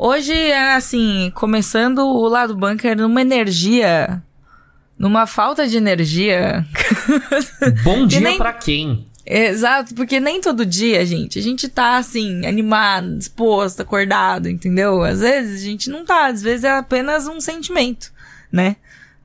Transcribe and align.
Hoje 0.00 0.32
é 0.32 0.74
assim, 0.74 1.32
começando 1.34 1.98
o 2.06 2.28
lado 2.28 2.54
bunker 2.54 2.96
numa 2.96 3.20
energia. 3.20 4.22
Numa 4.96 5.26
falta 5.26 5.66
de 5.66 5.76
energia. 5.76 6.64
Bom 7.82 8.06
dia 8.06 8.20
nem- 8.20 8.38
pra 8.38 8.52
quem? 8.52 9.08
Exato, 9.26 9.96
porque 9.96 10.20
nem 10.20 10.40
todo 10.40 10.64
dia, 10.64 11.04
gente, 11.04 11.36
a 11.36 11.42
gente 11.42 11.68
tá 11.68 11.96
assim, 11.96 12.46
animado, 12.46 13.18
disposto, 13.18 13.80
acordado, 13.80 14.48
entendeu? 14.48 15.02
Às 15.02 15.18
vezes 15.18 15.60
a 15.62 15.64
gente 15.64 15.90
não 15.90 16.04
tá, 16.04 16.26
às 16.28 16.40
vezes 16.40 16.62
é 16.62 16.70
apenas 16.70 17.26
um 17.26 17.40
sentimento, 17.40 18.12
né? 18.52 18.76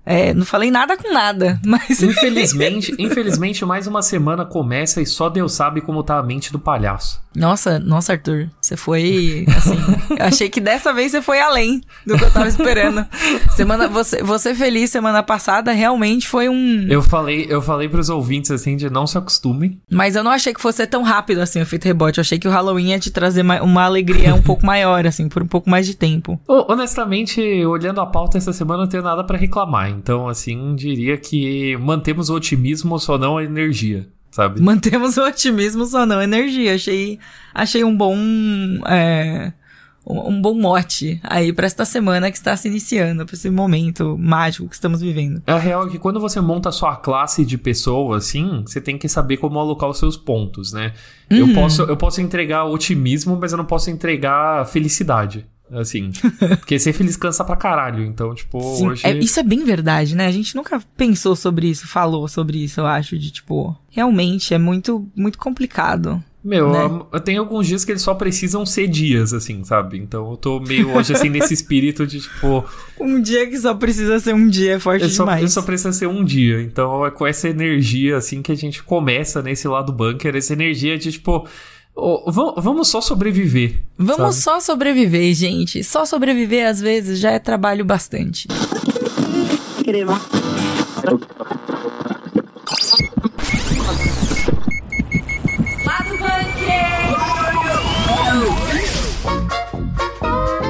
É, 0.05 0.33
não 0.33 0.45
falei 0.45 0.69
nada 0.69 0.97
com 0.97 1.13
nada, 1.13 1.59
mas. 1.65 2.01
Infelizmente, 2.01 2.93
infelizmente, 2.99 3.65
mais 3.65 3.87
uma 3.87 4.01
semana 4.01 4.43
começa 4.45 5.01
e 5.01 5.05
só 5.05 5.29
Deus 5.29 5.53
sabe 5.53 5.81
como 5.81 6.03
tá 6.03 6.17
a 6.17 6.23
mente 6.23 6.51
do 6.51 6.59
palhaço. 6.59 7.21
Nossa, 7.35 7.79
nossa, 7.79 8.13
Arthur, 8.13 8.47
você 8.61 8.77
foi 8.77 9.45
assim. 9.57 9.77
eu 10.19 10.25
achei 10.25 10.49
que 10.49 10.61
dessa 10.61 10.93
vez 10.93 11.11
você 11.11 11.21
foi 11.21 11.39
além 11.39 11.81
do 12.05 12.15
que 12.17 12.23
eu 12.23 12.31
tava 12.31 12.47
esperando. 12.47 13.03
Semana, 13.55 13.87
você, 13.87 14.21
você 14.21 14.53
feliz 14.53 14.91
semana 14.91 15.23
passada 15.23 15.71
realmente 15.71 16.27
foi 16.27 16.47
um. 16.47 16.85
Eu 16.89 17.01
falei, 17.01 17.47
eu 17.49 17.61
falei 17.61 17.89
pros 17.89 18.09
ouvintes 18.09 18.51
assim 18.51 18.75
de 18.77 18.89
não 18.89 19.07
se 19.07 19.17
acostumem. 19.17 19.79
Mas 19.89 20.15
eu 20.15 20.23
não 20.23 20.31
achei 20.31 20.53
que 20.53 20.61
fosse 20.61 20.85
tão 20.85 21.01
rápido 21.01 21.39
assim 21.39 21.57
o 21.59 21.63
efeito 21.63 21.85
rebote. 21.85 22.19
Eu 22.19 22.21
achei 22.21 22.37
que 22.37 22.47
o 22.47 22.51
Halloween 22.51 22.89
ia 22.91 22.99
te 22.99 23.09
trazer 23.09 23.41
ma- 23.41 23.61
uma 23.61 23.83
alegria 23.83 24.35
um 24.35 24.41
pouco 24.41 24.63
maior, 24.65 25.07
assim, 25.07 25.27
por 25.27 25.41
um 25.41 25.47
pouco 25.47 25.69
mais 25.69 25.87
de 25.87 25.95
tempo. 25.95 26.39
Honestamente, 26.47 27.41
olhando 27.65 27.99
a 28.01 28.05
pauta 28.05 28.37
essa 28.37 28.53
semana, 28.53 28.81
eu 28.81 28.83
não 28.83 28.89
tenho 28.89 29.03
nada 29.03 29.23
pra 29.23 29.37
reclamar. 29.37 29.92
Então, 29.97 30.27
assim, 30.27 30.75
diria 30.75 31.17
que 31.17 31.77
mantemos 31.77 32.29
o 32.29 32.35
otimismo, 32.35 32.99
só 32.99 33.17
não 33.17 33.37
a 33.37 33.43
energia, 33.43 34.07
sabe? 34.31 34.61
Mantemos 34.61 35.15
o 35.17 35.23
otimismo, 35.23 35.85
só 35.85 36.05
não 36.05 36.19
a 36.19 36.23
energia. 36.23 36.75
Achei, 36.75 37.19
achei 37.53 37.83
um 37.83 37.95
bom. 37.95 38.15
é, 38.87 39.53
um 40.05 40.41
bom 40.41 40.53
mote 40.53 41.19
aí 41.23 41.53
pra 41.53 41.65
esta 41.65 41.85
semana 41.85 42.29
que 42.29 42.37
está 42.37 42.55
se 42.57 42.67
iniciando, 42.67 43.25
pra 43.25 43.35
esse 43.35 43.49
momento 43.49 44.17
mágico 44.17 44.67
que 44.67 44.75
estamos 44.75 45.01
vivendo. 45.01 45.41
A 45.47 45.57
real 45.57 45.87
é 45.87 45.89
que 45.89 45.97
quando 45.97 46.19
você 46.19 46.41
monta 46.41 46.69
a 46.69 46.71
sua 46.73 46.95
classe 46.97 47.45
de 47.45 47.57
pessoa, 47.57 48.17
assim, 48.17 48.63
você 48.65 48.81
tem 48.81 48.97
que 48.97 49.07
saber 49.07 49.37
como 49.37 49.59
alocar 49.59 49.89
os 49.89 49.97
seus 49.97 50.17
pontos, 50.17 50.73
né? 50.73 50.93
Eu, 51.29 51.53
posso, 51.53 51.83
eu 51.83 51.95
posso 51.95 52.21
entregar 52.21 52.65
otimismo, 52.65 53.37
mas 53.39 53.53
eu 53.53 53.57
não 53.57 53.65
posso 53.65 53.89
entregar 53.89 54.65
felicidade. 54.67 55.47
Assim. 55.71 56.11
Porque 56.59 56.77
ser 56.77 56.93
feliz 56.93 57.17
cansa 57.17 57.43
pra 57.43 57.55
caralho. 57.55 58.03
Então, 58.03 58.33
tipo, 58.35 58.59
Sim, 58.75 58.89
hoje. 58.89 59.05
é- 59.07 59.17
isso 59.17 59.39
é 59.39 59.43
bem 59.43 59.63
verdade, 59.63 60.15
né? 60.15 60.27
A 60.27 60.31
gente 60.31 60.55
nunca 60.55 60.79
pensou 60.95 61.35
sobre 61.35 61.67
isso, 61.67 61.87
falou 61.87 62.27
sobre 62.27 62.63
isso, 62.63 62.79
eu 62.79 62.85
acho, 62.85 63.17
de 63.17 63.31
tipo, 63.31 63.75
realmente 63.89 64.53
é 64.53 64.57
muito, 64.57 65.07
muito 65.15 65.37
complicado. 65.37 66.23
Meu, 66.43 66.69
né? 66.73 67.05
eu 67.13 67.19
tenho 67.21 67.39
alguns 67.39 67.65
dias 67.65 67.85
que 67.85 67.91
eles 67.93 68.01
só 68.01 68.13
precisam 68.13 68.65
ser 68.65 68.85
dias, 68.89 69.31
assim, 69.33 69.63
sabe? 69.63 69.97
Então 69.97 70.29
eu 70.31 70.35
tô 70.35 70.59
meio 70.59 70.89
hoje, 70.93 71.13
assim, 71.13 71.29
nesse 71.29 71.53
espírito 71.53 72.05
de, 72.05 72.19
tipo, 72.19 72.65
Um 72.99 73.21
dia 73.21 73.47
que 73.49 73.57
só 73.57 73.73
precisa 73.73 74.19
ser 74.19 74.35
um 74.35 74.49
dia 74.49 74.73
é 74.73 74.79
forte 74.79 75.09
só, 75.09 75.23
demais. 75.23 75.39
ele 75.41 75.49
só 75.49 75.61
precisa 75.61 75.93
ser 75.93 76.07
um 76.07 76.21
dia. 76.21 76.61
Então 76.61 77.05
é 77.05 77.09
com 77.11 77.25
essa 77.25 77.47
energia, 77.47 78.17
assim, 78.17 78.41
que 78.41 78.51
a 78.51 78.55
gente 78.55 78.83
começa 78.83 79.41
nesse 79.41 79.69
lado 79.69 79.93
bunker, 79.93 80.35
essa 80.35 80.51
energia 80.51 80.97
de, 80.97 81.13
tipo, 81.13 81.47
va- 81.95 82.55
vamos 82.57 82.87
só 82.87 82.99
sobreviver. 83.01 83.81
Vamos 83.97 84.35
sabe? 84.35 84.61
só 84.61 84.73
sobreviver, 84.73 85.33
gente. 85.33 85.83
Só 85.83 86.05
sobreviver 86.05 86.67
às 86.67 86.79
vezes 86.81 87.19
já 87.19 87.31
é 87.31 87.39
trabalho 87.39 87.85
bastante. 87.85 88.47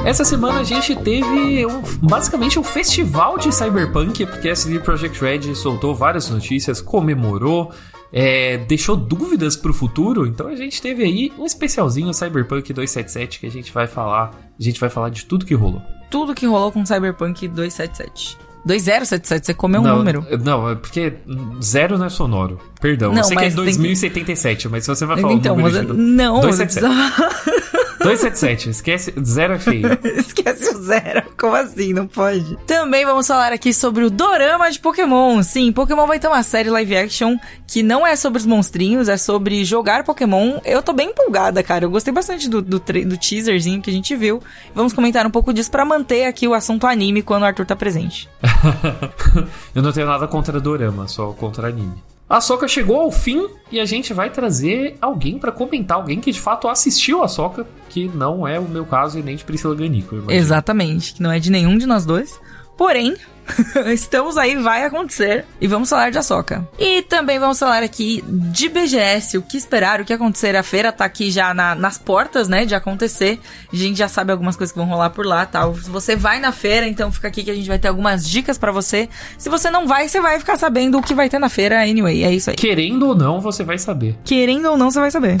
Essa 0.04 0.22
semana 0.24 0.60
a 0.60 0.64
gente 0.64 0.94
teve 0.96 1.64
um- 1.66 1.82
basicamente 2.02 2.58
um 2.58 2.62
festival 2.64 3.38
de 3.38 3.52
Cyberpunk, 3.54 4.26
porque 4.26 4.50
a 4.50 4.56
CD 4.56 4.78
Projekt 4.78 5.20
Red 5.20 5.54
soltou 5.54 5.94
várias 5.94 6.28
notícias, 6.28 6.80
comemorou, 6.80 7.72
é, 8.16 8.58
deixou 8.58 8.94
dúvidas 8.96 9.56
pro 9.56 9.74
futuro. 9.74 10.24
Então 10.24 10.46
a 10.46 10.54
gente 10.54 10.80
teve 10.80 11.02
aí 11.02 11.32
um 11.36 11.44
especialzinho 11.44 12.14
Cyberpunk 12.14 12.72
277 12.72 13.40
que 13.40 13.46
a 13.46 13.50
gente 13.50 13.72
vai 13.72 13.88
falar. 13.88 14.30
A 14.58 14.62
gente 14.62 14.78
vai 14.78 14.88
falar 14.88 15.08
de 15.08 15.24
tudo 15.24 15.44
que 15.44 15.52
rolou. 15.54 15.82
Tudo 16.08 16.32
que 16.32 16.46
rolou 16.46 16.70
com 16.70 16.86
Cyberpunk 16.86 17.48
277. 17.48 18.38
2077, 18.64 19.44
você 19.46 19.52
comeu 19.52 19.80
um 19.80 19.84
não, 19.84 19.98
número. 19.98 20.24
Não, 20.42 20.70
é 20.70 20.74
porque 20.76 21.14
zero 21.62 21.98
não 21.98 22.06
é 22.06 22.08
sonoro. 22.08 22.58
Perdão. 22.80 23.10
Não, 23.10 23.18
eu 23.18 23.24
sei 23.24 23.36
que 23.36 23.42
é 23.42 23.46
mas 23.46 23.54
tem 23.56 23.64
que- 23.64 23.70
2077, 23.72 24.68
mas 24.68 24.84
se 24.84 24.88
você 24.88 25.04
vai 25.04 25.20
falar 25.20 25.34
Então, 25.34 25.54
o 25.54 25.58
número 25.58 25.76
mas 25.76 25.86
de... 25.86 25.92
não, 26.02 26.40
277. 26.40 27.74
277, 28.04 28.68
esquece, 28.70 29.14
zero 29.24 29.54
é 29.54 29.58
feio. 29.58 29.86
Esquece 30.16 30.74
o 30.74 30.82
zero. 30.82 31.22
Como 31.38 31.54
assim? 31.54 31.92
Não 31.92 32.06
pode. 32.06 32.56
Também 32.66 33.04
vamos 33.04 33.26
falar 33.26 33.52
aqui 33.52 33.72
sobre 33.72 34.04
o 34.04 34.10
dorama 34.10 34.70
de 34.70 34.78
Pokémon. 34.78 35.42
Sim, 35.42 35.72
Pokémon 35.72 36.06
vai 36.06 36.18
ter 36.18 36.28
uma 36.28 36.42
série 36.42 36.68
live 36.68 36.96
action 36.96 37.36
que 37.66 37.82
não 37.82 38.06
é 38.06 38.14
sobre 38.14 38.38
os 38.38 38.46
monstrinhos, 38.46 39.08
é 39.08 39.16
sobre 39.16 39.64
jogar 39.64 40.04
Pokémon. 40.04 40.58
Eu 40.64 40.82
tô 40.82 40.92
bem 40.92 41.10
empolgada, 41.10 41.62
cara. 41.62 41.86
Eu 41.86 41.90
gostei 41.90 42.12
bastante 42.12 42.48
do, 42.48 42.60
do, 42.60 42.78
do 42.78 43.16
teaserzinho 43.16 43.80
que 43.80 43.90
a 43.90 43.92
gente 43.92 44.14
viu. 44.14 44.42
Vamos 44.74 44.92
comentar 44.92 45.26
um 45.26 45.30
pouco 45.30 45.52
disso 45.52 45.70
pra 45.70 45.84
manter 45.84 46.26
aqui 46.26 46.46
o 46.46 46.54
assunto 46.54 46.86
anime 46.86 47.22
quando 47.22 47.42
o 47.42 47.46
Arthur 47.46 47.64
tá 47.64 47.74
presente. 47.74 48.28
eu 49.74 49.82
não 49.82 49.92
tenho 49.92 50.06
nada 50.06 50.28
contra 50.28 50.60
dorama, 50.60 51.08
só 51.08 51.32
contra 51.32 51.68
anime. 51.68 52.13
A 52.34 52.40
Soca 52.40 52.66
chegou 52.66 53.00
ao 53.00 53.12
fim 53.12 53.46
e 53.70 53.78
a 53.78 53.84
gente 53.84 54.12
vai 54.12 54.28
trazer 54.28 54.96
alguém 55.00 55.38
pra 55.38 55.52
comentar, 55.52 55.98
alguém 55.98 56.20
que 56.20 56.32
de 56.32 56.40
fato 56.40 56.66
assistiu 56.66 57.22
a 57.22 57.28
Soca, 57.28 57.64
que 57.88 58.08
não 58.08 58.44
é 58.44 58.58
o 58.58 58.68
meu 58.68 58.84
caso 58.84 59.16
e 59.16 59.22
nem 59.22 59.36
de 59.36 59.44
Priscila 59.44 59.72
Ganico. 59.72 60.16
Exatamente, 60.28 61.14
que 61.14 61.22
não 61.22 61.30
é 61.30 61.38
de 61.38 61.48
nenhum 61.48 61.78
de 61.78 61.86
nós 61.86 62.04
dois. 62.04 62.40
Porém, 62.76 63.14
estamos 63.92 64.36
aí, 64.36 64.56
vai 64.56 64.84
acontecer. 64.84 65.44
E 65.60 65.66
vamos 65.68 65.88
falar 65.88 66.10
de 66.10 66.18
Ahsoka. 66.18 66.66
E 66.78 67.02
também 67.02 67.38
vamos 67.38 67.58
falar 67.58 67.82
aqui 67.82 68.22
de 68.26 68.68
BGS, 68.68 69.38
o 69.38 69.42
que 69.42 69.56
esperar, 69.56 70.00
o 70.00 70.04
que 70.04 70.12
acontecer. 70.12 70.56
A 70.56 70.62
feira 70.62 70.90
tá 70.90 71.04
aqui 71.04 71.30
já 71.30 71.52
na- 71.54 71.74
nas 71.74 71.96
portas, 71.98 72.48
né, 72.48 72.64
de 72.64 72.74
acontecer. 72.74 73.38
A 73.72 73.76
gente 73.76 73.96
já 73.98 74.08
sabe 74.08 74.32
algumas 74.32 74.56
coisas 74.56 74.72
que 74.72 74.78
vão 74.78 74.88
rolar 74.88 75.10
por 75.10 75.24
lá, 75.26 75.44
tal. 75.46 75.74
Se 75.76 75.88
você 75.90 76.16
vai 76.16 76.40
na 76.40 76.52
feira, 76.52 76.86
então 76.88 77.12
fica 77.12 77.28
aqui 77.28 77.44
que 77.44 77.50
a 77.50 77.54
gente 77.54 77.68
vai 77.68 77.78
ter 77.78 77.88
algumas 77.88 78.28
dicas 78.28 78.58
pra 78.58 78.72
você. 78.72 79.08
Se 79.38 79.48
você 79.48 79.70
não 79.70 79.86
vai, 79.86 80.08
você 80.08 80.20
vai 80.20 80.38
ficar 80.38 80.56
sabendo 80.56 80.98
o 80.98 81.02
que 81.02 81.14
vai 81.14 81.28
ter 81.28 81.38
na 81.38 81.48
feira 81.48 81.80
anyway. 81.82 82.24
É 82.24 82.32
isso 82.32 82.50
aí. 82.50 82.56
Querendo 82.56 83.06
ou 83.08 83.14
não, 83.14 83.40
você 83.40 83.62
vai 83.62 83.78
saber. 83.78 84.16
Querendo 84.24 84.66
ou 84.70 84.76
não, 84.76 84.90
você 84.90 84.98
vai 85.00 85.10
saber. 85.10 85.36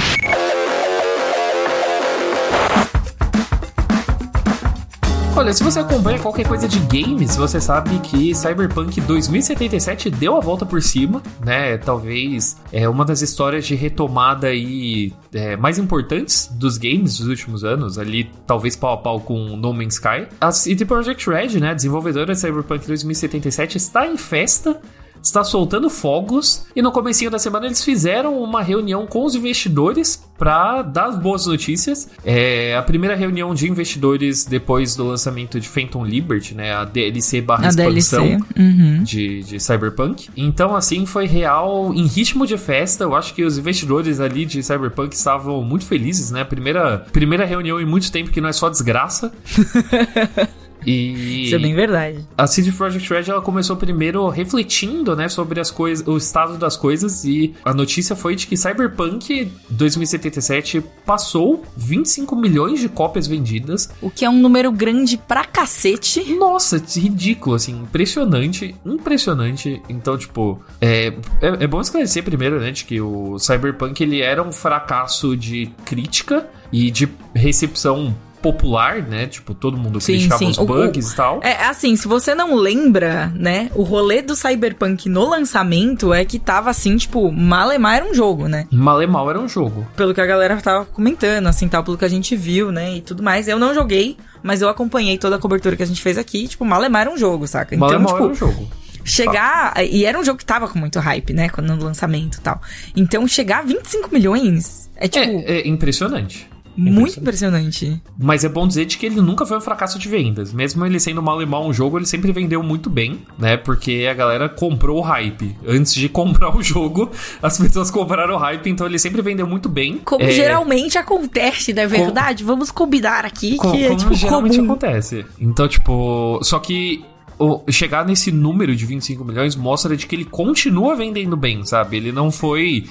Olha, 5.44 5.52
se 5.52 5.62
você 5.62 5.78
acompanha 5.78 6.18
qualquer 6.18 6.48
coisa 6.48 6.66
de 6.66 6.78
games, 6.78 7.36
você 7.36 7.60
sabe 7.60 7.98
que 7.98 8.34
Cyberpunk 8.34 8.98
2077 9.02 10.08
deu 10.08 10.38
a 10.38 10.40
volta 10.40 10.64
por 10.64 10.80
cima, 10.80 11.22
né? 11.44 11.76
Talvez 11.76 12.56
é 12.72 12.88
uma 12.88 13.04
das 13.04 13.20
histórias 13.20 13.66
de 13.66 13.74
retomada 13.74 14.46
aí 14.46 15.12
é, 15.34 15.54
mais 15.54 15.78
importantes 15.78 16.46
dos 16.50 16.78
games 16.78 17.18
dos 17.18 17.28
últimos 17.28 17.62
anos, 17.62 17.98
ali 17.98 18.30
talvez 18.46 18.74
pau 18.74 18.94
a 18.94 18.96
pau 18.96 19.20
com 19.20 19.54
No 19.54 19.74
Man's 19.74 19.96
Sky. 19.96 20.26
A 20.40 20.50
CD 20.50 20.86
Projekt 20.86 21.28
Red, 21.28 21.60
né, 21.60 21.74
desenvolvedora 21.74 22.32
de 22.32 22.40
Cyberpunk 22.40 22.86
2077, 22.86 23.76
está 23.76 24.06
em 24.06 24.16
festa 24.16 24.80
está 25.24 25.42
soltando 25.42 25.88
fogos 25.88 26.66
e 26.76 26.82
no 26.82 26.92
comecinho 26.92 27.30
da 27.30 27.38
semana 27.38 27.64
eles 27.64 27.82
fizeram 27.82 28.38
uma 28.42 28.62
reunião 28.62 29.06
com 29.06 29.24
os 29.24 29.34
investidores 29.34 30.22
para 30.36 30.82
dar 30.82 31.06
as 31.06 31.18
boas 31.18 31.46
notícias. 31.46 32.10
É 32.24 32.76
a 32.76 32.82
primeira 32.82 33.16
reunião 33.16 33.54
de 33.54 33.66
investidores 33.66 34.44
depois 34.44 34.94
do 34.94 35.04
lançamento 35.04 35.58
de 35.58 35.66
Phantom 35.66 36.04
Liberty, 36.04 36.54
né, 36.54 36.74
a 36.74 36.84
DLC 36.84 37.40
barra 37.40 37.68
expansão. 37.68 38.38
Uhum. 38.56 39.02
de, 39.02 39.42
de 39.44 39.58
Cyberpunk. 39.60 40.28
Então, 40.36 40.76
assim, 40.76 41.06
foi 41.06 41.26
real 41.26 41.94
em 41.94 42.06
ritmo 42.06 42.46
de 42.46 42.58
festa. 42.58 43.04
Eu 43.04 43.14
acho 43.14 43.32
que 43.32 43.42
os 43.42 43.56
investidores 43.56 44.20
ali 44.20 44.44
de 44.44 44.62
Cyberpunk 44.62 45.14
estavam 45.14 45.62
muito 45.62 45.86
felizes, 45.86 46.30
né? 46.30 46.44
Primeira, 46.44 46.98
primeira 47.12 47.46
reunião 47.46 47.80
em 47.80 47.86
muito 47.86 48.12
tempo 48.12 48.30
que 48.30 48.40
não 48.40 48.48
é 48.48 48.52
só 48.52 48.68
desgraça. 48.68 49.32
E 50.86 51.46
Isso 51.46 51.54
é 51.54 51.58
bem 51.58 51.74
verdade. 51.74 52.18
a 52.36 52.46
CD 52.46 52.72
Projekt 52.72 53.08
Red 53.12 53.24
ela 53.30 53.40
começou 53.40 53.76
primeiro 53.76 54.28
refletindo, 54.28 55.14
né, 55.16 55.28
sobre 55.28 55.60
as 55.60 55.70
coisas, 55.70 56.06
o 56.06 56.16
estado 56.16 56.56
das 56.58 56.76
coisas 56.76 57.24
e 57.24 57.54
a 57.64 57.72
notícia 57.72 58.14
foi 58.14 58.36
de 58.36 58.46
que 58.46 58.56
Cyberpunk 58.56 59.50
2077 59.70 60.82
passou 61.06 61.64
25 61.76 62.36
milhões 62.36 62.80
de 62.80 62.88
cópias 62.88 63.26
vendidas. 63.26 63.90
O 64.00 64.10
que 64.10 64.24
é 64.24 64.30
um 64.30 64.38
número 64.38 64.70
grande 64.72 65.16
pra 65.16 65.44
cacete. 65.44 66.34
Nossa, 66.34 66.82
ridículo, 66.96 67.56
assim, 67.56 67.72
impressionante, 67.82 68.74
impressionante. 68.84 69.82
Então, 69.88 70.16
tipo, 70.18 70.62
é, 70.80 71.08
é, 71.40 71.64
é 71.64 71.66
bom 71.66 71.80
esclarecer 71.80 72.22
primeiro, 72.22 72.60
né, 72.60 72.70
de 72.70 72.84
que 72.84 73.00
o 73.00 73.38
Cyberpunk 73.38 74.02
ele 74.02 74.20
era 74.20 74.42
um 74.42 74.52
fracasso 74.52 75.36
de 75.36 75.70
crítica 75.84 76.46
e 76.72 76.90
de 76.90 77.08
recepção 77.34 78.14
popular, 78.44 79.00
né? 79.02 79.26
Tipo, 79.26 79.54
todo 79.54 79.74
mundo 79.78 79.98
Sim, 80.02 80.12
criticava 80.12 80.38
sim. 80.38 80.50
os 80.50 80.58
O- 80.58 80.66
bugs 80.66 81.08
o- 81.08 81.12
e 81.12 81.16
tal. 81.16 81.40
É 81.42 81.64
assim, 81.64 81.96
se 81.96 82.06
você 82.06 82.34
não 82.34 82.54
lembra, 82.54 83.32
né, 83.34 83.70
o 83.74 83.82
rolê 83.82 84.20
do 84.20 84.36
Cyberpunk 84.36 85.08
no 85.08 85.26
lançamento 85.26 86.12
é 86.12 86.26
que 86.26 86.38
tava 86.38 86.68
assim, 86.68 86.94
tipo, 86.98 87.32
Malemar 87.32 87.96
era 87.96 88.04
um 88.04 88.12
jogo, 88.12 88.46
né? 88.46 88.66
Malemal 88.70 89.30
era 89.30 89.40
um 89.40 89.48
jogo. 89.48 89.86
Pelo 89.96 90.12
que 90.12 90.20
a 90.20 90.26
galera 90.26 90.56
tava 90.60 90.84
comentando, 90.84 91.46
assim, 91.46 91.66
tal, 91.68 91.82
pelo 91.82 91.96
que 91.96 92.04
a 92.04 92.08
gente 92.08 92.36
viu, 92.36 92.70
né, 92.70 92.96
e 92.96 93.00
tudo 93.00 93.22
mais. 93.22 93.48
Eu 93.48 93.58
não 93.58 93.72
joguei, 93.74 94.16
mas 94.42 94.60
eu 94.60 94.68
acompanhei 94.68 95.16
toda 95.16 95.36
a 95.36 95.38
cobertura 95.38 95.74
que 95.74 95.82
a 95.82 95.86
gente 95.86 96.02
fez 96.02 96.18
aqui, 96.18 96.46
tipo, 96.46 96.66
Malemar 96.66 97.02
era 97.02 97.10
um 97.10 97.16
jogo, 97.16 97.46
saca? 97.46 97.74
Então, 97.74 97.88
tipo, 97.88 98.14
era 98.14 98.22
um 98.24 98.34
jogo. 98.34 98.68
chegar. 99.02 99.74
E 99.84 100.04
era 100.04 100.18
um 100.18 100.24
jogo 100.24 100.38
que 100.38 100.44
tava 100.44 100.68
com 100.68 100.78
muito 100.78 100.98
hype, 100.98 101.32
né? 101.32 101.48
Quando 101.48 101.74
no 101.74 101.82
lançamento 101.84 102.36
e 102.36 102.40
tal. 102.40 102.60
Então, 102.96 103.26
chegar 103.26 103.58
a 103.60 103.62
25 103.62 104.08
milhões 104.12 104.90
é, 104.96 105.08
tipo, 105.08 105.24
É, 105.24 105.60
é 105.60 105.68
impressionante. 105.68 106.48
Muito 106.76 107.18
impressionante. 107.20 108.00
Mas 108.18 108.44
é 108.44 108.48
bom 108.48 108.66
dizer 108.66 108.84
de 108.86 108.98
que 108.98 109.06
ele 109.06 109.20
nunca 109.20 109.46
foi 109.46 109.56
um 109.56 109.60
fracasso 109.60 109.98
de 109.98 110.08
vendas. 110.08 110.52
Mesmo 110.52 110.84
ele 110.84 110.98
sendo 110.98 111.22
mal 111.22 111.40
e 111.42 111.46
mal 111.46 111.66
um 111.66 111.72
jogo, 111.72 111.98
ele 111.98 112.06
sempre 112.06 112.32
vendeu 112.32 112.62
muito 112.62 112.88
bem, 112.90 113.20
né? 113.38 113.56
Porque 113.56 114.06
a 114.10 114.14
galera 114.14 114.48
comprou 114.48 114.98
o 114.98 115.02
hype. 115.02 115.56
Antes 115.66 115.94
de 115.94 116.08
comprar 116.10 116.54
o 116.56 116.62
jogo, 116.62 117.10
as 117.42 117.58
pessoas 117.58 117.90
compraram 117.90 118.34
o 118.34 118.38
hype, 118.38 118.68
então 118.68 118.86
ele 118.86 118.98
sempre 118.98 119.22
vendeu 119.22 119.46
muito 119.46 119.68
bem. 119.68 119.98
Como 120.04 120.22
É, 120.24 120.30
geralmente 120.30 120.98
acontece, 120.98 121.72
não 121.72 121.82
é 121.82 121.86
verdade? 121.86 122.42
Vamos 122.44 122.70
combinar 122.70 123.24
aqui 123.24 123.56
co- 123.56 123.70
que 123.72 123.84
é, 123.84 123.88
como 123.88 123.98
tipo, 123.98 124.14
geralmente 124.14 124.56
comum. 124.56 124.72
acontece. 124.72 125.24
Então, 125.40 125.68
tipo, 125.68 126.40
só 126.42 126.58
que 126.58 127.04
o- 127.38 127.62
chegar 127.70 128.04
nesse 128.06 128.30
número 128.30 128.74
de 128.76 128.86
25 128.86 129.24
milhões 129.24 129.56
mostra 129.56 129.96
de 129.96 130.06
que 130.06 130.14
ele 130.14 130.24
continua 130.24 130.94
vendendo 130.96 131.36
bem, 131.36 131.64
sabe? 131.64 131.96
Ele 131.96 132.12
não 132.12 132.30
foi 132.30 132.84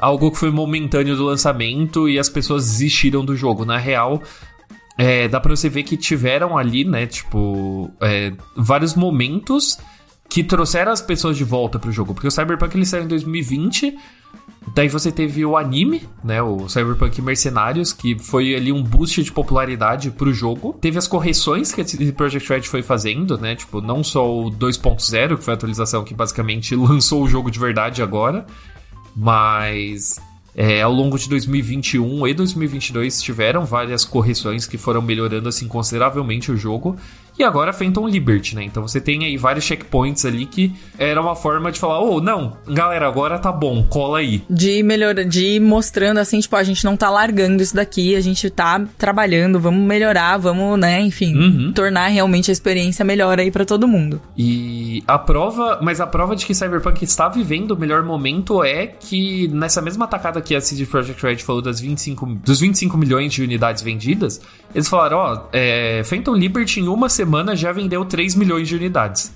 algo 0.00 0.30
que 0.30 0.38
foi 0.38 0.50
momentâneo 0.50 1.14
do 1.14 1.24
lançamento 1.24 2.08
e 2.08 2.18
as 2.18 2.28
pessoas 2.28 2.64
desistiram 2.64 3.24
do 3.24 3.36
jogo. 3.36 3.64
Na 3.64 3.76
real, 3.76 4.22
é, 4.96 5.28
dá 5.28 5.38
pra 5.38 5.54
você 5.54 5.68
ver 5.68 5.82
que 5.82 5.96
tiveram 5.96 6.56
ali, 6.56 6.84
né, 6.84 7.06
tipo, 7.06 7.90
é, 8.00 8.32
vários 8.56 8.94
momentos 8.94 9.78
que 10.28 10.44
trouxeram 10.44 10.92
as 10.92 11.02
pessoas 11.02 11.36
de 11.36 11.44
volta 11.44 11.78
pro 11.78 11.92
jogo. 11.92 12.14
Porque 12.14 12.28
o 12.28 12.30
Cyberpunk 12.30 12.76
ele 12.76 12.86
saiu 12.86 13.04
em 13.04 13.08
2020. 13.08 13.96
Daí 14.74 14.88
você 14.88 15.10
teve 15.10 15.44
o 15.44 15.56
anime, 15.56 16.08
né? 16.22 16.40
O 16.40 16.68
Cyberpunk 16.68 17.20
Mercenários, 17.20 17.92
que 17.92 18.16
foi 18.18 18.54
ali 18.54 18.70
um 18.70 18.82
boost 18.82 19.22
de 19.24 19.32
popularidade 19.32 20.10
pro 20.12 20.32
jogo. 20.32 20.76
Teve 20.80 20.98
as 20.98 21.08
correções 21.08 21.72
que 21.72 21.80
a 21.80 21.84
CD 21.84 22.12
Projekt 22.12 22.48
Red 22.48 22.62
foi 22.62 22.82
fazendo, 22.82 23.36
né? 23.36 23.56
Tipo, 23.56 23.80
não 23.80 24.04
só 24.04 24.30
o 24.30 24.50
2.0, 24.50 25.36
que 25.36 25.42
foi 25.42 25.54
a 25.54 25.56
atualização 25.56 26.04
que 26.04 26.14
basicamente 26.14 26.76
lançou 26.76 27.24
o 27.24 27.28
jogo 27.28 27.50
de 27.50 27.58
verdade 27.58 28.00
agora, 28.00 28.46
mas 29.16 30.20
é, 30.54 30.82
ao 30.82 30.92
longo 30.92 31.18
de 31.18 31.28
2021 31.28 32.26
e 32.26 32.34
2022 32.34 33.22
tiveram 33.22 33.64
várias 33.64 34.04
correções 34.04 34.66
que 34.66 34.76
foram 34.76 35.00
melhorando 35.00 35.48
assim 35.48 35.68
consideravelmente 35.68 36.50
o 36.50 36.56
jogo. 36.56 36.96
E 37.40 37.42
agora 37.42 37.72
Phantom 37.72 38.06
Liberty, 38.06 38.54
né? 38.54 38.64
Então 38.64 38.86
você 38.86 39.00
tem 39.00 39.24
aí 39.24 39.38
vários 39.38 39.64
checkpoints 39.64 40.26
ali 40.26 40.44
que 40.44 40.70
era 40.98 41.18
uma 41.18 41.34
forma 41.34 41.72
de 41.72 41.80
falar: 41.80 41.98
oh, 41.98 42.20
não, 42.20 42.58
galera, 42.68 43.08
agora 43.08 43.38
tá 43.38 43.50
bom, 43.50 43.82
cola 43.84 44.18
aí. 44.18 44.42
De 44.50 44.82
melhor, 44.82 45.14
de 45.14 45.46
ir 45.46 45.60
mostrando 45.60 46.18
assim, 46.18 46.38
tipo, 46.38 46.54
a 46.54 46.62
gente 46.62 46.84
não 46.84 46.98
tá 46.98 47.08
largando 47.08 47.62
isso 47.62 47.74
daqui, 47.74 48.14
a 48.14 48.20
gente 48.20 48.50
tá 48.50 48.84
trabalhando, 48.98 49.58
vamos 49.58 49.82
melhorar, 49.82 50.36
vamos, 50.36 50.78
né, 50.78 51.00
enfim, 51.00 51.34
Uhum. 51.34 51.72
tornar 51.72 52.08
realmente 52.08 52.50
a 52.50 52.52
experiência 52.52 53.02
melhor 53.06 53.40
aí 53.40 53.50
pra 53.50 53.64
todo 53.64 53.88
mundo. 53.88 54.20
E 54.36 55.02
a 55.06 55.18
prova, 55.18 55.78
mas 55.80 55.98
a 55.98 56.06
prova 56.06 56.36
de 56.36 56.44
que 56.44 56.54
Cyberpunk 56.54 57.02
está 57.02 57.26
vivendo 57.30 57.70
o 57.70 57.78
melhor 57.78 58.02
momento 58.02 58.62
é 58.62 58.86
que 58.86 59.48
nessa 59.48 59.80
mesma 59.80 60.06
tacada 60.06 60.42
que 60.42 60.54
a 60.54 60.60
CD 60.60 60.84
Projekt 60.84 61.22
Red 61.22 61.38
falou 61.38 61.62
das 61.62 61.80
25, 61.80 62.26
dos 62.44 62.60
25 62.60 62.98
milhões 62.98 63.32
de 63.32 63.42
unidades 63.42 63.82
vendidas, 63.82 64.42
eles 64.74 64.88
falaram, 64.88 65.16
ó, 65.18 65.42
é, 65.52 66.02
Phantom 66.04 66.34
Liberty 66.34 66.80
em 66.80 66.88
uma 66.88 67.08
semana 67.08 67.56
já 67.56 67.72
vendeu 67.72 68.04
3 68.04 68.34
milhões 68.34 68.68
de 68.68 68.76
unidades. 68.76 69.32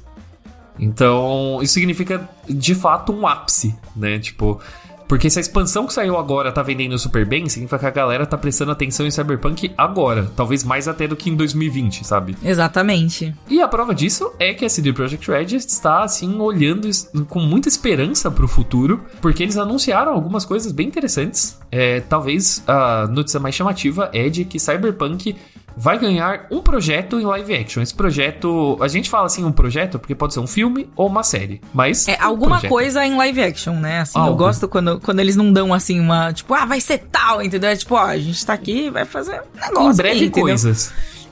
Então, 0.79 1.61
isso 1.63 1.75
significa 1.75 2.29
de 2.49 2.75
fato 2.75 3.13
um 3.13 3.27
ápice, 3.27 3.77
né? 3.95 4.19
Tipo, 4.19 4.61
porque 5.09 5.31
se 5.31 5.39
a 5.39 5.41
expansão 5.41 5.87
que 5.87 5.93
saiu 5.93 6.17
agora 6.17 6.53
tá 6.53 6.63
vendendo 6.63 6.99
super 6.99 7.27
bem, 7.27 7.49
significa 7.49 7.79
que 7.79 7.87
a 7.87 7.91
galera 7.91 8.27
tá 8.27 8.37
prestando 8.37 8.73
atenção 8.73 9.07
em 9.07 9.11
Cyberpunk 9.11 9.73
agora, 9.77 10.31
talvez 10.37 10.65
mais 10.65 10.89
até 10.89 11.07
do 11.07 11.17
que 11.17 11.31
em 11.31 11.37
2020, 11.37 12.07
sabe? 12.07 12.37
Exatamente. 12.43 13.35
E 13.49 13.61
a 13.61 13.69
prova 13.69 13.95
disso 13.95 14.33
é 14.39 14.55
que 14.55 14.65
a 14.65 14.69
CD 14.69 14.93
Projekt 14.93 15.31
Red 15.31 15.57
está, 15.57 16.05
assim, 16.05 16.39
olhando 16.39 16.89
com 17.29 17.41
muita 17.41 17.69
esperança 17.69 18.31
pro 18.31 18.49
futuro, 18.49 19.01
porque 19.21 19.43
eles 19.43 19.57
anunciaram 19.57 20.13
algumas 20.13 20.45
coisas 20.45 20.73
bem 20.73 20.89
interessantes. 20.89 21.59
É, 21.71 22.01
talvez 22.01 22.63
a 22.67 23.07
notícia 23.09 23.41
mais 23.41 23.55
chamativa 23.55 24.11
é 24.13 24.29
de 24.29 24.45
que 24.45 24.59
Cyberpunk 24.59 25.37
vai 25.77 25.99
ganhar 25.99 26.47
um 26.51 26.61
projeto 26.61 27.19
em 27.21 27.25
live 27.25 27.55
action. 27.55 27.83
Esse 27.83 27.95
projeto, 27.95 28.77
a 28.81 28.89
gente 28.89 29.11
fala 29.11 29.27
assim 29.27 29.45
um 29.45 29.53
projeto 29.53 29.99
porque 29.99 30.15
pode 30.15 30.33
ser 30.35 30.41
um 30.41 30.47
filme 30.47 30.89
ou 30.97 31.07
uma 31.09 31.23
série, 31.23 31.61
mas 31.73 32.07
É 32.09 32.17
um 32.21 32.25
alguma 32.27 32.51
projeto. 32.53 32.69
coisa 32.71 33.05
em 33.07 33.17
live 33.17 33.43
action, 33.43 33.75
né? 33.75 34.01
Assim, 34.01 34.19
eu 34.19 34.25
Algo. 34.25 34.37
gosto 34.39 34.69
quando, 34.69 35.01
quando 35.01 35.21
eles 35.21 35.37
não 35.37 35.53
dão 35.53 35.73
assim 35.75 35.99
uma, 36.01 36.33
tipo, 36.33 36.55
ah, 36.55 36.65
vai 36.65 36.81
ser 36.81 36.99
tal, 37.11 37.43
entendeu? 37.43 37.71
É 37.71 37.77
tipo, 37.77 37.95
ó, 37.95 38.05
a 38.05 38.19
gente 38.19 38.45
tá 38.45 38.53
aqui, 38.53 38.89
vai 38.91 39.05
fazer 39.05 39.41
um 39.57 39.61
negócio. 39.61 39.93
Em 39.93 39.97
breve 39.97 40.19
aí, 40.21 40.27
entendeu? 40.27 40.57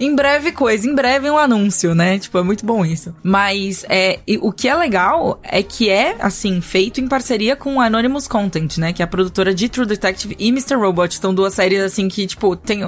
Em 0.02 0.16
breve 0.16 0.50
coisa, 0.50 0.84
em 0.84 0.96
breve 0.96 1.31
um 1.31 1.38
anúncio, 1.38 1.94
né? 1.94 2.19
Tipo, 2.19 2.38
é 2.38 2.43
muito 2.43 2.66
bom 2.66 2.84
isso. 2.84 3.14
Mas 3.22 3.87
é, 3.88 4.19
o 4.40 4.50
que 4.50 4.66
é 4.66 4.75
legal 4.75 5.38
é 5.44 5.62
que 5.62 5.88
é, 5.88 6.16
assim, 6.19 6.60
feito 6.60 7.00
em 7.00 7.06
parceria 7.06 7.54
com 7.54 7.81
a 7.81 7.84
Anonymous 7.87 8.26
Content, 8.26 8.78
né? 8.78 8.93
Que 8.93 9.00
é 9.00 9.04
a 9.04 9.06
produtora 9.06 9.54
de 9.54 9.69
True 9.69 9.87
Detective 9.87 10.34
e 10.40 10.49
Mr. 10.49 10.75
Robot. 10.75 11.14
São 11.14 11.32
duas 11.32 11.54
séries, 11.54 11.81
assim, 11.81 12.08
que, 12.08 12.26
tipo, 12.26 12.56
tem. 12.56 12.81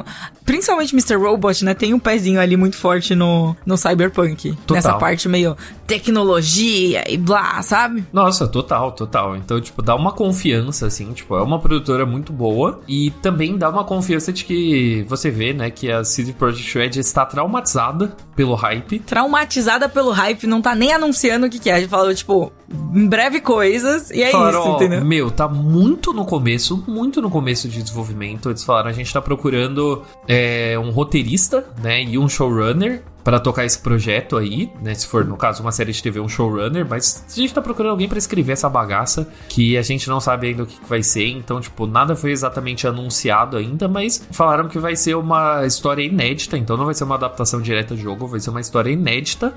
Principalmente 0.45 0.93
Mr. 0.93 1.15
Robot, 1.15 1.65
né? 1.65 1.73
Tem 1.73 1.95
um 1.95 2.01
pezinho 2.01 2.41
ali 2.41 2.57
muito 2.57 2.77
forte 2.77 3.15
no, 3.15 3.55
no 3.65 3.77
Cyberpunk. 3.77 4.51
Total. 4.67 4.75
Nessa 4.75 4.95
parte 4.95 5.29
meio 5.29 5.57
tecnologia 5.87 7.05
e 7.09 7.17
blá, 7.17 7.63
sabe? 7.63 8.05
Nossa, 8.13 8.49
total, 8.49 8.91
total. 8.91 9.37
Então, 9.37 9.61
tipo, 9.61 9.83
dá 9.83 9.95
uma 9.95 10.11
confiança, 10.13 10.87
assim, 10.87 11.13
tipo, 11.13 11.37
é 11.37 11.43
uma 11.43 11.61
produtora 11.61 12.05
muito 12.05 12.33
boa 12.33 12.81
e 12.89 13.13
também 13.23 13.57
dá 13.57 13.69
uma 13.69 13.85
confiança 13.85 14.33
de 14.33 14.45
que 14.45 15.05
você 15.09 15.31
vê, 15.31 15.53
né, 15.53 15.71
que 15.71 15.93
a 15.93 16.03
CD 16.03 16.33
Projekt 16.33 16.77
Red 16.77 17.04
está 17.07 17.25
traumatizada 17.25 18.17
pelo 18.35 18.55
hype. 18.55 18.99
Traumatizada 19.01 19.89
pelo 19.89 20.11
hype, 20.11 20.47
não 20.47 20.61
tá 20.61 20.75
nem 20.75 20.93
anunciando 20.93 21.47
o 21.47 21.51
que, 21.51 21.59
que 21.59 21.71
é. 21.71 21.75
A 21.75 21.81
gente 21.81 21.89
falou, 21.89 22.15
tipo, 22.15 22.53
em 22.95 23.07
breve 23.07 23.41
coisas, 23.41 24.11
e 24.11 24.23
é 24.23 24.31
Falaram, 24.31 24.61
isso, 24.61 24.69
ó, 24.69 24.77
entendeu? 24.77 25.05
Meu, 25.05 25.31
tá 25.31 25.49
muito 25.49 26.13
no 26.13 26.25
começo, 26.25 26.83
muito 26.87 27.21
no 27.21 27.31
começo 27.31 27.69
de 27.69 27.83
desenvolvimento. 27.83 28.51
Eles 28.51 28.65
falaram, 28.65 28.89
a 28.91 28.93
gente 28.93 29.13
tá 29.13 29.21
procurando 29.21 30.03
é, 30.29 30.79
um 30.79 30.91
roteirista, 30.91 31.67
né, 31.83 32.03
e 32.03 32.19
um 32.19 32.29
showrunner 32.29 33.03
pra 33.25 33.41
tocar 33.41 33.65
esse 33.65 33.79
projeto 33.79 34.37
aí, 34.37 34.71
né? 34.83 34.95
Se 34.95 35.07
for, 35.07 35.25
no 35.25 35.37
caso, 35.37 35.63
uma 35.63 35.73
série 35.73 35.91
de 35.91 36.03
TV, 36.03 36.21
um 36.21 36.29
showrunner, 36.29 36.87
mas 36.89 37.25
a 37.27 37.35
gente 37.35 37.55
tá 37.55 37.63
procurando 37.63 37.93
alguém 37.93 38.07
pra 38.07 38.19
escrever 38.19 38.53
essa 38.53 38.69
bagaça 38.69 39.27
que 39.49 39.79
a 39.79 39.83
gente 39.83 40.09
não 40.09 40.21
sabe 40.21 40.49
ainda 40.49 40.65
o 40.65 40.67
que 40.67 40.79
que 40.79 40.89
vai 40.89 41.03
ser, 41.03 41.29
então, 41.29 41.59
tipo, 41.61 41.87
nada 41.87 42.15
foi 42.15 42.31
exatamente 42.31 42.87
anunciado 42.87 43.57
ainda, 43.57 43.89
mas 43.89 44.29
falaram 44.31 44.69
que 44.69 44.79
vai 44.79 44.95
ser 44.95 45.15
uma 45.17 45.65
história 45.65 46.03
inédita, 46.03 46.59
então 46.59 46.77
não 46.77 46.85
vai 46.85 46.95
ser 46.95 47.05
uma 47.05 47.15
adaptação 47.15 47.63
direta 47.63 47.95
do 47.95 48.01
jogo, 48.01 48.27
vai 48.27 48.41
ser 48.41 48.51
uma 48.51 48.61
história 48.61 48.91
inédita 48.91 49.55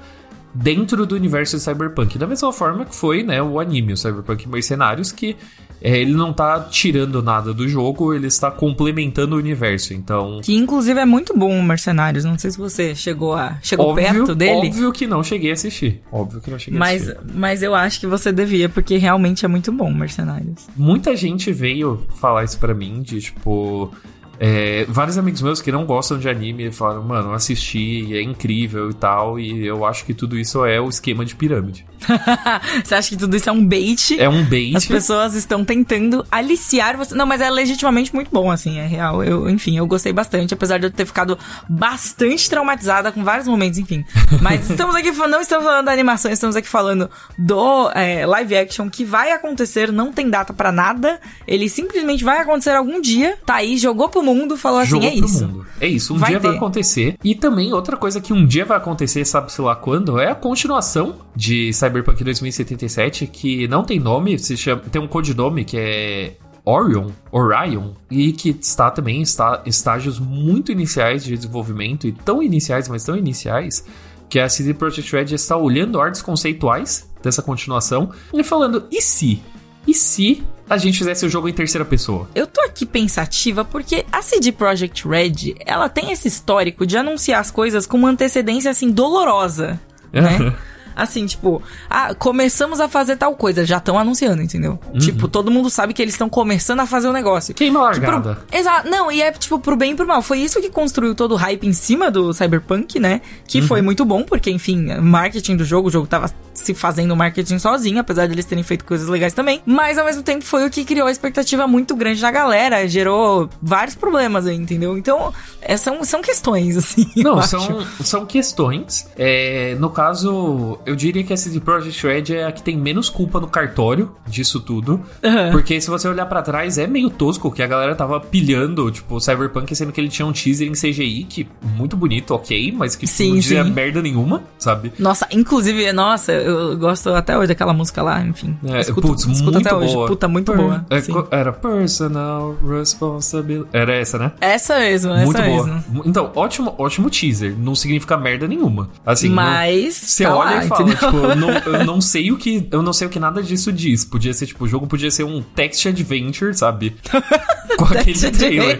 dentro 0.53 1.05
do 1.05 1.15
universo 1.15 1.57
de 1.57 1.63
Cyberpunk. 1.63 2.17
Da 2.17 2.25
mesma 2.25 2.53
forma 2.53 2.85
que 2.85 2.95
foi, 2.95 3.21
né, 3.21 3.41
o 3.43 3.59
anime, 3.59 3.93
o 3.93 3.97
Cyberpunk 3.97 4.47
Mercenários, 4.47 5.11
que 5.11 5.35
é, 5.81 5.97
ele 5.99 6.13
não 6.13 6.33
tá 6.33 6.59
tirando 6.61 7.21
nada 7.21 7.53
do 7.53 7.67
jogo, 7.67 8.13
ele 8.13 8.27
está 8.27 8.49
complementando 8.49 9.35
o 9.35 9.39
universo. 9.39 9.93
Então, 9.93 10.39
Que 10.43 10.55
inclusive 10.55 10.99
é 10.99 11.05
muito 11.05 11.37
bom 11.37 11.51
o 11.57 11.63
Mercenários. 11.63 12.23
Não 12.25 12.37
sei 12.37 12.51
se 12.51 12.57
você 12.57 12.95
chegou 12.95 13.33
a. 13.35 13.57
Chegou 13.61 13.89
óbvio, 13.89 14.05
perto 14.05 14.35
dele. 14.35 14.67
óbvio 14.67 14.91
que 14.91 15.05
não 15.07 15.21
cheguei 15.23 15.51
a 15.51 15.53
assistir. 15.53 16.01
Óbvio 16.11 16.41
que 16.41 16.49
não 16.51 16.59
cheguei 16.59 16.77
a 16.77 16.79
Mas, 16.79 17.01
assistir. 17.09 17.31
mas 17.33 17.63
eu 17.63 17.75
acho 17.75 17.99
que 17.99 18.07
você 18.07 18.31
devia, 18.31 18.67
porque 18.69 18.97
realmente 18.97 19.45
é 19.45 19.47
muito 19.47 19.71
bom 19.71 19.91
Mercenários. 19.93 20.67
Muita 20.75 21.15
gente 21.15 21.51
veio 21.51 22.01
falar 22.15 22.43
isso 22.43 22.57
pra 22.59 22.73
mim, 22.73 23.01
de 23.01 23.21
tipo. 23.21 23.91
É, 24.39 24.85
vários 24.87 25.17
amigos 25.17 25.41
meus 25.41 25.61
que 25.61 25.71
não 25.71 25.85
gostam 25.85 26.19
de 26.19 26.29
anime 26.29 26.71
falaram, 26.71 27.03
mano, 27.03 27.33
assisti, 27.33 28.15
é 28.15 28.21
incrível 28.21 28.89
e 28.89 28.93
tal, 28.93 29.39
e 29.39 29.65
eu 29.65 29.85
acho 29.85 30.05
que 30.05 30.13
tudo 30.13 30.37
isso 30.37 30.65
é 30.65 30.79
o 30.79 30.89
esquema 30.89 31.25
de 31.25 31.35
pirâmide. 31.35 31.85
você 32.83 32.95
acha 32.95 33.09
que 33.09 33.17
tudo 33.17 33.35
isso 33.35 33.49
é 33.49 33.51
um 33.51 33.65
bait? 33.65 34.19
É 34.19 34.29
um 34.29 34.43
bait. 34.43 34.75
As 34.75 34.85
pessoas 34.85 35.33
estão 35.33 35.65
tentando 35.65 36.25
aliciar 36.31 36.95
você. 36.95 37.15
Não, 37.15 37.25
mas 37.25 37.41
é 37.41 37.49
legitimamente 37.49 38.13
muito 38.13 38.29
bom, 38.31 38.51
assim, 38.51 38.77
é 38.77 38.85
real. 38.85 39.23
Eu, 39.23 39.49
enfim, 39.49 39.77
eu 39.77 39.87
gostei 39.87 40.13
bastante, 40.13 40.53
apesar 40.53 40.77
de 40.77 40.85
eu 40.85 40.91
ter 40.91 41.05
ficado 41.05 41.37
bastante 41.67 42.49
traumatizada 42.49 43.11
com 43.11 43.23
vários 43.23 43.47
momentos, 43.47 43.79
enfim. 43.79 44.05
Mas 44.41 44.69
estamos 44.69 44.95
aqui, 44.95 45.11
não 45.11 45.41
estamos 45.41 45.65
falando 45.65 45.85
da 45.85 45.91
animação, 45.91 46.31
estamos 46.31 46.55
aqui 46.55 46.67
falando 46.67 47.09
do 47.37 47.89
é, 47.91 48.25
live 48.25 48.55
action 48.55 48.89
que 48.89 49.03
vai 49.03 49.31
acontecer, 49.31 49.91
não 49.91 50.11
tem 50.11 50.29
data 50.29 50.53
pra 50.53 50.71
nada. 50.71 51.19
Ele 51.47 51.67
simplesmente 51.67 52.23
vai 52.23 52.39
acontecer 52.39 52.71
algum 52.71 53.01
dia. 53.01 53.37
Tá 53.45 53.55
aí, 53.55 53.77
jogou 53.77 54.09
pro 54.09 54.21
mundo, 54.33 54.57
falou 54.57 54.79
assim: 54.79 54.91
Jogou 54.91 55.09
é 55.09 55.15
pro 55.15 55.25
isso. 55.25 55.47
mundo. 55.47 55.65
É 55.79 55.87
isso, 55.87 56.13
um 56.13 56.17
Vai 56.17 56.29
dia 56.31 56.39
vai 56.39 56.51
ter. 56.51 56.57
acontecer. 56.57 57.17
E 57.23 57.35
também 57.35 57.73
outra 57.73 57.97
coisa 57.97 58.19
que 58.21 58.33
um 58.33 58.45
dia 58.45 58.65
vai 58.65 58.77
acontecer, 58.77 59.23
sabe-se 59.25 59.61
lá 59.61 59.75
quando, 59.75 60.19
é 60.19 60.31
a 60.31 60.35
continuação 60.35 61.15
de 61.35 61.71
Cyberpunk 61.73 62.23
2077, 62.23 63.27
que 63.27 63.67
não 63.67 63.83
tem 63.83 63.99
nome, 63.99 64.37
se 64.39 64.55
chama, 64.57 64.81
tem 64.91 65.01
um 65.01 65.07
codinome 65.07 65.63
que 65.63 65.77
é 65.77 66.37
Orion, 66.65 67.07
Orion, 67.31 67.91
e 68.11 68.33
que 68.33 68.49
está 68.49 68.91
também 68.91 69.21
em 69.21 69.23
estágios 69.65 70.19
muito 70.19 70.71
iniciais 70.71 71.23
de 71.23 71.35
desenvolvimento, 71.35 72.05
e 72.05 72.11
tão 72.11 72.43
iniciais, 72.43 72.89
mas 72.89 73.05
tão 73.05 73.15
iniciais, 73.15 73.85
que 74.29 74.37
a 74.37 74.49
CD 74.49 74.73
Projekt 74.73 75.15
Red 75.15 75.33
está 75.33 75.55
olhando 75.55 76.01
artes 76.01 76.21
conceituais 76.21 77.09
dessa 77.23 77.41
continuação 77.41 78.11
e 78.33 78.43
falando, 78.43 78.85
e 78.91 79.01
se? 79.01 79.41
E 79.87 79.93
se 79.93 80.43
a 80.69 80.77
gente 80.77 80.97
fizesse 80.97 81.25
o 81.25 81.29
jogo 81.29 81.47
em 81.47 81.53
terceira 81.53 81.85
pessoa? 81.85 82.29
Eu 82.35 82.45
tô 82.47 82.61
aqui 82.61 82.85
pensativa 82.85 83.63
porque 83.63 84.05
a 84.11 84.21
CD 84.21 84.51
Projekt 84.51 85.07
Red, 85.07 85.55
ela 85.65 85.89
tem 85.89 86.11
esse 86.11 86.27
histórico 86.27 86.85
de 86.85 86.97
anunciar 86.97 87.39
as 87.39 87.51
coisas 87.51 87.85
com 87.85 87.97
uma 87.97 88.09
antecedência 88.09 88.71
assim 88.71 88.91
dolorosa, 88.91 89.79
né? 90.11 90.53
Assim, 90.97 91.25
tipo, 91.27 91.61
ah, 91.89 92.13
começamos 92.15 92.79
a 92.79 92.89
fazer 92.89 93.15
tal 93.17 93.35
coisa, 93.35 93.63
já 93.65 93.77
estão 93.77 93.97
anunciando, 93.99 94.41
entendeu? 94.41 94.79
Uhum. 94.91 94.99
Tipo, 94.99 95.27
todo 95.27 95.51
mundo 95.51 95.69
sabe 95.69 95.93
que 95.93 96.01
eles 96.01 96.15
estão 96.15 96.27
começando 96.27 96.79
a 96.79 96.85
fazer 96.85 97.07
o 97.07 97.13
negócio. 97.13 97.53
Queima 97.53 97.81
largada. 97.81 98.35
Tipo, 98.35 98.57
Exato. 98.57 98.89
Não, 98.89 99.11
e 99.11 99.21
é 99.21 99.31
tipo 99.31 99.59
pro 99.59 99.75
bem 99.75 99.91
e 99.91 99.95
pro 99.95 100.07
mal. 100.07 100.21
Foi 100.21 100.39
isso 100.39 100.59
que 100.59 100.69
construiu 100.69 101.13
todo 101.13 101.33
o 101.33 101.35
hype 101.35 101.67
em 101.67 101.73
cima 101.73 102.09
do 102.09 102.33
Cyberpunk, 102.33 102.99
né? 102.99 103.21
Que 103.47 103.61
Uhum. 103.61 103.67
foi 103.67 103.81
muito 103.81 104.03
bom, 104.03 104.23
porque, 104.23 104.49
enfim, 104.49 104.87
marketing 104.99 105.55
do 105.57 105.63
jogo, 105.63 105.87
o 105.87 105.91
jogo 105.91 106.07
tava 106.07 106.31
se 106.53 106.73
fazendo 106.73 107.15
marketing 107.15 107.59
sozinho, 107.59 107.99
apesar 107.99 108.25
de 108.25 108.33
eles 108.33 108.45
terem 108.45 108.63
feito 108.63 108.83
coisas 108.83 109.07
legais 109.07 109.31
também. 109.33 109.61
Mas 109.63 109.97
ao 109.99 110.05
mesmo 110.05 110.23
tempo 110.23 110.43
foi 110.43 110.65
o 110.65 110.69
que 110.71 110.83
criou 110.83 111.07
a 111.07 111.11
expectativa 111.11 111.67
muito 111.67 111.95
grande 111.95 112.19
na 112.19 112.31
galera, 112.31 112.87
gerou 112.87 113.47
vários 113.61 113.93
problemas 113.95 114.47
aí, 114.47 114.55
entendeu? 114.55 114.97
Então, 114.97 115.31
é, 115.61 115.77
são, 115.77 116.03
são 116.03 116.21
questões, 116.21 116.75
assim. 116.77 117.05
Não, 117.17 117.37
acho. 117.37 117.49
são, 117.49 117.85
são 118.03 118.25
questões. 118.25 119.07
É, 119.15 119.75
no 119.79 119.89
caso, 119.91 120.79
eu 120.87 120.95
diria 120.95 121.23
que 121.23 121.33
a 121.33 121.37
CD 121.37 121.59
Projekt 121.59 122.05
Red 122.07 122.33
é 122.35 122.45
a 122.45 122.51
que 122.51 122.63
tem 122.63 122.77
menos 122.77 123.09
culpa 123.09 123.39
no 123.39 123.47
cartório 123.47 124.11
disso 124.25 124.59
tudo. 124.59 125.01
Aham. 125.23 125.51
Porque 125.51 125.79
se 125.81 125.89
você 125.89 126.07
olhar 126.07 126.25
pra 126.25 126.41
trás, 126.41 126.77
é 126.77 126.87
meio 126.87 127.09
tosco 127.09 127.51
que 127.51 127.61
a 127.61 127.67
galera 127.67 127.93
tava 127.95 128.19
pilhando, 128.19 128.89
tipo, 128.89 129.15
o 129.15 129.19
Cyberpunk, 129.19 129.75
sendo 129.75 129.91
que 129.91 129.99
ele 130.01 130.07
tinha 130.09 130.25
um 130.25 130.31
teaser 130.31 130.67
em 130.67 130.71
CGI, 130.71 131.23
que 131.29 131.47
muito 131.75 131.95
bonito, 131.97 132.33
ok, 132.33 132.73
mas 132.75 132.95
que 132.95 133.05
Sim, 133.05 133.29
não 133.31 133.35
dizia 133.39 133.63
sim. 133.63 133.71
merda 133.71 134.01
nenhuma, 134.01 134.43
sabe? 134.57 134.93
Nossa, 134.97 135.27
inclusive, 135.31 135.91
nossa, 135.91 136.31
eu 136.31 136.77
gosto 136.77 137.09
até 137.09 137.37
hoje 137.37 137.47
daquela 137.49 137.73
música 137.73 138.01
lá, 138.01 138.21
enfim. 138.21 138.57
É, 138.65 138.79
escuto, 138.81 139.07
putz, 139.09 139.21
escuto 139.25 139.43
muito 139.43 139.57
até 139.59 139.75
hoje. 139.75 139.93
boa. 139.93 140.07
Puta, 140.07 140.27
muito 140.27 140.51
Per- 140.53 140.61
boa. 140.61 140.85
é, 140.89 141.35
era 141.39 141.51
Personal 141.51 142.55
Responsibility. 142.65 143.69
Era 143.73 143.93
essa, 143.95 144.17
né? 144.17 144.31
Essa 144.39 144.79
mesmo, 144.79 145.11
essa 145.13 145.25
muito 145.25 145.41
boa. 145.41 145.65
mesmo. 145.65 146.03
Então, 146.05 146.31
ótimo, 146.35 146.73
ótimo 146.77 147.09
teaser. 147.09 147.55
Não 147.57 147.75
significa 147.75 148.17
merda 148.17 148.47
nenhuma. 148.47 148.89
Assim, 149.05 149.29
Mas. 149.29 149.95
Você 149.95 150.23
tá 150.23 150.35
olha 150.35 150.55
lá, 150.57 150.63
e 150.65 150.67
fala, 150.67 150.76
entendeu? 150.83 150.97
tipo, 150.97 151.17
eu 151.17 151.35
não, 151.35 151.49
eu 151.79 151.85
não 151.85 152.01
sei 152.01 152.31
o 152.31 152.37
que. 152.37 152.67
Eu 152.71 152.81
não 152.81 152.93
sei 152.93 153.07
o 153.07 153.09
que 153.09 153.19
nada 153.19 153.41
disso 153.41 153.71
diz. 153.71 154.03
Podia 154.05 154.33
ser, 154.33 154.47
tipo, 154.47 154.65
o 154.65 154.67
jogo 154.67 154.87
podia 154.87 155.11
ser 155.11 155.23
um 155.23 155.41
text 155.41 155.85
adventure, 155.85 156.53
sabe? 156.53 156.95
Com 157.77 157.85
aquele 157.85 158.31
trailer. 158.31 158.79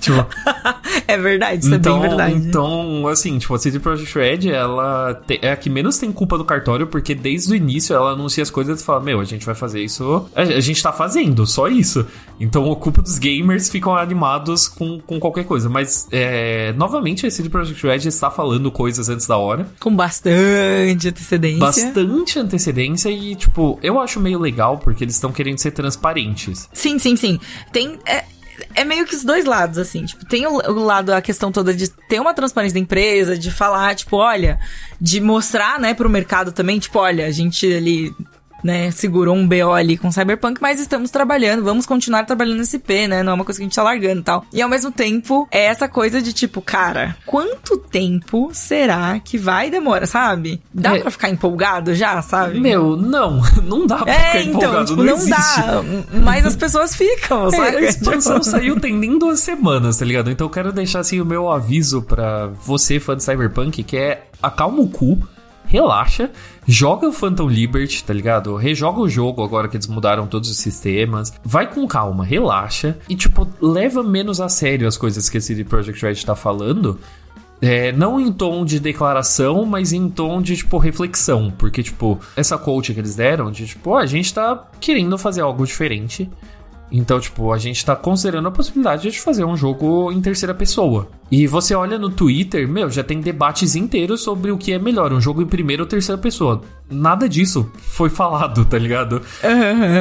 Tipo, 0.00 0.26
É 1.06 1.18
verdade, 1.18 1.64
isso 1.66 1.74
então, 1.74 1.98
é 1.98 2.00
bem 2.00 2.08
verdade. 2.08 2.34
então, 2.48 3.06
assim, 3.08 3.38
tipo, 3.38 3.54
a 3.54 3.58
CD 3.58 3.78
Projekt 3.78 4.14
Red, 4.18 4.48
ela 4.50 5.14
te- 5.26 5.38
é 5.42 5.52
a 5.52 5.56
que 5.56 5.68
menos 5.68 5.98
tem 5.98 6.10
culpa 6.10 6.38
do 6.38 6.44
cartório, 6.44 6.86
porque 6.86 7.14
desde 7.14 7.52
o 7.52 7.56
início 7.56 7.94
ela 7.94 8.12
anuncia 8.12 8.42
as 8.42 8.50
coisas 8.50 8.80
e 8.80 8.84
fala, 8.84 9.00
meu, 9.00 9.20
a 9.20 9.24
gente 9.24 9.44
vai 9.44 9.54
fazer 9.54 9.82
isso. 9.82 10.26
A, 10.34 10.42
a 10.42 10.60
gente 10.60 10.82
tá 10.82 10.92
fazendo, 10.92 11.46
só 11.46 11.68
isso. 11.68 12.06
Então, 12.38 12.70
a 12.70 12.76
culpa 12.76 13.00
dos 13.00 13.18
gamers 13.18 13.68
ficam 13.68 13.96
animados 13.96 14.66
com, 14.68 15.00
com 15.00 15.20
qualquer 15.20 15.44
coisa. 15.44 15.68
Mas, 15.68 16.08
é, 16.10 16.72
novamente, 16.72 17.26
a 17.26 17.30
CD 17.30 17.48
Projekt 17.48 17.86
Red 17.86 18.08
está 18.08 18.30
falando 18.30 18.70
coisas 18.70 19.08
antes 19.08 19.26
da 19.26 19.36
hora. 19.36 19.68
Com 19.78 19.94
bastante 19.94 21.08
antecedência. 21.08 21.58
bastante 21.58 22.38
antecedência 22.38 23.08
e, 23.10 23.34
tipo, 23.36 23.78
eu 23.82 24.00
acho 24.00 24.18
meio 24.20 24.38
legal 24.38 24.78
porque 24.78 25.04
eles 25.04 25.14
estão 25.14 25.32
querendo 25.32 25.58
ser 25.58 25.70
transparentes. 25.70 26.68
Sim, 26.72 26.98
sim, 26.98 27.16
sim. 27.16 27.38
Tem. 27.72 27.98
É, 28.06 28.24
é 28.74 28.84
meio 28.84 29.06
que 29.06 29.14
os 29.14 29.24
dois 29.24 29.44
lados, 29.44 29.78
assim. 29.78 30.04
Tipo, 30.04 30.24
tem 30.26 30.46
o, 30.46 30.56
o 30.56 30.84
lado, 30.84 31.12
a 31.12 31.20
questão 31.20 31.50
toda 31.50 31.74
de 31.74 31.88
ter 31.88 32.20
uma 32.20 32.34
transparência 32.34 32.74
da 32.74 32.80
empresa, 32.80 33.36
de 33.36 33.50
falar, 33.50 33.94
tipo, 33.94 34.16
olha, 34.16 34.58
de 35.00 35.20
mostrar, 35.20 35.78
né, 35.78 35.94
pro 35.94 36.08
mercado 36.10 36.52
também, 36.52 36.78
tipo, 36.78 36.98
olha, 36.98 37.26
a 37.26 37.30
gente 37.30 37.72
ali. 37.72 38.14
Né, 38.62 38.90
segurou 38.90 39.34
um 39.36 39.46
BO 39.46 39.72
ali 39.74 39.98
com 39.98 40.10
Cyberpunk, 40.10 40.58
mas 40.62 40.80
estamos 40.80 41.10
trabalhando, 41.10 41.62
vamos 41.62 41.84
continuar 41.84 42.24
trabalhando 42.24 42.58
nesse 42.58 42.78
P, 42.78 43.06
né? 43.06 43.22
Não 43.22 43.32
é 43.32 43.34
uma 43.34 43.44
coisa 43.44 43.58
que 43.58 43.62
a 43.62 43.66
gente 43.66 43.74
tá 43.76 43.82
largando 43.82 44.20
e 44.20 44.24
tal. 44.24 44.46
E 44.50 44.62
ao 44.62 44.70
mesmo 44.70 44.90
tempo, 44.90 45.46
é 45.50 45.64
essa 45.66 45.86
coisa 45.86 46.22
de 46.22 46.32
tipo, 46.32 46.62
cara, 46.62 47.14
quanto 47.26 47.76
tempo 47.76 48.50
será 48.54 49.20
que 49.22 49.36
vai 49.36 49.68
demorar, 49.70 50.06
sabe? 50.06 50.62
Dá 50.72 50.96
É. 50.96 51.00
pra 51.00 51.10
ficar 51.10 51.28
empolgado 51.28 51.94
já, 51.94 52.22
sabe? 52.22 52.58
Meu, 52.58 52.96
não, 52.96 53.42
não 53.64 53.86
dá 53.86 53.98
pra 53.98 54.10
É, 54.12 54.18
ficar 54.30 54.40
então, 54.40 54.60
empolgado, 54.60 54.84
tipo, 54.86 54.96
não, 55.02 55.04
não, 55.04 55.14
existe. 55.18 55.60
dá. 55.60 55.82
Mas 56.22 56.46
as 56.46 56.56
pessoas 56.56 56.94
ficam, 56.96 57.48
É, 57.48 57.50
sabe? 57.50 57.76
a 57.76 57.80
expansão 57.82 58.42
saiu 58.42 58.80
tem 58.80 58.94
nem 58.96 59.18
duas 59.18 59.40
semanas, 59.40 59.98
tá 59.98 60.06
ligado? 60.06 60.30
Então 60.30 60.46
eu 60.46 60.50
quero 60.50 60.72
deixar 60.72 61.00
assim 61.00 61.20
o 61.20 61.24
meu 61.26 61.50
aviso 61.50 62.00
pra 62.00 62.46
você, 62.64 62.98
fã 62.98 63.14
de 63.14 63.22
Cyberpunk, 63.24 63.82
que 63.82 63.96
é 63.98 64.22
acalma 64.42 64.80
o 64.80 64.88
cu, 64.88 65.18
relaxa, 65.66 66.30
joga 66.66 67.08
o 67.08 67.12
Phantom 67.12 67.48
Liberty, 67.48 68.04
tá 68.04 68.12
ligado? 68.12 68.54
Rejoga 68.56 69.00
o 69.00 69.08
jogo 69.08 69.42
agora 69.42 69.68
que 69.68 69.76
eles 69.76 69.86
mudaram 69.86 70.26
todos 70.26 70.50
os 70.50 70.56
sistemas. 70.58 71.32
Vai 71.44 71.72
com 71.72 71.86
calma, 71.86 72.24
relaxa 72.24 72.98
e, 73.08 73.14
tipo, 73.14 73.48
leva 73.60 74.02
menos 74.02 74.40
a 74.40 74.48
sério 74.48 74.86
as 74.86 74.96
coisas 74.96 75.28
que 75.28 75.38
a 75.38 75.40
CD 75.40 75.64
Projekt 75.64 76.04
Red 76.04 76.16
tá 76.24 76.34
falando. 76.34 76.98
É, 77.60 77.92
não 77.92 78.20
em 78.20 78.30
tom 78.30 78.64
de 78.64 78.78
declaração, 78.78 79.64
mas 79.64 79.92
em 79.92 80.08
tom 80.08 80.42
de, 80.42 80.56
tipo, 80.56 80.76
reflexão. 80.76 81.52
Porque, 81.56 81.82
tipo, 81.82 82.18
essa 82.36 82.58
quote 82.58 82.92
que 82.92 83.00
eles 83.00 83.16
deram, 83.16 83.50
de, 83.50 83.66
tipo, 83.66 83.90
ó, 83.90 83.98
a 83.98 84.06
gente 84.06 84.34
tá 84.34 84.68
querendo 84.80 85.16
fazer 85.16 85.40
algo 85.40 85.64
diferente. 85.64 86.30
Então, 86.90 87.18
tipo, 87.18 87.52
a 87.52 87.58
gente 87.58 87.84
tá 87.84 87.96
considerando 87.96 88.48
a 88.48 88.52
possibilidade 88.52 89.10
de 89.10 89.20
fazer 89.20 89.44
um 89.44 89.56
jogo 89.56 90.12
em 90.12 90.20
terceira 90.20 90.54
pessoa. 90.54 91.08
E 91.30 91.46
você 91.46 91.74
olha 91.74 91.98
no 91.98 92.10
Twitter, 92.10 92.68
meu, 92.68 92.90
já 92.90 93.02
tem 93.02 93.20
debates 93.20 93.74
inteiros 93.74 94.20
sobre 94.20 94.52
o 94.52 94.58
que 94.58 94.72
é 94.72 94.78
melhor, 94.78 95.12
um 95.12 95.20
jogo 95.20 95.42
em 95.42 95.46
primeira 95.46 95.82
ou 95.82 95.88
terceira 95.88 96.20
pessoa. 96.20 96.60
Nada 96.88 97.28
disso 97.28 97.68
foi 97.78 98.08
falado, 98.08 98.64
tá 98.64 98.78
ligado? 98.78 99.22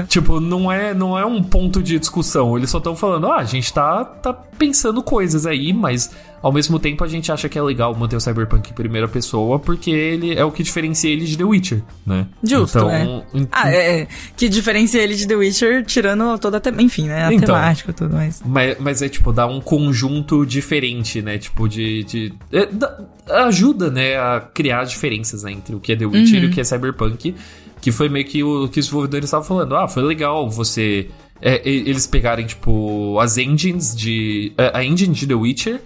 Tipo, 0.08 0.40
não 0.40 0.72
é, 0.72 0.94
não 0.94 1.18
é 1.18 1.26
um 1.26 1.42
ponto 1.42 1.82
de 1.82 1.98
discussão. 1.98 2.58
Eles 2.58 2.70
só 2.70 2.78
estão 2.78 2.96
falando, 2.96 3.28
ah, 3.28 3.38
a 3.38 3.46
gente 3.46 3.74
tá, 3.74 4.04
tá 4.06 4.34
pensando 4.34 5.02
coisas 5.02 5.46
aí, 5.46 5.74
mas 5.74 6.12
ao 6.44 6.52
mesmo 6.52 6.78
tempo 6.78 7.04
a 7.04 7.08
gente 7.08 7.32
acha 7.32 7.50
que 7.50 7.58
é 7.58 7.62
legal 7.64 7.96
manter 7.96 8.16
o 8.18 8.20
Cyberpunk 8.20 8.70
em 8.70 8.74
primeira 8.74 9.08
pessoa, 9.08 9.58
porque 9.58 9.90
ele 9.90 10.36
é 10.38 10.44
o 10.46 10.52
que 10.52 10.62
diferencia 10.62 11.10
ele 11.10 11.26
de 11.26 11.38
The 11.38 11.44
Witcher, 11.46 11.82
né? 12.06 12.28
Justo, 12.44 12.78
então, 12.80 12.90
né? 13.34 13.48
Ah, 13.52 13.72
é, 13.74 14.02
é, 14.02 14.08
que 14.38 14.48
diferencia 14.50 15.02
ele 15.02 15.16
de 15.16 15.26
The 15.26 15.36
Witcher, 15.36 15.86
tirando 15.86 16.38
toda 16.38 16.58
a... 16.58 16.60
Te... 16.60 16.70
Enfim, 16.80 17.08
né? 17.08 17.26
A 17.26 17.34
Então. 17.34 17.56
temática 17.56 17.92
e 17.92 17.94
tudo 17.94 18.14
mais. 18.14 18.44
Mas, 18.46 18.78
mas 18.80 19.02
é 19.02 19.08
tipo, 19.10 19.32
dá 19.34 19.48
um 19.48 19.62
conjunto 19.62 20.46
diferente, 20.46 21.22
né? 21.22 21.38
Tipo, 21.38 21.68
de. 21.70 22.04
de 22.04 22.34
é, 22.52 22.66
dá- 22.66 23.00
ajuda, 23.48 23.90
né, 23.90 24.18
a 24.18 24.42
criar 24.54 24.84
diferenças 24.84 25.44
né, 25.44 25.54
entre 25.54 25.74
o 25.74 25.80
que 25.80 25.94
é 25.94 25.96
The 25.96 26.06
Witcher 26.06 26.40
Uhum. 26.40 26.44
e 26.44 26.48
o 26.48 26.52
que 26.52 26.60
é 26.60 26.64
Cyberpunk. 26.66 27.34
Que 27.80 27.92
foi 27.92 28.10
meio 28.10 28.26
que 28.26 28.44
o 28.44 28.68
que 28.68 28.80
os 28.80 28.86
desenvolvedores 28.86 29.26
estavam 29.26 29.46
falando. 29.48 29.76
Ah, 29.76 29.88
foi 29.88 30.04
legal 30.04 30.50
você. 30.50 31.08
é, 31.42 31.62
eles 31.68 32.06
pegarem, 32.08 32.46
tipo, 32.46 33.18
as 33.20 33.38
engines 33.38 33.96
de. 33.96 34.54
A 34.58 34.80
a 34.80 34.86
engine 34.86 35.14
de 35.14 35.26
The 35.28 35.34
Witcher. 35.36 35.82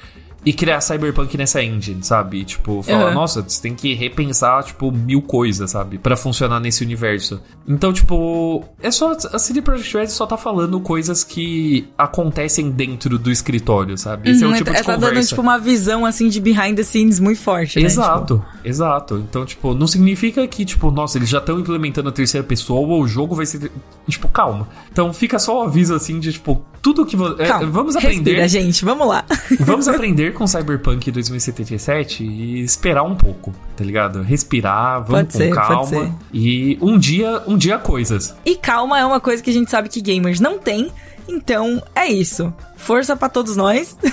E 0.46 0.54
criar 0.54 0.80
Cyberpunk 0.80 1.36
nessa 1.38 1.62
engine, 1.62 2.02
sabe? 2.04 2.38
E, 2.40 2.46
tipo, 2.46 2.82
falar, 2.82 3.10
Uhum. 3.10 3.14
nossa, 3.16 3.42
você 3.42 3.62
tem 3.62 3.76
que 3.76 3.94
repensar, 3.96 4.64
tipo, 4.64 4.92
mil 4.92 5.22
coisas, 5.22 5.72
sabe? 5.72 5.98
Pra 5.98 6.16
funcionar 6.16 6.60
nesse 6.62 6.84
universo. 6.84 7.42
Então, 7.68 7.92
tipo, 7.92 8.64
é 8.82 8.90
só. 8.90 9.12
A 9.12 9.40
CD 9.40 9.62
Projekt 9.62 9.98
Red 9.98 10.08
só 10.08 10.26
tá 10.26 10.38
falando 10.38 10.80
coisas 10.80 11.24
que 11.24 11.90
acontecem 11.98 12.70
dentro 12.72 13.20
do 13.20 13.30
escritório, 13.30 13.98
sabe? 13.98 14.30
Esse 14.32 14.44
é 14.44 14.48
Uhum, 14.48 14.54
o 14.54 14.56
tipo 14.56 14.72
de 14.72 14.78
tá 14.78 14.84
conversa. 14.94 15.16
dando, 15.16 15.26
tipo, 15.28 15.42
uma 15.42 15.58
visão, 15.58 16.06
assim, 16.06 16.30
de 16.30 16.40
behind 16.40 16.78
the 16.78 16.84
scenes 16.84 17.20
muito 17.20 17.42
forte, 17.42 17.80
né? 17.80 17.86
Exato, 17.86 18.44
exato. 18.64 19.16
Então, 19.30 19.46
tipo, 19.46 19.74
não 19.74 19.88
significa 19.88 20.48
que, 20.48 20.64
tipo, 20.64 20.90
nossa, 20.92 21.18
eles 21.18 21.28
já 21.28 21.40
estão 21.40 21.60
implementando 21.60 22.08
a 22.08 22.12
terceira 22.12 22.46
pessoa, 22.48 22.98
o 23.02 23.08
jogo 23.08 23.36
vai 23.36 23.46
ser. 23.46 23.70
Tipo, 24.08 24.30
calma. 24.30 24.68
Então 24.92 25.12
fica 25.12 25.38
só 25.40 25.60
o 25.60 25.64
aviso 25.68 25.94
assim 25.94 26.20
de, 26.20 26.32
tipo, 26.32 26.64
tudo 26.82 27.06
que. 27.06 27.16
vo- 27.16 27.32
Tipo, 27.36 27.42
é, 27.42 27.66
vamos 27.66 27.96
aprender. 27.96 28.32
Respira, 28.32 28.48
gente, 28.48 28.86
vamos 28.86 29.08
lá. 29.08 29.24
Vamos 29.60 29.88
aprender 29.88 30.34
com 30.34 30.46
Cyberpunk 30.48 31.10
2077 31.12 32.24
e 32.24 32.62
esperar 32.62 33.04
um 33.04 33.16
pouco, 33.16 33.54
tá 33.76 33.84
ligado? 33.84 34.22
Respirar, 34.22 35.04
vamos 35.04 35.10
Pode 35.10 35.32
com 35.34 35.38
ser, 35.38 35.54
calma. 35.54 36.16
E 36.34 36.78
um 36.82 36.98
dia, 36.98 37.42
um 37.48 37.58
dia 37.58 37.78
coisas. 37.78 38.36
E 38.46 38.56
calma 38.56 39.00
é 39.00 39.06
uma 39.06 39.20
coisa 39.20 39.42
que 39.42 39.50
a 39.50 39.54
gente 39.54 39.70
sabe 39.72 39.90
que 39.90 40.02
gamers 40.02 40.40
não 40.40 40.60
tem, 40.60 40.92
então 41.28 41.82
é 41.96 42.08
isso. 42.08 42.54
Força 42.76 43.16
pra 43.16 43.30
todos 43.30 43.56
nós. 43.56 43.98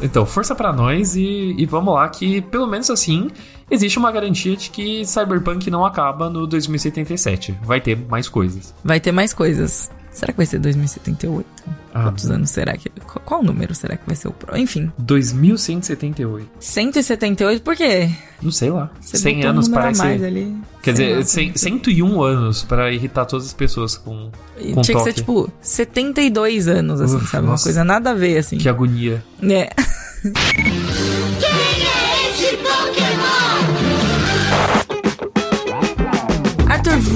Então, 0.00 0.24
força 0.24 0.54
pra 0.54 0.72
nós 0.72 1.16
e, 1.16 1.54
e 1.58 1.66
vamos 1.66 1.92
lá, 1.92 2.08
que 2.08 2.40
pelo 2.40 2.66
menos 2.68 2.88
assim, 2.88 3.30
existe 3.68 3.98
uma 3.98 4.12
garantia 4.12 4.56
de 4.56 4.70
que 4.70 5.04
Cyberpunk 5.04 5.68
não 5.70 5.84
acaba 5.84 6.30
no 6.30 6.46
2077. 6.46 7.58
Vai 7.64 7.80
ter 7.80 7.98
mais 8.08 8.28
coisas. 8.28 8.72
Vai 8.84 9.00
ter 9.00 9.10
mais 9.10 9.34
coisas. 9.34 9.90
Será 10.18 10.32
que 10.32 10.36
vai 10.36 10.46
ser 10.46 10.58
2078? 10.58 11.46
Ah, 11.94 12.02
Quantos 12.02 12.28
anos 12.28 12.50
será 12.50 12.76
que. 12.76 12.90
Qual 13.24 13.40
número 13.40 13.72
será 13.72 13.96
que 13.96 14.04
vai 14.04 14.16
ser 14.16 14.26
o 14.26 14.32
pro? 14.32 14.56
Enfim. 14.58 14.90
2178. 14.98 16.50
178 16.58 17.62
por 17.62 17.76
quê? 17.76 18.10
Não 18.42 18.50
sei 18.50 18.68
lá. 18.68 18.90
Você 19.00 19.16
100 19.16 19.44
anos 19.44 19.68
parece. 19.68 20.00
Mais 20.02 20.20
ali. 20.24 20.56
Quer 20.82 20.90
dizer, 20.90 21.24
100, 21.24 21.56
101 21.56 22.20
anos 22.20 22.64
para 22.64 22.90
irritar 22.92 23.26
todas 23.26 23.46
as 23.46 23.52
pessoas 23.52 23.96
com. 23.96 24.32
com 24.74 24.82
Tinha 24.82 24.96
toque. 24.96 24.98
que 24.98 25.04
ser 25.04 25.12
tipo 25.12 25.48
72 25.60 26.66
anos, 26.66 27.00
assim, 27.00 27.14
Uf, 27.16 27.30
sabe? 27.30 27.46
Nossa, 27.46 27.62
Uma 27.62 27.64
coisa 27.72 27.84
nada 27.84 28.10
a 28.10 28.14
ver, 28.14 28.38
assim. 28.38 28.58
Que 28.58 28.68
agonia. 28.68 29.22
É. 29.40 29.70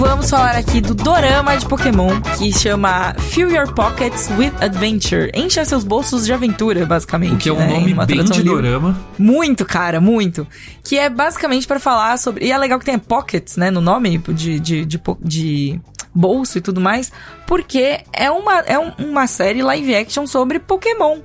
vamos 0.02 0.28
falar 0.28 0.56
aqui 0.56 0.80
do 0.80 0.94
dorama 0.94 1.56
de 1.56 1.64
Pokémon 1.64 2.20
que 2.36 2.52
chama 2.52 3.14
Fill 3.14 3.52
Your 3.52 3.72
Pockets 3.72 4.28
with 4.36 4.52
Adventure. 4.60 5.30
Encha 5.32 5.64
seus 5.64 5.84
bolsos 5.84 6.26
de 6.26 6.32
aventura, 6.32 6.84
basicamente. 6.84 7.34
O 7.34 7.38
que 7.38 7.48
é 7.48 7.52
um 7.52 7.58
né? 7.58 7.68
nome 7.68 7.94
bem 8.06 8.24
de 8.24 8.42
dorama. 8.42 8.98
Muito, 9.16 9.64
cara, 9.64 10.00
muito. 10.00 10.44
Que 10.82 10.98
é 10.98 11.08
basicamente 11.08 11.68
para 11.68 11.78
falar 11.78 12.18
sobre. 12.18 12.44
E 12.44 12.50
é 12.50 12.58
legal 12.58 12.80
que 12.80 12.84
tenha 12.84 12.98
pockets, 12.98 13.56
né, 13.56 13.70
no 13.70 13.80
nome 13.80 14.18
de, 14.18 14.58
de, 14.58 14.84
de, 14.84 15.00
de 15.20 15.80
bolso 16.12 16.58
e 16.58 16.60
tudo 16.60 16.80
mais, 16.80 17.12
porque 17.46 18.00
é 18.12 18.28
uma, 18.28 18.58
é 18.60 18.78
uma 18.78 19.28
série 19.28 19.62
live 19.62 19.94
action 19.94 20.26
sobre 20.26 20.58
Pokémon 20.58 21.18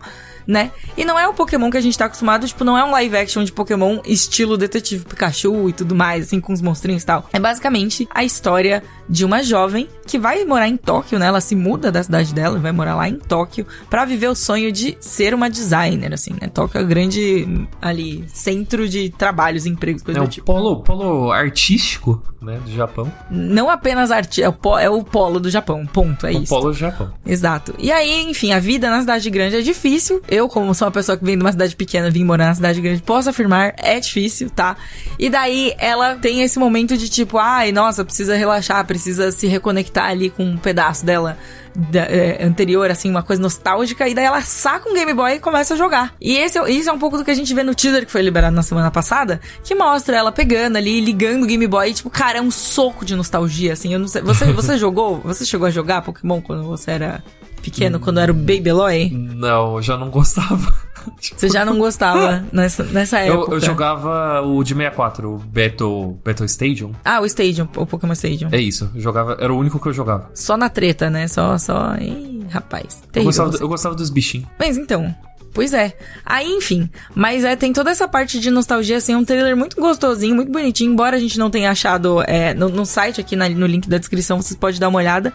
né? 0.47 0.71
E 0.95 1.03
não 1.03 1.19
é 1.19 1.27
o 1.27 1.33
Pokémon 1.33 1.69
que 1.69 1.77
a 1.77 1.81
gente 1.81 1.97
tá 1.97 2.05
acostumado, 2.05 2.47
tipo, 2.47 2.63
não 2.63 2.77
é 2.77 2.83
um 2.83 2.91
live 2.91 3.17
action 3.17 3.43
de 3.43 3.51
Pokémon 3.51 3.99
estilo 4.05 4.57
Detetive 4.57 5.05
Pikachu 5.05 5.69
e 5.69 5.73
tudo 5.73 5.93
mais, 5.93 6.27
assim, 6.27 6.39
com 6.39 6.53
os 6.53 6.61
monstrinhos 6.61 7.03
e 7.03 7.05
tal. 7.05 7.27
É 7.33 7.39
basicamente 7.39 8.07
a 8.13 8.23
história 8.23 8.81
de 9.09 9.25
uma 9.25 9.43
jovem 9.43 9.87
que 10.05 10.17
vai 10.17 10.43
morar 10.45 10.67
em 10.67 10.77
Tóquio, 10.77 11.19
né? 11.19 11.27
Ela 11.27 11.41
se 11.41 11.55
muda 11.55 11.91
da 11.91 12.03
cidade 12.03 12.33
dela 12.33 12.57
e 12.57 12.61
vai 12.61 12.71
morar 12.71 12.95
lá 12.95 13.07
em 13.07 13.15
Tóquio 13.15 13.65
para 13.89 14.05
viver 14.05 14.27
o 14.27 14.35
sonho 14.35 14.71
de 14.71 14.97
ser 14.99 15.33
uma 15.33 15.49
designer, 15.49 16.13
assim, 16.13 16.33
né? 16.41 16.47
Tóquio 16.47 16.79
é 16.79 16.83
o 16.83 16.87
grande 16.87 17.67
ali 17.81 18.23
centro 18.27 18.87
de 18.87 19.09
trabalhos, 19.09 19.65
empregos, 19.65 20.01
coisa 20.01 20.19
é 20.19 20.23
do 20.23 20.29
tipo. 20.29 20.45
Polo, 20.45 20.81
polo 20.81 21.31
artístico, 21.31 22.21
né, 22.41 22.59
do 22.63 22.71
Japão. 22.71 23.11
Não 23.29 23.69
apenas 23.69 24.11
arte, 24.11 24.41
é 24.41 24.45
é 24.45 24.89
o 24.89 25.03
polo 25.03 25.39
do 25.39 25.49
Japão, 25.49 25.85
ponto, 25.85 26.25
é 26.25 26.31
o 26.31 26.43
isso. 26.43 26.53
O 26.53 26.59
polo 26.59 26.71
do 26.71 26.77
Japão. 26.77 27.13
Exato. 27.25 27.73
E 27.77 27.91
aí, 27.91 28.29
enfim, 28.29 28.53
a 28.53 28.59
vida 28.59 28.89
na 28.89 29.01
cidade 29.01 29.29
grande 29.29 29.57
é 29.57 29.61
difícil. 29.61 30.21
Eu, 30.37 30.47
como 30.47 30.73
sou 30.73 30.87
uma 30.87 30.91
pessoa 30.91 31.17
que 31.17 31.25
vem 31.25 31.35
de 31.35 31.43
uma 31.43 31.51
cidade 31.51 31.75
pequena, 31.75 32.09
vim 32.09 32.23
morar 32.23 32.47
na 32.47 32.55
cidade 32.55 32.79
grande, 32.79 33.01
posso 33.01 33.29
afirmar, 33.29 33.73
é 33.77 33.99
difícil, 33.99 34.49
tá? 34.49 34.77
E 35.17 35.29
daí 35.29 35.73
ela 35.77 36.15
tem 36.15 36.41
esse 36.41 36.59
momento 36.59 36.95
de 36.95 37.09
tipo, 37.09 37.37
ai, 37.37 37.71
nossa, 37.71 38.05
precisa 38.05 38.35
relaxar, 38.35 38.85
precisa 38.85 39.31
se 39.31 39.47
reconectar 39.47 40.09
ali 40.09 40.29
com 40.29 40.43
um 40.43 40.57
pedaço 40.57 41.05
dela 41.05 41.37
da, 41.75 42.01
é, 42.01 42.43
anterior, 42.43 42.89
assim, 42.89 43.09
uma 43.09 43.21
coisa 43.21 43.41
nostálgica, 43.41 44.07
e 44.07 44.15
daí 44.15 44.25
ela 44.25 44.41
saca 44.41 44.89
um 44.89 44.93
Game 44.93 45.13
Boy 45.13 45.35
e 45.35 45.39
começa 45.39 45.75
a 45.75 45.77
jogar. 45.77 46.15
E 46.19 46.35
esse, 46.35 46.59
isso 46.71 46.89
é 46.89 46.93
um 46.93 46.97
pouco 46.97 47.17
do 47.17 47.23
que 47.23 47.31
a 47.31 47.35
gente 47.35 47.53
vê 47.53 47.61
no 47.63 47.75
teaser 47.75 48.05
que 48.05 48.11
foi 48.11 48.21
liberado 48.21 48.55
na 48.55 48.63
semana 48.63 48.89
passada, 48.89 49.39
que 49.63 49.75
mostra 49.75 50.17
ela 50.17 50.31
pegando 50.31 50.77
ali, 50.77 50.99
ligando 50.99 51.43
o 51.43 51.45
Game 51.45 51.67
Boy, 51.67 51.89
e, 51.89 51.93
tipo, 51.93 52.09
cara, 52.09 52.39
é 52.39 52.41
um 52.41 52.51
soco 52.51 53.05
de 53.05 53.15
nostalgia, 53.15 53.73
assim, 53.73 53.93
eu 53.93 53.99
não 53.99 54.07
sei. 54.07 54.21
Você, 54.23 54.51
você 54.51 54.77
jogou? 54.79 55.19
Você 55.21 55.45
chegou 55.45 55.67
a 55.67 55.71
jogar 55.71 56.01
Pokémon 56.01 56.41
quando 56.41 56.63
você 56.63 56.91
era 56.91 57.23
pequeno, 57.61 57.99
quando 57.99 58.19
era 58.19 58.31
o 58.31 58.35
Baby 58.35 58.69
Eloy? 58.69 59.09
Não, 59.09 59.75
eu 59.75 59.81
já 59.81 59.97
não 59.97 60.09
gostava. 60.09 60.73
Você 61.35 61.49
já 61.49 61.63
não 61.63 61.77
gostava 61.77 62.43
nessa, 62.51 62.83
nessa 62.83 63.19
época? 63.19 63.51
Eu, 63.51 63.55
eu, 63.55 63.59
jogava 63.61 64.41
o 64.41 64.63
de 64.63 64.73
64, 64.73 65.29
o 65.29 65.37
Battle, 65.37 66.19
Battle 66.23 66.45
Stadium. 66.45 66.91
Ah, 67.03 67.21
o 67.21 67.25
Stadium, 67.25 67.67
o 67.75 67.85
Pokémon 67.85 68.13
Stadium. 68.13 68.49
É 68.51 68.59
isso, 68.59 68.91
eu 68.93 69.01
jogava, 69.01 69.37
era 69.39 69.53
o 69.53 69.57
único 69.57 69.79
que 69.79 69.87
eu 69.87 69.93
jogava. 69.93 70.29
Só 70.33 70.57
na 70.57 70.69
treta, 70.69 71.09
né? 71.09 71.27
Só, 71.27 71.57
só. 71.57 71.95
Ih, 71.95 72.45
rapaz. 72.49 73.01
Eu 73.13 73.23
gostava, 73.23 73.55
eu 73.57 73.67
gostava 73.67 73.95
dos 73.95 74.09
bichinhos. 74.09 74.47
Mas 74.59 74.77
então, 74.77 75.15
Pois 75.57 75.73
é. 75.73 75.97
Aí, 76.23 76.47
enfim. 76.47 76.87
Mas 77.15 77.43
é, 77.43 77.55
tem 77.55 77.73
toda 77.73 77.89
essa 77.89 78.07
parte 78.07 78.39
de 78.39 78.51
nostalgia, 78.51 78.97
assim, 78.97 79.13
é 79.13 79.17
um 79.17 79.25
trailer 79.25 79.57
muito 79.57 79.75
gostosinho, 79.75 80.35
muito 80.35 80.51
bonitinho. 80.51 80.91
Embora 80.91 81.17
a 81.17 81.19
gente 81.19 81.39
não 81.39 81.49
tenha 81.49 81.71
achado 81.71 82.21
é, 82.27 82.53
no, 82.53 82.69
no, 82.69 82.85
site 82.85 83.19
aqui 83.19 83.35
na, 83.35 83.49
no 83.49 83.65
link 83.65 83.89
da 83.89 83.97
descrição, 83.97 84.39
vocês 84.39 84.55
podem 84.55 84.79
dar 84.79 84.87
uma 84.87 84.99
olhada 84.99 85.33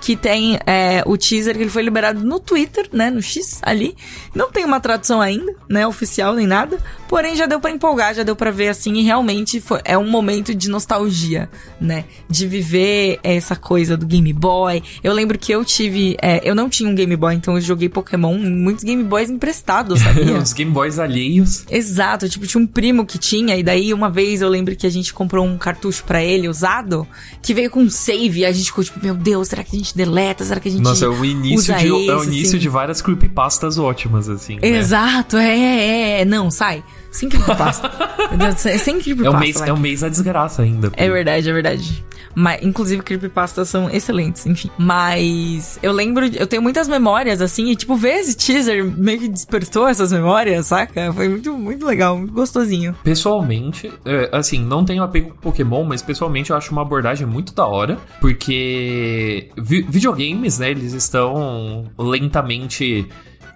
que 0.00 0.16
tem 0.16 0.58
é, 0.66 1.02
o 1.06 1.16
teaser 1.16 1.54
que 1.56 1.62
ele 1.62 1.70
foi 1.70 1.82
liberado 1.82 2.20
no 2.20 2.38
Twitter, 2.38 2.88
né, 2.92 3.10
no 3.10 3.20
X 3.20 3.58
ali. 3.62 3.94
Não 4.34 4.50
tem 4.50 4.64
uma 4.64 4.80
tradução 4.80 5.20
ainda, 5.20 5.54
né, 5.68 5.86
oficial 5.86 6.34
nem 6.34 6.46
nada, 6.46 6.78
porém 7.08 7.36
já 7.36 7.46
deu 7.46 7.60
para 7.60 7.70
empolgar, 7.70 8.14
já 8.14 8.22
deu 8.22 8.36
para 8.36 8.50
ver 8.50 8.68
assim 8.68 8.94
e 8.94 9.02
realmente 9.02 9.60
foi, 9.60 9.80
é 9.84 9.98
um 9.98 10.08
momento 10.08 10.54
de 10.54 10.68
nostalgia, 10.68 11.50
né, 11.80 12.04
de 12.28 12.46
viver 12.46 13.18
essa 13.22 13.56
coisa 13.56 13.96
do 13.96 14.06
Game 14.06 14.32
Boy. 14.32 14.82
Eu 15.02 15.12
lembro 15.12 15.38
que 15.38 15.52
eu 15.52 15.64
tive, 15.64 16.16
é, 16.22 16.40
eu 16.48 16.54
não 16.54 16.68
tinha 16.68 16.88
um 16.88 16.94
Game 16.94 17.16
Boy, 17.16 17.34
então 17.34 17.54
eu 17.54 17.60
joguei 17.60 17.88
Pokémon 17.88 18.34
em 18.34 18.50
muitos 18.50 18.84
Game 18.84 19.02
Boys 19.02 19.30
emprestados, 19.30 20.00
sabia? 20.00 20.38
Os 20.38 20.52
Game 20.52 20.70
Boys 20.70 20.98
alheios. 20.98 21.64
Exato, 21.70 22.28
tipo 22.28 22.46
tinha 22.46 22.62
um 22.62 22.66
primo 22.66 23.04
que 23.04 23.18
tinha 23.18 23.56
e 23.56 23.62
daí 23.62 23.92
uma 23.92 24.10
vez 24.10 24.40
eu 24.40 24.48
lembro 24.48 24.76
que 24.76 24.86
a 24.86 24.90
gente 24.90 25.12
comprou 25.12 25.44
um 25.44 25.58
cartucho 25.58 26.04
para 26.04 26.22
ele 26.22 26.48
usado 26.48 27.06
que 27.42 27.52
veio 27.52 27.70
com 27.70 27.80
um 27.80 27.90
save 27.90 28.40
e 28.40 28.46
a 28.46 28.52
gente 28.52 28.66
ficou 28.66 28.84
tipo, 28.84 29.00
meu 29.02 29.14
Deus, 29.14 29.48
será 29.48 29.64
que 29.64 29.74
a 29.74 29.78
gente 29.78 29.87
gente 29.88 29.96
deleta? 29.96 30.44
Será 30.44 30.60
que 30.60 30.68
a 30.68 30.70
gente 30.70 30.82
Nossa, 30.82 31.04
é 31.04 31.08
o 31.08 31.24
início, 31.24 31.74
de, 31.74 31.86
esse, 31.86 32.08
é 32.08 32.14
o 32.14 32.24
início 32.24 32.48
assim? 32.48 32.58
de 32.58 32.68
várias 32.68 33.02
creepypastas 33.02 33.78
ótimas, 33.78 34.28
assim. 34.28 34.56
Né? 34.56 34.68
Exato, 34.68 35.36
é, 35.36 35.58
é, 35.58 36.20
é. 36.20 36.24
Não, 36.24 36.50
sai. 36.50 36.84
Sem 37.10 37.28
creepypasta. 37.28 37.90
Sem 38.78 39.00
creepypasta. 39.00 39.26
É 39.26 39.30
um 39.36 39.40
mês, 39.40 39.60
é 39.60 39.72
um 39.72 39.78
mês 39.78 40.00
da 40.00 40.08
desgraça 40.08 40.62
ainda. 40.62 40.90
Pô. 40.90 40.96
É 40.96 41.08
verdade, 41.08 41.48
é 41.48 41.52
verdade. 41.52 42.04
Mas, 42.38 42.62
inclusive, 42.62 43.02
creepypastas 43.02 43.68
são 43.68 43.90
excelentes, 43.90 44.46
enfim. 44.46 44.70
Mas 44.78 45.76
eu 45.82 45.90
lembro, 45.90 46.24
eu 46.24 46.46
tenho 46.46 46.62
muitas 46.62 46.86
memórias, 46.86 47.42
assim, 47.42 47.68
e 47.72 47.74
tipo, 47.74 47.96
ver 47.96 48.20
esse 48.20 48.36
teaser 48.36 48.84
meio 48.84 49.18
que 49.18 49.28
despertou 49.28 49.88
essas 49.88 50.12
memórias, 50.12 50.68
saca? 50.68 51.12
Foi 51.12 51.28
muito, 51.28 51.52
muito 51.58 51.84
legal, 51.84 52.16
muito 52.16 52.32
gostosinho. 52.32 52.94
Pessoalmente, 53.02 53.92
é, 54.04 54.30
assim, 54.32 54.64
não 54.64 54.84
tenho 54.84 55.02
apego 55.02 55.30
com 55.30 55.36
Pokémon, 55.38 55.82
mas 55.82 56.00
pessoalmente 56.00 56.50
eu 56.50 56.56
acho 56.56 56.70
uma 56.70 56.82
abordagem 56.82 57.26
muito 57.26 57.52
da 57.52 57.66
hora, 57.66 57.98
porque 58.20 59.50
vi 59.56 59.82
videogames, 59.82 60.60
né, 60.60 60.70
eles 60.70 60.92
estão 60.92 61.90
lentamente 61.98 63.04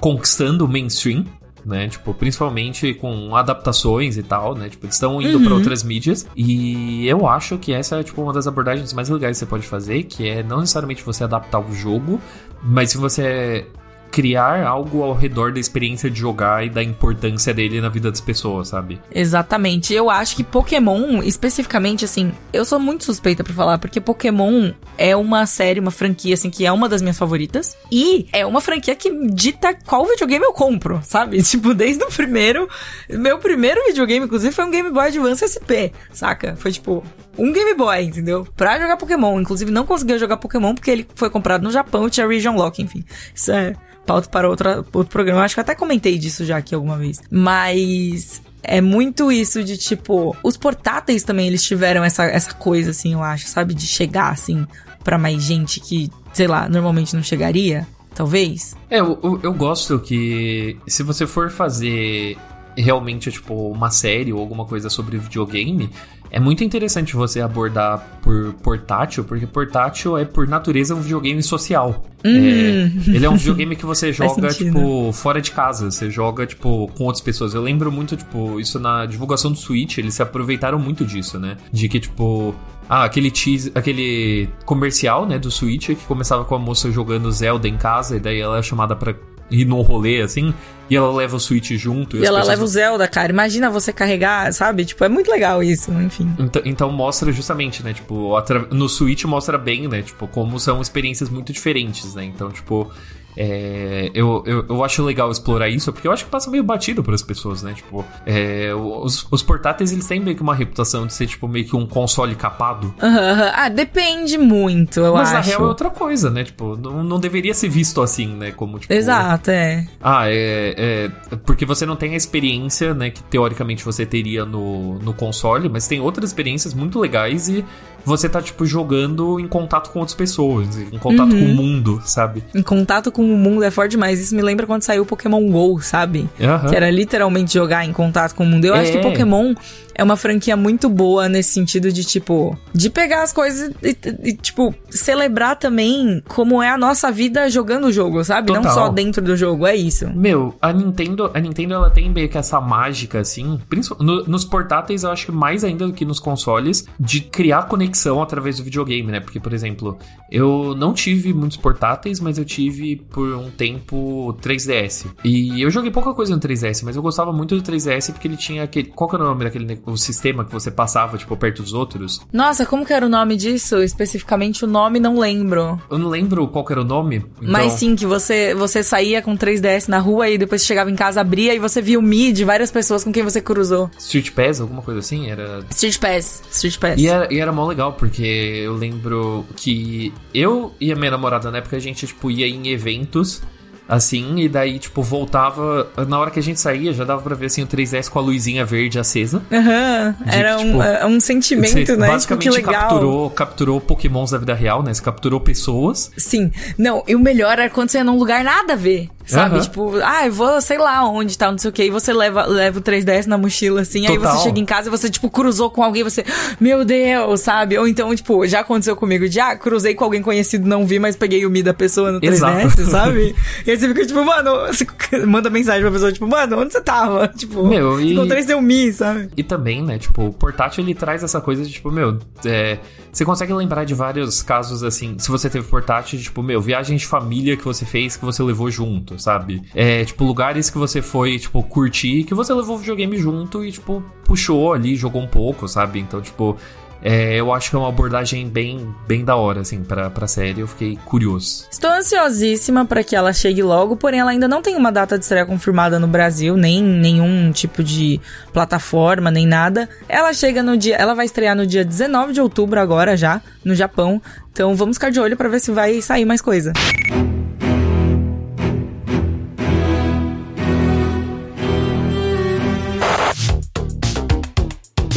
conquistando 0.01 0.65
o 0.65 0.69
mainstream 0.69 1.25
né? 1.65 1.89
Tipo, 1.89 2.13
principalmente 2.15 2.95
com 2.95 3.35
adaptações 3.37 4.17
e 4.17 4.23
tal, 4.23 4.55
né? 4.55 4.69
Tipo, 4.69 4.87
eles 4.87 4.97
estão 4.97 5.21
indo 5.21 5.39
uhum. 5.39 5.45
para 5.45 5.55
outras 5.55 5.83
mídias. 5.83 6.27
E 6.37 7.07
eu 7.07 7.27
acho 7.27 7.59
que 7.59 7.73
essa 7.73 7.97
é, 7.97 8.03
tipo, 8.03 8.23
uma 8.23 8.33
das 8.33 8.47
abordagens 8.47 8.93
mais 8.93 9.09
legais 9.09 9.37
que 9.37 9.41
você 9.41 9.47
pode 9.47 9.67
fazer, 9.67 10.05
que 10.05 10.29
é 10.29 10.43
não 10.43 10.61
necessariamente 10.61 11.03
você 11.03 11.25
adaptar 11.25 11.61
o 11.61 11.73
jogo, 11.73 12.21
mas 12.63 12.91
se 12.91 12.99
você 12.99 13.67
criar 14.13 14.63
algo 14.65 15.03
ao 15.03 15.15
redor 15.15 15.53
da 15.53 15.59
experiência 15.59 16.11
de 16.11 16.21
jogar 16.21 16.65
e 16.65 16.69
da 16.69 16.83
importância 16.83 17.53
dele 17.55 17.81
na 17.81 17.89
vida 17.89 18.11
das 18.11 18.21
pessoas, 18.21 18.69
sabe? 18.69 19.01
Exatamente. 19.13 19.95
Eu 19.95 20.11
acho 20.11 20.37
que 20.37 20.45
Pokémon, 20.45 21.23
especificamente, 21.23 22.05
assim, 22.05 22.31
eu 22.53 22.65
sou 22.65 22.79
muito 22.79 23.05
suspeita 23.05 23.43
para 23.43 23.55
falar, 23.55 23.79
porque 23.79 24.01
Pokémon 24.01 24.73
é 24.99 25.17
uma 25.17 25.47
série, 25.47 25.81
uma 25.81 25.91
franquia, 25.91 26.35
assim, 26.35 26.51
que 26.51 26.67
é 26.67 26.71
uma 26.71 26.89
das 26.89 27.01
minhas 27.01 27.19
favoritas. 27.19 27.75
E 27.91 28.27
é 28.33 28.45
uma 28.45 28.61
franquia 28.61 28.95
que 28.95 29.11
dita 29.29 29.75
qual 29.75 30.05
videogame 30.07 30.45
eu 30.45 30.53
compro, 30.53 31.01
sabe? 31.03 31.43
Tipo, 31.53 31.75
desde 31.75 32.05
o 32.05 32.09
primeiro. 32.09 32.69
Meu 33.09 33.39
primeiro 33.39 33.83
videogame, 33.87 34.27
inclusive, 34.27 34.55
foi 34.55 34.65
um 34.65 34.71
Game 34.71 34.91
Boy 34.91 35.07
Advance 35.07 35.47
SP, 35.49 35.93
saca? 36.13 36.55
Foi 36.57 36.71
tipo. 36.71 37.03
Um 37.39 37.53
Game 37.53 37.75
Boy, 37.75 38.03
entendeu? 38.03 38.47
Pra 38.57 38.79
jogar 38.79 38.97
Pokémon. 38.97 39.41
Inclusive, 39.41 39.71
não 39.71 39.87
conseguia 39.87 40.19
jogar 40.19 40.37
Pokémon 40.37 40.75
porque 40.75 40.91
ele 40.91 41.07
foi 41.15 41.31
comprado 41.31 41.63
no 41.63 41.71
Japão 41.71 42.07
e 42.07 42.11
tinha 42.11 42.27
Region 42.27 42.55
Lock, 42.55 42.83
enfim. 42.83 43.05
Isso 43.35 43.51
é 43.53 43.75
pauta 44.07 44.29
para 44.29 44.49
outra, 44.49 44.85
outro 44.93 45.11
programa. 45.11 45.43
Acho 45.43 45.55
que 45.55 45.61
até 45.61 45.75
comentei 45.75 46.19
disso 46.19 46.45
já 46.45 46.59
aqui 46.59 46.75
alguma 46.75 46.99
vez. 46.99 47.21
Mas 47.31 48.43
é 48.63 48.81
muito 48.81 49.33
isso 49.33 49.65
de 49.65 49.77
tipo. 49.77 50.37
Os 50.43 50.57
portáteis 50.57 51.23
também 51.25 51.47
eles 51.47 51.63
tiveram 51.63 52.05
essa, 52.05 52.25
essa 52.25 52.53
coisa, 52.55 52.91
assim, 52.91 53.15
eu 53.15 53.23
acho, 53.23 53.47
sabe? 53.47 53.75
De 53.75 53.87
chegar, 53.87 54.31
assim, 54.31 54.67
para 55.03 55.19
mais 55.19 55.43
gente 55.43 55.81
que, 55.81 56.11
sei 56.33 56.47
lá, 56.47 56.69
normalmente 56.69 57.15
não 57.15 57.23
chegaria. 57.23 57.87
Talvez. 58.15 58.77
É, 58.91 59.01
eu, 59.01 59.19
eu, 59.23 59.41
eu 59.43 59.55
gosto 59.55 59.99
que 59.99 60.77
se 60.87 61.03
você 61.03 61.27
for 61.27 61.51
fazer 61.51 62.37
realmente, 62.77 63.31
tipo, 63.33 63.55
uma 63.71 63.91
série 63.91 64.33
ou 64.33 64.39
alguma 64.41 64.67
coisa 64.67 64.91
sobre 64.91 65.17
videogame, 65.17 65.91
é 66.35 66.41
muito 66.41 66.65
interessante 66.65 67.15
você 67.15 67.43
abordar 67.43 67.99
por 68.23 68.55
portátil, 68.55 69.23
porque 69.23 69.47
portátil 69.47 70.17
é, 70.17 70.25
por 70.25 70.49
natureza, 70.49 70.95
um 70.95 71.01
videogame 71.03 71.43
social. 71.43 72.03
Hum. 72.25 72.31
É, 72.31 72.91
ele 73.15 73.27
é 73.27 73.29
um 73.29 73.37
videogame 73.37 73.77
que 73.77 73.85
você 73.85 74.11
joga, 74.15 74.49
tipo, 74.49 75.13
fora 75.13 75.43
de 75.43 75.51
casa. 75.51 75.91
Você 75.91 76.11
joga, 76.11 76.47
tipo, 76.47 76.91
com 76.97 77.05
outras 77.05 77.21
pessoas. 77.21 77.53
Eu 77.53 77.61
lembro 77.61 77.93
muito, 77.93 78.17
tipo, 78.17 78.59
isso 78.59 78.81
na 78.81 79.05
divulgação 79.05 79.53
do 79.53 79.59
Switch, 79.59 79.99
eles 79.99 80.15
se 80.15 80.23
aproveitaram 80.23 80.79
muito 80.79 81.05
disso, 81.05 81.39
né? 81.39 81.59
De 81.71 81.87
que, 81.87 82.01
tipo, 82.01 82.55
ah, 82.89 83.05
aquele 83.05 83.31
tease, 83.31 83.71
aquele 83.75 84.49
comercial, 84.65 85.27
né, 85.27 85.39
do 85.39 85.51
Switch 85.51 85.89
que 85.89 86.07
começava 86.07 86.47
com 86.47 86.55
a 86.55 86.59
moça 86.59 86.91
jogando 86.91 87.31
Zelda 87.31 87.69
em 87.69 87.77
casa 87.77 88.17
e 88.17 88.21
daí 88.21 88.41
ela 88.41 88.59
é 88.59 88.63
chamada 88.63 88.97
para 88.97 89.15
ir 89.51 89.65
num 89.65 89.83
rolê, 89.83 90.23
assim, 90.23 90.55
e 90.89 90.97
ela 90.97 91.13
leva 91.13 91.37
o 91.37 91.41
Switch 91.41 91.73
junto. 91.73 92.17
E, 92.17 92.21
e 92.21 92.27
ela 92.27 92.39
pessoas... 92.39 92.49
leva 92.49 92.65
o 92.65 92.67
Zelda, 92.67 93.09
cara. 93.09 93.33
Imagina 93.33 93.71
você 93.71 93.93
carregar, 93.93 94.53
sabe? 94.53 94.85
Tipo, 94.85 95.05
é 95.05 95.09
muito 95.09 95.31
legal 95.31 95.63
isso, 95.63 95.91
enfim. 95.93 96.31
Então, 96.39 96.63
então 96.65 96.93
mostra 96.93 97.33
justamente, 97.33 97.83
né? 97.83 97.93
Tipo, 97.93 98.35
no 98.71 98.89
Switch 98.89 99.25
mostra 99.25 99.57
bem, 99.57 99.89
né? 99.89 100.03
Tipo, 100.03 100.27
como 100.27 100.59
são 100.61 100.81
experiências 100.81 101.29
muito 101.31 101.53
diferentes, 101.53 102.15
né? 102.15 102.25
Então, 102.25 102.51
tipo, 102.51 102.91
é, 103.37 104.11
eu, 104.15 104.43
eu, 104.47 104.67
eu, 104.69 104.85
acho 104.85 105.03
legal 105.03 105.31
explorar 105.31 105.69
isso, 105.69 105.93
porque 105.93 106.07
eu 106.07 106.13
acho 106.13 106.25
que 106.25 106.31
passa 106.31 106.51
meio 106.51 106.63
batido 106.63 107.03
para 107.03 107.15
as 107.15 107.23
pessoas, 107.23 107.63
né? 107.63 107.73
Tipo, 107.73 108.05
é, 108.27 108.75
os, 108.75 109.27
os, 109.31 109.43
portáteis 109.43 109.93
eles 109.93 110.07
têm 110.07 110.21
meio 110.21 110.37
que 110.37 110.43
uma 110.43 110.55
reputação 110.55 111.07
de 111.07 111.15
ser, 111.15 111.27
tipo, 111.27 111.49
meio 111.49 111.65
que 111.65 111.75
um 111.75 111.87
console 111.87 112.35
capado. 112.35 112.95
Uhum, 113.03 113.51
ah, 113.55 113.69
depende 113.69 114.37
muito, 114.37 115.01
eu 115.01 115.15
Mas 115.15 115.29
acho. 115.29 115.35
Mas 115.35 115.47
na 115.47 115.53
real 115.53 115.65
é 115.65 115.69
outra 115.69 115.91
coisa, 115.91 116.31
né? 116.31 116.45
Tipo, 116.45 116.77
não, 116.77 117.03
não 117.03 117.19
deveria 117.19 117.55
ser 117.55 117.69
visto 117.69 118.03
assim, 118.03 118.29
né? 118.29 118.53
Como, 118.53 118.79
tipo. 118.79 118.93
Exato, 118.93 119.51
é. 119.51 119.87
Ah, 120.01 120.29
é, 120.29 120.75
é. 120.77 121.37
Porque 121.39 121.65
você 121.65 121.87
não 121.87 121.97
tem 121.97 122.13
a 122.15 122.17
experiência, 122.17 122.93
né? 122.93 123.11
Que 123.11 123.23
teoricamente 123.23 123.85
você 123.85 124.05
teria 124.05 124.45
no, 124.45 124.99
no 124.99 125.15
console, 125.15 125.69
mas 125.69 125.89
tem 125.89 126.01
outras 126.01 126.31
experiências 126.31 126.75
muito 126.75 126.99
legais 126.99 127.49
e 127.49 127.65
você 128.05 128.29
tá, 128.29 128.43
tipo, 128.43 128.65
jogando 128.67 129.39
em 129.39 129.49
contato 129.49 129.91
com 129.91 130.01
outras 130.01 130.15
pessoas, 130.17 130.77
em 130.77 130.99
contato 130.99 131.33
uhum. 131.33 131.39
com 131.39 131.53
o 131.53 131.55
mundo, 131.55 132.03
sabe? 132.05 132.43
Em 132.55 132.63
contato 132.63 133.11
com 133.13 133.23
o 133.23 133.37
mundo 133.37 133.63
é 133.63 133.71
forte 133.71 133.93
demais. 133.93 134.21
Isso 134.21 134.35
me 134.35 134.43
lembra 134.43 134.67
quando 134.67 134.83
saiu 134.83 135.03
o 135.03 135.07
Pokémon 135.07 135.45
GO, 135.49 135.81
sabe? 135.81 136.29
Uhum. 136.39 136.69
Que 136.69 136.77
era 136.77 136.91
literalmente 136.91 137.55
jogar 137.55 137.85
em 137.85 137.93
contato 137.93 138.35
com 138.35 138.45
o 138.45 138.47
mundo. 138.47 138.65
Eu 138.65 138.75
é. 138.75 138.81
acho 138.81 138.93
que 138.93 138.99
é. 138.99 139.03
Pokémon 139.03 139.55
é 139.95 140.03
uma 140.03 140.17
franquia 140.17 140.57
muito 140.57 140.89
boa 140.89 141.29
nesse 141.29 141.51
sentido 141.51 141.93
de, 141.93 142.05
tipo, 142.05 142.57
de 142.75 142.91
pegar 142.91 143.23
as 143.23 143.33
coisas 143.33 143.73
e, 143.83 143.97
e, 144.23 144.35
tipo, 144.35 144.75
celebrar 144.91 145.57
também 145.57 146.23
como 146.29 146.63
é 146.63 146.71
a 146.71 146.79
nossa 146.79 147.11
vida 147.11 147.49
jogando 147.51 147.87
o 147.87 147.93
jogo, 147.93 148.23
sabe? 148.25 148.49
Total. 148.49 148.63
Não 148.63 148.71
só 148.71 148.89
dentro 148.89 149.23
do 149.23 149.37
jogo, 149.37 149.67
é 149.67 149.75
isso. 149.75 150.09
Meu, 150.11 150.55
a 150.61 150.73
Nintendo, 150.73 151.31
a 151.35 151.41
Nintendo 151.41 151.75
ela 151.75 151.91
tem 151.91 152.11
meio 152.11 152.29
que 152.29 152.39
essa 152.39 152.61
mágica, 152.61 153.21
assim, 153.21 153.59
no, 154.01 154.25
nos 154.25 154.45
portáteis 154.45 155.03
eu 155.03 155.11
acho 155.11 155.27
que 155.27 155.33
mais 155.33 155.65
ainda 155.65 155.87
do 155.87 155.93
que 155.93 156.05
nos 156.05 156.19
consoles, 156.19 156.87
de 156.99 157.21
criar 157.21 157.65
conexão 157.65 158.23
através 158.23 158.59
do 158.59 158.65
videogame, 158.65 159.11
né? 159.11 159.21
Porque, 159.21 159.41
por 159.41 159.53
exemplo, 159.53 159.99
eu 160.31 160.75
não 160.77 160.93
tive 160.93 161.33
muitos 161.33 161.57
portáteis, 161.57 162.21
mas 162.21 162.39
eu 162.39 162.45
tive 162.45 162.97
por 162.97 163.35
um 163.35 163.51
tempo 163.51 164.37
3DS. 164.41 165.07
E 165.25 165.61
eu 165.61 165.71
joguei 165.71 165.91
pouca 165.91 166.15
coisa 166.15 166.35
no 166.35 166.41
3DS, 166.41 166.83
mas 166.85 166.97
eu 166.97 167.03
gostava 167.03 167.33
muito 167.33 167.55
do 167.55 167.63
3DS 167.63 168.13
porque 168.13 168.29
ele 168.29 168.37
tinha 168.37 168.63
aquele. 168.63 168.89
Qual 168.89 169.09
que 169.09 169.17
é 169.17 169.19
o 169.19 169.23
nome 169.23 169.45
daquele 169.45 169.65
o 169.85 169.97
sistema 169.97 170.45
que 170.45 170.53
você 170.53 170.71
passava, 170.71 171.19
tipo, 171.19 171.37
perto 171.37 171.63
dos 171.63 171.73
outros. 171.73 172.21
Nossa, 172.33 172.65
como 172.65 172.85
que 172.85 172.93
era 172.93 173.07
o 173.07 173.09
nome 173.09 173.37
disso? 173.37 173.83
Especificamente 173.83 174.65
o 174.65 174.69
nome, 174.69 175.01
não 175.01 175.19
lembro. 175.19 175.81
Eu 175.91 175.99
não 175.99 176.09
lembro 176.09 176.47
qual 176.49 176.65
era 176.71 176.81
o 176.81 176.85
nome. 176.85 177.17
Então... 177.17 177.51
Mas 177.51 177.75
sim, 177.75 177.97
que 177.97 178.07
você, 178.07 178.55
você 178.55 178.83
saía 178.83 179.21
com 179.21 179.37
3DS 179.37 179.89
na 179.89 179.99
rua 179.99 180.29
e 180.29 180.39
depois 180.39 180.65
chegava 180.65 180.91
em 180.91 180.97
casa, 180.97 181.21
abria 181.21 181.55
e 181.55 181.59
você 181.59 181.83
via 181.83 181.99
o 181.99 182.03
Mi 182.03 182.33
de 182.33 182.45
várias 182.45 182.71
pessoas 182.71 183.05
com 183.05 183.13
quem 183.13 183.23
você 183.23 183.41
cruzou. 183.41 183.91
Street 183.99 184.31
Pass, 184.31 184.61
alguma 184.61 184.83
coisa 184.83 185.01
assim? 185.01 185.31
Era... 185.31 185.65
Street 185.71 185.99
Pass, 185.99 186.43
Street 186.51 186.79
Pass. 186.79 187.01
E 187.01 187.09
era, 187.09 187.33
e 187.33 187.39
era 187.39 187.53
mó 187.53 187.67
legal, 187.67 187.93
porque 187.95 188.23
eu 188.65 188.75
lembro 188.75 189.45
que 189.57 190.13
eu 190.33 190.73
e 190.81 190.93
a 190.93 190.97
minha 190.97 191.11
namorada 191.11 191.51
na 191.51 191.59
época 191.59 191.77
a 191.77 191.81
gente, 191.81 192.07
tipo, 192.07 192.31
ia 192.31 192.47
em 192.47 192.69
eventos 192.69 193.43
assim, 193.89 194.39
e 194.39 194.49
daí, 194.49 194.79
tipo, 194.79 195.03
voltava. 195.03 195.89
Na 196.09 196.19
hora 196.19 196.31
que 196.31 196.39
a 196.39 196.43
gente 196.43 196.61
saía, 196.61 196.93
já 196.93 197.05
dava 197.05 197.23
pra 197.23 197.35
ver 197.35 197.47
assim 197.47 197.63
o 197.63 197.67
3S 197.67 198.09
com 198.09 198.19
a 198.19 198.23
luzinha 198.23 198.65
verde 198.65 198.99
acesa. 198.99 199.43
Aham. 199.51 200.17
Uhum. 200.21 200.33
Era 200.33 200.57
que, 200.57 200.65
tipo, 200.65 200.83
é 200.83 201.07
um, 201.07 201.21
sentimento, 201.21 201.87
você, 201.87 201.97
né? 201.97 202.07
Basicamente 202.07 202.43
tipo, 202.43 202.55
que 202.55 202.67
legal. 202.67 202.83
capturou, 202.83 203.31
capturou 203.31 203.81
pokémons 203.81 204.31
da 204.31 204.39
vida 204.39 204.55
real, 204.55 204.83
né? 204.83 204.93
Você 204.93 205.03
capturou 205.03 205.41
pessoas. 205.41 206.11
Sim. 206.17 206.51
Não, 206.79 207.03
e 207.07 207.15
o 207.15 207.21
melhor 207.21 207.59
era 207.59 207.71
quando 207.71 207.91
você 207.91 207.99
ia 207.99 208.05
num 208.05 208.19
lugar 208.19 208.45
nada 208.45 208.73
a 208.73 208.77
ver. 208.77 209.09
Sabe? 209.25 209.57
Uhum. 209.57 209.61
Tipo, 209.61 209.97
ah, 210.03 210.27
eu 210.27 210.33
vou, 210.33 210.61
sei 210.61 210.79
lá 210.79 211.09
onde, 211.09 211.39
tal, 211.39 211.53
não 211.53 211.59
sei 211.59 211.71
o 211.71 211.73
que. 211.73 211.85
E 211.85 211.91
você 211.91 212.13
leva, 212.13 212.45
leva 212.45 212.79
o 212.79 212.83
3DS 212.83 213.27
na 213.27 213.39
mochila, 213.39 213.83
assim. 213.83 214.05
Total. 214.05 214.33
Aí 214.33 214.39
você 214.39 214.43
chega 214.45 214.59
em 214.59 214.65
casa 214.65 214.89
e 214.89 214.91
você, 214.91 215.09
tipo, 215.09 215.31
cruzou 215.31 215.71
com 215.71 215.83
alguém, 215.83 216.03
você, 216.03 216.25
meu 216.61 216.85
Deus, 216.85 217.41
sabe? 217.41 217.79
Ou 217.79 217.87
então, 217.87 218.15
tipo, 218.15 218.47
já 218.47 218.61
aconteceu 218.61 218.97
comigo 218.97 219.29
de, 219.29 219.39
ah, 219.39 219.57
cruzei 219.57 219.95
com 219.95 220.05
alguém 220.05 220.23
conhecido, 220.23 220.67
não 220.69 220.85
vi, 220.85 220.99
mas 220.99 221.15
peguei 221.17 221.47
o 221.47 221.51
Mi 221.51 221.63
da 221.63 221.73
pessoa 221.73 222.11
no 222.11 222.21
3DS, 222.21 222.33
Exato. 222.33 222.87
sabe? 222.87 223.35
e 223.73 223.75
aí 223.75 223.79
você 223.79 223.89
fica, 223.89 224.07
tipo, 224.07 224.23
mano, 224.23 224.67
você 224.67 224.87
manda 225.25 225.49
mensagem 225.49 225.81
pra 225.81 225.91
pessoa, 225.91 226.13
tipo, 226.13 226.27
mano, 226.27 226.59
onde 226.59 226.73
você 226.73 226.81
tava? 226.81 227.27
Tipo, 227.43 227.67
meu, 227.67 227.99
e... 227.99 228.13
encontrei 228.13 228.43
seu 228.43 228.61
Mi, 228.61 228.93
sabe? 228.93 229.31
E 229.37 229.43
também, 229.43 229.83
né, 229.83 229.99
tipo, 229.99 230.27
o 230.27 230.33
portátil 230.33 230.85
ele 230.85 230.95
traz 230.95 231.23
essa 231.23 231.41
coisa 231.41 231.65
de, 231.65 231.73
tipo, 231.73 231.91
meu, 231.91 232.19
é, 232.45 232.79
você 233.11 233.25
consegue 233.25 233.53
lembrar 233.55 233.85
de 233.85 233.95
vários 233.95 234.43
casos, 234.43 234.83
assim, 234.85 235.19
se 235.19 235.31
você 235.31 235.49
teve 235.49 235.67
portátil, 235.67 236.21
tipo, 236.21 236.43
meu, 236.43 236.61
viagem 236.61 236.97
de 236.97 237.07
família 237.07 237.57
que 237.57 237.65
você 237.65 237.87
fez, 237.87 238.17
que 238.17 238.25
você 238.25 238.43
levou 238.43 238.71
junto, 238.71 239.19
sabe? 239.19 239.63
É, 239.75 240.05
tipo, 240.05 240.25
lugares 240.25 240.69
que 240.69 240.77
você 240.77 241.01
foi, 241.01 241.39
tipo, 241.39 241.63
curtir, 241.63 242.25
que 242.25 242.35
você 242.35 242.53
levou 242.53 242.77
o 242.77 242.79
videogame 242.79 243.17
junto 243.17 243.65
e, 243.65 243.73
tipo, 243.73 244.03
puxou 244.25 244.75
ali, 244.75 244.95
jogou 244.97 245.23
um 245.23 245.29
pouco, 245.29 245.67
sabe? 245.67 245.99
Então, 245.99 246.21
tipo, 246.21 246.57
é, 247.03 247.35
eu 247.35 247.53
acho 247.53 247.71
que 247.71 247.77
é 247.77 247.79
uma 247.79 247.89
abordagem 247.89 248.49
bem, 248.49 248.95
bem 249.07 249.25
da 249.25 249.35
hora, 249.35 249.61
assim, 249.61 249.83
pra, 249.83 250.09
pra 250.09 250.27
série. 250.27 250.61
Eu 250.61 250.69
fiquei 250.69 250.99
curioso. 251.05 251.67
Estou 251.71 251.91
ansiosíssima 251.91 252.85
para 252.85 253.03
que 253.03 253.17
ela 253.17 253.33
chegue 253.33 253.63
logo, 253.63 253.97
porém 253.97 254.21
ela 254.21 254.31
ainda 254.31 254.47
não 254.47 254.63
tem 254.63 254.77
uma 254.77 254.93
data 254.93 255.19
de 255.19 255.25
estreia 255.25 255.45
confirmada 255.45 255.99
no 255.99 256.07
Brasil, 256.07 256.57
nem 256.57 256.83
nenhum 256.83 257.51
tipo 257.51 257.83
de 257.83 258.21
plataforma, 258.53 259.31
nem 259.31 259.47
nada. 259.47 259.89
Ela 260.09 260.33
chega 260.33 260.63
no 260.63 260.77
dia. 260.77 260.97
Ela 260.97 261.15
vai 261.15 261.27
estrear 261.27 261.57
no 261.57 261.67
dia 261.67 261.85
19 261.85 262.33
de 262.33 262.41
outubro, 262.41 262.79
agora 262.79 263.17
já, 263.17 263.43
no 263.65 263.75
Japão. 263.75 264.23
Então 264.53 264.77
vamos 264.77 264.97
ficar 264.97 265.11
de 265.11 265.19
olho 265.19 265.37
para 265.37 265.49
ver 265.49 265.61
se 265.61 265.73
vai 265.73 266.01
sair 266.01 266.25
mais 266.25 266.41
coisa. 266.41 266.73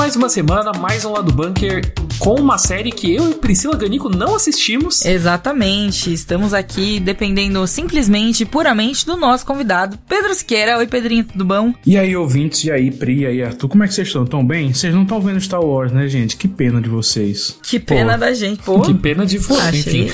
Mais 0.06 0.16
uma 0.16 0.30
semana, 0.30 0.72
mais 0.80 1.04
um 1.04 1.14
lado 1.14 1.34
bunker 1.34 1.82
com 2.20 2.36
uma 2.36 2.60
série 2.60 2.92
que 2.92 3.14
eu 3.14 3.32
e 3.32 3.34
Priscila 3.34 3.76
Ganico 3.76 4.08
não 4.08 4.36
assistimos. 4.36 5.04
Exatamente. 5.04 6.14
Estamos 6.14 6.54
aqui 6.54 7.00
dependendo 7.00 7.66
simplesmente, 7.66 8.46
puramente 8.46 9.04
do 9.04 9.18
nosso 9.18 9.44
convidado, 9.44 9.98
Pedro 10.08 10.34
Siqueira. 10.36 10.78
Oi, 10.78 10.86
Pedrinho, 10.86 11.24
tudo 11.24 11.44
bom? 11.44 11.74
E 11.84 11.98
aí, 11.98 12.16
ouvintes, 12.16 12.64
e 12.66 12.72
aí, 12.72 12.92
Pri, 12.92 13.22
e 13.22 13.26
aí, 13.26 13.44
Arthur, 13.44 13.68
como 13.68 13.84
é 13.84 13.88
que 13.88 13.96
vocês 13.96 14.08
estão? 14.08 14.28
Tão 14.28 14.46
bem? 14.46 14.72
Vocês 14.72 14.94
não 14.94 15.02
estão 15.02 15.20
vendo 15.20 15.42
Star 15.42 15.60
Wars, 15.60 15.92
né, 15.92 16.08
gente? 16.08 16.38
Que 16.38 16.48
pena 16.48 16.80
de 16.80 16.88
vocês. 16.88 17.58
Que 17.64 17.80
pena 17.80 18.14
pô. 18.14 18.20
da 18.20 18.34
gente, 18.34 18.62
pô. 18.62 18.82
Que 18.82 18.94
pena 18.94 19.26
de 19.26 19.40
você, 19.40 19.78
enfim. 19.78 20.08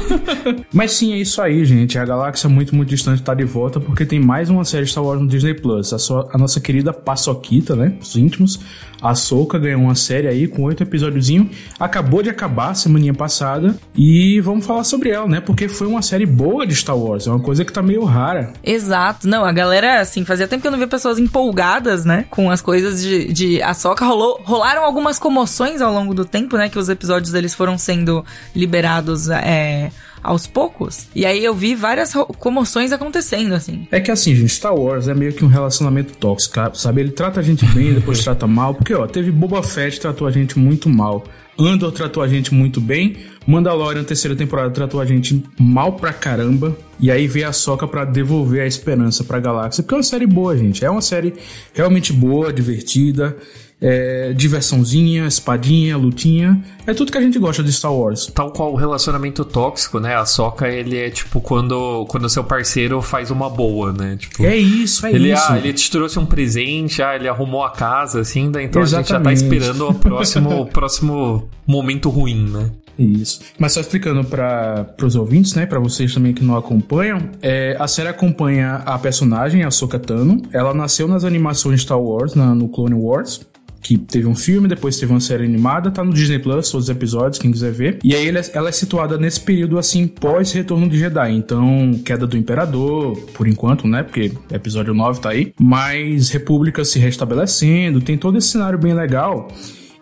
Mas 0.72 0.92
sim, 0.92 1.12
é 1.12 1.18
isso 1.18 1.42
aí, 1.42 1.62
gente. 1.66 1.98
A 1.98 2.06
galáxia 2.06 2.48
muito, 2.48 2.74
muito 2.74 2.88
distante 2.88 3.20
está 3.20 3.34
de 3.34 3.44
volta 3.44 3.78
porque 3.78 4.06
tem 4.06 4.18
mais 4.18 4.48
uma 4.48 4.64
série 4.64 4.86
Star 4.86 5.04
Wars 5.04 5.20
no 5.20 5.28
Disney 5.28 5.52
Plus. 5.52 5.92
A, 5.92 5.98
sua, 5.98 6.26
a 6.32 6.38
nossa 6.38 6.58
querida 6.58 6.90
Paçoquita, 6.92 7.76
né? 7.76 7.94
Os 8.00 8.16
íntimos 8.16 8.58
a 9.02 9.09
Soca 9.14 9.58
ganhou 9.58 9.80
uma 9.80 9.94
série 9.94 10.28
aí 10.28 10.46
com 10.46 10.62
oito 10.64 10.82
episódiozinho. 10.82 11.50
Acabou 11.78 12.22
de 12.22 12.30
acabar 12.30 12.74
semana 12.74 13.12
passada. 13.14 13.76
E 13.94 14.40
vamos 14.40 14.66
falar 14.66 14.84
sobre 14.84 15.10
ela, 15.10 15.26
né? 15.26 15.40
Porque 15.40 15.68
foi 15.68 15.86
uma 15.86 16.02
série 16.02 16.26
boa 16.26 16.66
de 16.66 16.74
Star 16.74 16.96
Wars. 16.96 17.26
É 17.26 17.30
uma 17.30 17.40
coisa 17.40 17.64
que 17.64 17.72
tá 17.72 17.82
meio 17.82 18.04
rara. 18.04 18.52
Exato. 18.62 19.26
Não, 19.26 19.44
a 19.44 19.52
galera, 19.52 20.00
assim, 20.00 20.24
fazia 20.24 20.46
tempo 20.46 20.62
que 20.62 20.68
eu 20.68 20.72
não 20.72 20.78
via 20.78 20.86
pessoas 20.86 21.18
empolgadas, 21.18 22.04
né? 22.04 22.26
Com 22.30 22.50
as 22.50 22.60
coisas 22.60 23.02
de, 23.02 23.32
de 23.32 23.62
Ahsoka. 23.62 24.04
Rolou, 24.04 24.40
rolaram 24.44 24.84
algumas 24.84 25.18
comoções 25.18 25.80
ao 25.80 25.92
longo 25.92 26.14
do 26.14 26.24
tempo, 26.24 26.56
né? 26.56 26.68
Que 26.68 26.78
os 26.78 26.88
episódios 26.88 27.32
deles 27.32 27.54
foram 27.54 27.78
sendo 27.78 28.24
liberados. 28.54 29.28
É, 29.28 29.90
aos 30.22 30.46
poucos. 30.46 31.08
E 31.14 31.24
aí 31.26 31.44
eu 31.44 31.54
vi 31.54 31.74
várias 31.74 32.12
comoções 32.38 32.92
acontecendo, 32.92 33.54
assim. 33.54 33.86
É 33.90 34.00
que 34.00 34.10
assim, 34.10 34.34
gente, 34.34 34.52
Star 34.52 34.74
Wars 34.74 35.08
é 35.08 35.14
meio 35.14 35.32
que 35.32 35.44
um 35.44 35.48
relacionamento 35.48 36.14
tóxico, 36.16 36.54
sabe? 36.74 37.00
Ele 37.00 37.10
trata 37.10 37.40
a 37.40 37.42
gente 37.42 37.64
bem, 37.66 37.92
depois 37.94 38.22
trata 38.22 38.46
mal. 38.46 38.74
Porque, 38.74 38.94
ó, 38.94 39.06
teve 39.06 39.30
Boba 39.30 39.62
Fett 39.62 40.00
tratou 40.00 40.26
a 40.26 40.30
gente 40.30 40.58
muito 40.58 40.88
mal. 40.88 41.24
Andor 41.58 41.92
tratou 41.92 42.22
a 42.22 42.28
gente 42.28 42.54
muito 42.54 42.80
bem. 42.80 43.16
Mandalorian, 43.46 44.04
terceira 44.04 44.34
temporada, 44.36 44.70
tratou 44.70 45.00
a 45.00 45.04
gente 45.04 45.44
mal 45.58 45.92
pra 45.92 46.12
caramba. 46.12 46.76
E 46.98 47.10
aí 47.10 47.26
veio 47.26 47.48
a 47.48 47.52
soca 47.52 47.86
para 47.86 48.04
devolver 48.04 48.62
a 48.62 48.66
esperança 48.66 49.24
pra 49.24 49.40
galáxia. 49.40 49.82
Porque 49.82 49.94
é 49.94 49.98
uma 49.98 50.02
série 50.02 50.26
boa, 50.26 50.56
gente. 50.56 50.84
É 50.84 50.90
uma 50.90 51.02
série 51.02 51.34
realmente 51.74 52.12
boa, 52.12 52.52
divertida 52.52 53.36
é, 53.80 54.32
diversãozinha, 54.34 55.26
espadinha, 55.26 55.96
lutinha. 55.96 56.62
É 56.86 56.92
tudo 56.92 57.10
que 57.10 57.18
a 57.18 57.20
gente 57.20 57.38
gosta 57.38 57.62
de 57.62 57.72
Star 57.72 57.94
Wars. 57.94 58.26
Tal 58.26 58.52
qual 58.52 58.72
o 58.72 58.76
relacionamento 58.76 59.44
tóxico, 59.44 59.98
né? 59.98 60.16
A 60.16 60.26
soca, 60.26 60.68
ele 60.68 60.98
é 60.98 61.10
tipo 61.10 61.40
quando 61.40 62.04
quando 62.06 62.28
seu 62.28 62.44
parceiro 62.44 63.00
faz 63.00 63.30
uma 63.30 63.48
boa, 63.48 63.92
né? 63.92 64.16
Tipo, 64.18 64.44
é 64.44 64.56
isso, 64.56 65.06
é 65.06 65.12
ele, 65.12 65.32
isso. 65.32 65.42
Ah, 65.48 65.58
ele 65.58 65.72
te 65.72 65.90
trouxe 65.90 66.18
um 66.18 66.26
presente, 66.26 67.02
ah, 67.02 67.14
ele 67.16 67.28
arrumou 67.28 67.64
a 67.64 67.70
casa, 67.70 68.20
assim, 68.20 68.48
né? 68.48 68.64
então 68.64 68.82
Exatamente. 68.82 68.92
a 68.92 68.98
gente 69.00 69.08
já 69.08 69.20
tá 69.20 69.32
esperando 69.32 69.88
o 69.88 69.94
próximo, 69.94 70.60
o 70.62 70.66
próximo 70.66 71.48
momento 71.66 72.10
ruim, 72.10 72.50
né? 72.50 72.70
Isso. 72.98 73.40
Mas 73.58 73.72
só 73.72 73.80
explicando 73.80 74.22
para 74.24 74.94
os 75.02 75.16
ouvintes, 75.16 75.54
né, 75.54 75.64
para 75.64 75.78
vocês 75.78 76.12
também 76.12 76.34
que 76.34 76.44
não 76.44 76.54
acompanham, 76.54 77.30
é, 77.40 77.74
a 77.78 77.88
série 77.88 78.08
acompanha 78.08 78.82
a 78.84 78.98
personagem, 78.98 79.64
a 79.64 79.70
Sokka 79.70 79.98
Tano. 79.98 80.42
Ela 80.52 80.74
nasceu 80.74 81.08
nas 81.08 81.24
animações 81.24 81.80
Star 81.80 81.98
Wars, 81.98 82.34
na, 82.34 82.54
no 82.54 82.68
Clone 82.68 82.94
Wars. 82.94 83.40
Que 83.80 83.96
teve 83.96 84.26
um 84.26 84.34
filme, 84.34 84.68
depois 84.68 84.98
teve 84.98 85.12
uma 85.12 85.20
série 85.20 85.44
animada, 85.44 85.90
tá 85.90 86.04
no 86.04 86.12
Disney 86.12 86.38
Plus, 86.38 86.70
todos 86.70 86.86
os 86.86 86.90
episódios, 86.90 87.38
quem 87.38 87.50
quiser 87.50 87.72
ver. 87.72 87.98
E 88.04 88.14
aí 88.14 88.28
ela 88.52 88.68
é 88.68 88.72
situada 88.72 89.16
nesse 89.16 89.40
período 89.40 89.78
assim, 89.78 90.06
pós 90.06 90.52
Retorno 90.52 90.88
de 90.88 90.98
Jedi. 90.98 91.32
Então, 91.32 92.00
queda 92.04 92.26
do 92.26 92.36
Imperador, 92.36 93.16
por 93.34 93.48
enquanto, 93.48 93.88
né? 93.88 94.02
Porque 94.02 94.32
episódio 94.52 94.92
9 94.92 95.20
tá 95.20 95.30
aí. 95.30 95.52
Mas 95.58 96.28
República 96.30 96.84
se 96.84 96.98
restabelecendo, 96.98 98.00
tem 98.00 98.16
todo 98.16 98.38
esse 98.38 98.48
cenário 98.48 98.78
bem 98.78 98.94
legal. 98.94 99.48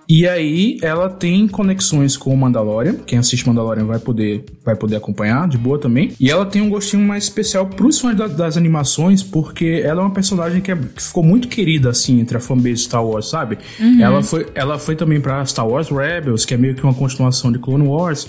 E 0.08 0.26
aí 0.26 0.78
ela 0.80 1.10
tem 1.10 1.46
conexões 1.46 2.16
com 2.16 2.32
o 2.32 2.36
Mandalorian. 2.36 2.94
Quem 3.06 3.18
assiste 3.18 3.46
Mandalorian 3.46 3.84
vai 3.84 3.98
poder, 3.98 4.42
vai 4.64 4.74
poder 4.74 4.96
acompanhar 4.96 5.46
de 5.46 5.58
boa 5.58 5.78
também. 5.78 6.12
E 6.18 6.30
ela 6.30 6.46
tem 6.46 6.62
um 6.62 6.70
gostinho 6.70 7.06
mais 7.06 7.24
especial 7.24 7.66
pros 7.66 8.00
fãs 8.00 8.16
da, 8.16 8.26
das 8.26 8.56
animações, 8.56 9.22
porque 9.22 9.82
ela 9.84 10.00
é 10.00 10.04
uma 10.04 10.12
personagem 10.12 10.62
que, 10.62 10.72
é, 10.72 10.76
que, 10.76 11.02
ficou 11.02 11.22
muito 11.22 11.46
querida, 11.46 11.90
assim, 11.90 12.20
entre 12.20 12.38
a 12.38 12.40
fanbase 12.40 12.78
Star 12.78 13.04
Wars, 13.04 13.28
sabe? 13.28 13.58
Uhum. 13.78 14.00
Ela, 14.00 14.22
foi, 14.22 14.46
ela 14.54 14.78
foi 14.78 14.96
também 14.96 15.20
pra 15.20 15.44
Star 15.44 15.68
Wars 15.68 15.90
Rebels, 15.90 16.46
que 16.46 16.54
é 16.54 16.56
meio 16.56 16.74
que 16.74 16.82
uma 16.82 16.94
continuação 16.94 17.52
de 17.52 17.58
Clone 17.58 17.86
Wars. 17.86 18.26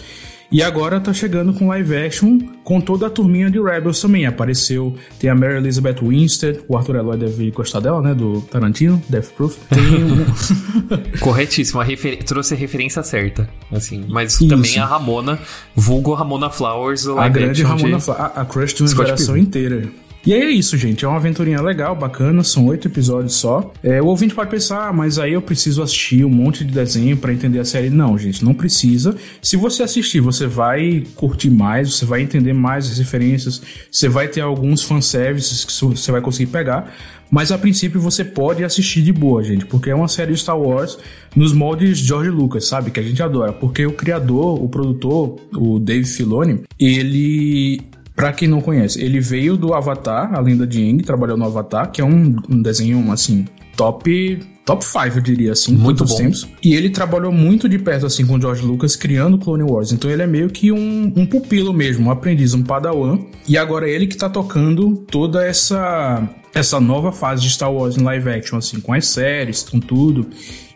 E 0.51 0.63
agora 0.63 0.99
tá 0.99 1.13
chegando 1.13 1.53
com 1.53 1.67
live 1.67 1.95
action 1.95 2.39
com 2.63 2.81
toda 2.81 3.05
a 3.05 3.09
turminha 3.09 3.51
de 3.51 3.62
Rebels 3.62 4.01
também. 4.01 4.25
Apareceu, 4.25 4.95
tem 5.19 5.29
a 5.29 5.35
Mary 5.35 5.57
Elizabeth 5.57 5.97
Winstead, 6.01 6.62
o 6.67 6.75
Arthur 6.75 6.95
Eloy 6.95 7.17
deve 7.17 7.51
gostar 7.51 7.79
dela, 7.79 8.01
né? 8.01 8.15
Do 8.15 8.41
Tarantino, 8.41 9.01
Death 9.07 9.29
Proof. 9.38 9.57
Tem 9.69 10.03
um... 10.03 10.25
Corretíssimo, 11.21 11.81
refer... 11.81 12.23
trouxe 12.23 12.55
a 12.55 12.57
referência 12.57 13.03
certa. 13.03 13.47
Assim, 13.71 14.05
mas 14.09 14.33
Isso. 14.33 14.47
também 14.47 14.79
a 14.79 14.85
Ramona, 14.85 15.39
vulgo 15.75 16.15
Ramona 16.15 16.49
Flowers. 16.49 17.07
a 17.07 17.29
grande 17.29 17.62
Ramona 17.62 17.97
de... 17.97 18.03
Flowers, 18.03 18.21
a, 18.35 18.41
a 18.41 18.45
crush 18.45 18.73
de 18.73 18.81
uma 18.81 18.88
Scott 18.88 19.05
geração 19.05 19.38
inteira. 19.38 19.88
E 20.25 20.34
aí 20.34 20.41
é 20.41 20.51
isso, 20.51 20.77
gente. 20.77 21.05
É 21.05 21.08
uma 21.08 21.17
aventurinha 21.17 21.62
legal, 21.62 21.95
bacana. 21.95 22.43
São 22.43 22.65
oito 22.67 22.88
episódios 22.88 23.36
só. 23.36 23.73
É, 23.82 24.01
o 24.01 24.08
ouvinte 24.08 24.36
pode 24.36 24.49
pensar, 24.49 24.89
ah, 24.89 24.93
mas 24.93 25.17
aí 25.17 25.34
eu 25.34 25.41
preciso 25.41 25.82
assistir 25.82 26.25
um 26.25 26.29
monte 26.29 26.65
de 26.65 26.73
desenho 26.73 27.15
para 27.15 27.32
entender 27.32 27.60
a 27.60 27.65
série. 27.65 27.89
Não, 27.89 28.17
gente, 28.17 28.43
não 28.43 28.53
precisa. 28.53 29.15
Se 29.41 29.55
você 29.55 29.82
assistir, 29.82 30.19
você 30.19 30.45
vai 30.45 31.03
curtir 31.15 31.49
mais, 31.49 31.95
você 31.95 32.05
vai 32.05 32.21
entender 32.21 32.53
mais 32.53 32.91
as 32.91 32.97
referências, 32.97 33.62
você 33.89 34.10
vai 34.10 34.27
ter 34.27 34.41
alguns 34.41 34.84
fanservices 34.84 35.63
que 35.63 35.71
você 35.71 36.12
vai 36.12 36.21
conseguir 36.21 36.51
pegar. 36.51 36.93
Mas 37.32 37.51
a 37.51 37.58
princípio 37.58 38.01
você 38.01 38.25
pode 38.25 38.63
assistir 38.63 39.03
de 39.03 39.13
boa, 39.13 39.43
gente, 39.43 39.65
porque 39.65 39.91
é 39.91 39.95
uma 39.95 40.08
série 40.08 40.34
de 40.34 40.39
Star 40.39 40.60
Wars 40.60 40.97
nos 41.36 41.53
moldes 41.53 41.99
George 41.99 42.29
Lucas, 42.29 42.65
sabe? 42.65 42.89
Que 42.89 42.99
a 42.99 43.03
gente 43.03 43.21
adora. 43.21 43.53
Porque 43.53 43.86
o 43.86 43.93
criador, 43.93 44.62
o 44.62 44.67
produtor, 44.67 45.39
o 45.53 45.79
Dave 45.79 46.05
Filoni, 46.05 46.62
ele 46.79 47.82
Pra 48.19 48.34
quem 48.34 48.49
não 48.49 48.60
conhece, 48.60 49.01
ele 49.01 49.21
veio 49.21 49.55
do 49.55 49.73
Avatar, 49.73 50.34
a 50.34 50.41
lenda 50.41 50.67
de 50.67 50.84
Aang, 50.84 51.01
trabalhou 51.03 51.38
no 51.38 51.45
Avatar, 51.45 51.89
que 51.89 52.01
é 52.01 52.03
um, 52.03 52.36
um 52.49 52.62
desenho, 52.62 53.10
assim, 53.13 53.45
top 53.77 54.41
top 54.65 54.84
5, 54.86 54.99
eu 55.15 55.21
diria 55.21 55.51
assim, 55.53 55.73
muito 55.73 56.03
bom. 56.03 56.15
tempos. 56.15 56.45
E 56.62 56.75
ele 56.75 56.89
trabalhou 56.89 57.32
muito 57.32 57.69
de 57.69 57.79
perto 57.79 58.05
assim 58.05 58.25
com 58.27 58.36
o 58.36 58.41
George 58.41 58.62
Lucas 58.62 58.95
criando 58.97 59.38
Clone 59.38 59.63
Wars. 59.63 59.93
Então 59.93 60.12
ele 60.12 60.21
é 60.21 60.27
meio 60.27 60.49
que 60.49 60.69
um, 60.69 61.13
um 61.15 61.25
pupilo 61.25 61.73
mesmo, 61.73 62.08
um 62.08 62.12
aprendiz, 62.12 62.53
um 62.53 62.62
padawan. 62.62 63.19
E 63.47 63.58
agora 63.58 63.89
é 63.89 63.93
ele 63.93 64.05
que 64.05 64.17
tá 64.17 64.29
tocando 64.29 64.97
toda 65.10 65.43
essa 65.47 66.29
essa 66.53 66.79
nova 66.79 67.12
fase 67.13 67.41
de 67.41 67.49
Star 67.49 67.71
Wars 67.71 67.97
em 67.97 68.03
live 68.03 68.29
action 68.29 68.58
assim, 68.58 68.82
com 68.82 68.93
as 68.93 69.08
séries, 69.08 69.63
com 69.63 69.79
tudo. 69.79 70.29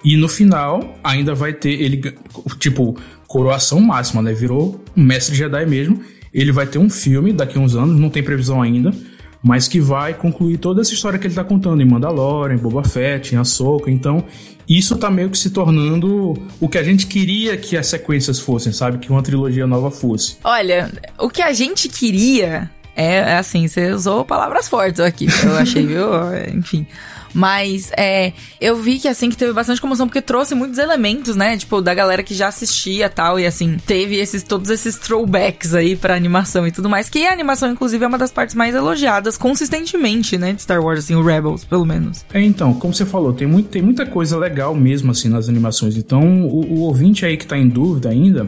E 0.04 0.16
no 0.16 0.30
final 0.30 0.98
ainda 1.04 1.36
vai 1.36 1.52
ter 1.52 1.74
ele 1.74 2.16
tipo 2.58 2.98
coroação 3.28 3.80
máxima, 3.82 4.22
né? 4.22 4.34
Virou 4.34 4.82
um 4.96 5.04
mestre 5.04 5.36
Jedi 5.36 5.66
mesmo. 5.66 6.00
Ele 6.34 6.52
vai 6.52 6.66
ter 6.66 6.80
um 6.80 6.90
filme 6.90 7.32
daqui 7.32 7.58
a 7.58 7.62
uns 7.62 7.76
anos, 7.76 8.00
não 8.00 8.10
tem 8.10 8.24
previsão 8.24 8.62
ainda, 8.62 8.92
mas 9.44 9.68
que 9.68 9.80
vai 9.80 10.14
concluir 10.14 10.58
toda 10.58 10.82
essa 10.82 10.94
história 10.94 11.20
que 11.20 11.28
ele 11.28 11.36
tá 11.36 11.44
contando 11.44 11.82
em 11.82 11.86
Mandalorian, 11.86 12.56
em 12.56 12.58
Boba 12.58 12.84
Fett, 12.84 13.36
em 13.36 13.38
Ahsoka. 13.38 13.92
Então, 13.92 14.24
isso 14.68 14.98
tá 14.98 15.12
meio 15.12 15.30
que 15.30 15.38
se 15.38 15.50
tornando 15.50 16.34
o 16.60 16.70
que 16.70 16.78
a 16.78 16.84
gente 16.84 17.06
queria 17.08 17.58
que 17.58 17.76
as 17.76 17.88
sequências 17.88 18.40
fossem, 18.40 18.72
sabe? 18.72 18.98
Que 18.98 19.12
uma 19.12 19.22
trilogia 19.22 19.68
nova 19.68 19.92
fosse. 19.92 20.38
Olha, 20.44 20.90
o 21.20 21.30
que 21.30 21.42
a 21.42 21.52
gente 21.52 21.90
queria 21.90 22.72
é, 22.96 23.16
é 23.16 23.38
assim, 23.38 23.68
você 23.68 23.92
usou 23.92 24.24
palavras 24.26 24.68
fortes 24.68 25.00
aqui, 25.00 25.28
eu 25.44 25.58
achei, 25.58 25.86
viu? 25.86 26.08
Enfim. 26.54 26.86
Mas 27.34 27.92
é, 27.98 28.32
eu 28.62 28.76
vi 28.76 29.00
que 29.00 29.08
assim 29.08 29.30
que 29.30 29.36
teve 29.36 29.52
bastante 29.52 29.82
comoção 29.82 30.08
porque 30.08 30.22
trouxe 30.22 30.54
muitos 30.54 30.78
elementos, 30.78 31.36
né? 31.36 31.58
Tipo, 31.58 31.82
da 31.82 31.94
galera 31.94 32.22
que 32.22 32.34
já 32.34 32.48
assistia 32.48 33.10
tal. 33.10 33.40
E 33.40 33.46
assim, 33.46 33.78
teve 33.86 34.18
esses 34.18 34.44
todos 34.44 34.70
esses 34.70 34.98
throwbacks 34.98 35.74
aí 35.74 35.96
pra 35.96 36.16
animação 36.16 36.68
e 36.68 36.72
tudo 36.72 36.88
mais. 36.88 37.10
Que 37.10 37.26
a 37.26 37.34
animação, 37.34 37.72
inclusive, 37.72 38.06
é 38.06 38.08
uma 38.08 38.18
das 38.18 38.32
partes 38.32 38.56
mais 38.56 38.76
elogiadas 38.76 39.38
consistentemente, 39.38 40.38
né? 40.38 40.54
De 40.54 40.62
Star 40.62 40.82
Wars, 40.82 41.00
assim, 41.00 41.16
o 41.16 41.24
Rebels, 41.24 41.66
pelo 41.66 41.86
menos. 41.86 42.24
É, 42.32 42.42
então, 42.42 42.74
como 42.76 42.94
você 42.94 43.06
falou, 43.06 43.34
tem, 43.34 43.48
muito, 43.48 43.70
tem 43.70 43.82
muita 43.82 44.06
coisa 44.06 44.38
legal 44.38 44.76
mesmo, 44.76 45.12
assim, 45.12 45.30
nas 45.30 45.50
animações. 45.50 45.98
Então, 45.98 46.46
o, 46.46 46.74
o 46.74 46.80
ouvinte 46.82 47.26
aí 47.26 47.36
que 47.36 47.48
tá 47.48 47.58
em 47.58 47.68
dúvida 47.68 48.10
ainda. 48.10 48.48